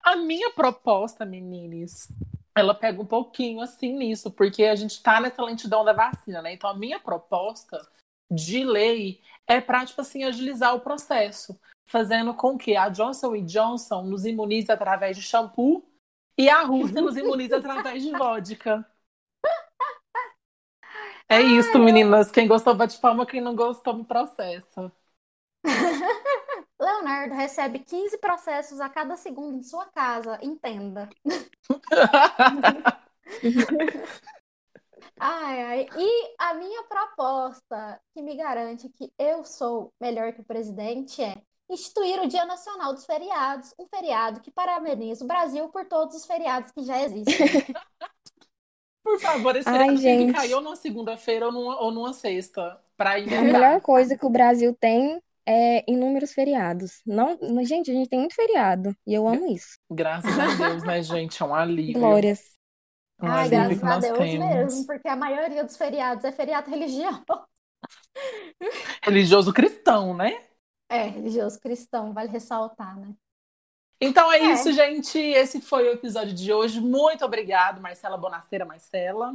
[0.00, 2.12] A minha proposta, meninas,
[2.56, 6.52] ela pega um pouquinho assim nisso, porque a gente tá nessa lentidão da vacina, né?
[6.52, 7.76] Então a minha proposta
[8.30, 14.02] de lei é para, tipo assim, agilizar o processo, fazendo com que a Johnson Johnson
[14.02, 15.89] nos imunize através de shampoo
[16.40, 18.84] e a Rússia nos imunize através de vodka.
[21.28, 22.30] É isso, meninas.
[22.30, 23.26] Quem gostou, bate palma.
[23.26, 24.92] Quem não gostou, me processa.
[26.80, 31.08] Leonardo recebe 15 processos a cada segundo em sua casa, entenda.
[35.18, 35.88] Ai, ai.
[35.96, 41.42] E a minha proposta que me garante que eu sou melhor que o presidente é
[41.70, 46.26] instituir o Dia Nacional dos Feriados, um feriado que parabeniza o Brasil por todos os
[46.26, 47.24] feriados que já existem.
[49.02, 50.32] Por favor, esse Ai, gente.
[50.32, 52.78] cair ou numa segunda-feira ou numa, ou numa sexta.
[52.96, 57.00] Pra A melhor coisa que o Brasil tem é inúmeros feriados.
[57.06, 59.78] Não, mas, gente, a gente tem muito feriado e eu amo isso.
[59.90, 61.42] Graças a Deus, né, gente?
[61.42, 61.94] É um alívio.
[61.94, 62.58] Glórias.
[63.22, 64.46] Um Ai, alívio graças a Deus temos.
[64.46, 67.24] mesmo, porque a maioria dos feriados é feriado religioso.
[69.02, 70.49] Religioso cristão, né?
[70.90, 73.14] É, religioso cristão, vale ressaltar, né?
[74.00, 74.52] Então é, É.
[74.54, 75.18] isso, gente.
[75.18, 76.80] Esse foi o episódio de hoje.
[76.80, 79.32] Muito obrigado, Marcela Bonaceira, Marcela.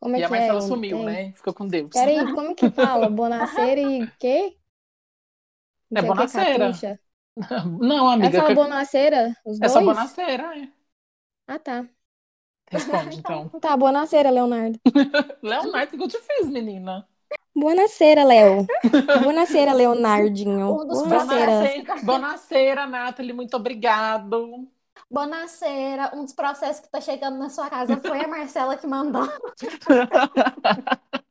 [0.00, 0.38] Como é e a que é?
[0.38, 1.32] Marcela o- sumiu, tem- né?
[1.32, 1.90] Ficou com Deus.
[1.92, 3.08] Peraí, como que fala?
[3.08, 4.56] Bonaceira e quê?
[5.94, 6.72] É que, Bonaceira.
[7.80, 8.40] Não, É amiga.
[8.40, 9.36] só que- Bonaceira?
[9.44, 9.80] Os É só?
[9.80, 10.72] Bonaceira, é.
[11.46, 11.88] Ah, tá.
[12.70, 13.48] Responde, então.
[13.60, 14.80] Tá, Bonaceira, Leonardo.
[15.42, 17.08] Leonardo, o que eu te fiz, menina?
[17.56, 18.66] Bonaceira, Léo.
[19.24, 20.74] Bonaceira, Leonardinho.
[20.74, 20.86] Um.
[20.86, 24.68] Bonaceira, Bonaceira, Nathalie, muito obrigado.
[25.10, 29.26] Bonaceira, um dos processos que tá chegando na sua casa foi a Marcela que mandou.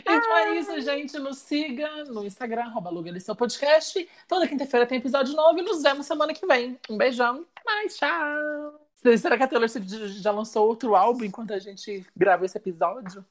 [0.00, 1.18] Então é isso, gente.
[1.18, 4.08] Nos siga no Instagram, arroba Luga Liceu Podcast.
[4.26, 6.80] Toda quinta-feira tem episódio novo e nos vemos semana que vem.
[6.88, 7.46] Um beijão.
[7.64, 8.88] Mas tchau.
[9.18, 13.24] Será que a Taylor Swift já lançou outro álbum enquanto a gente grava esse episódio?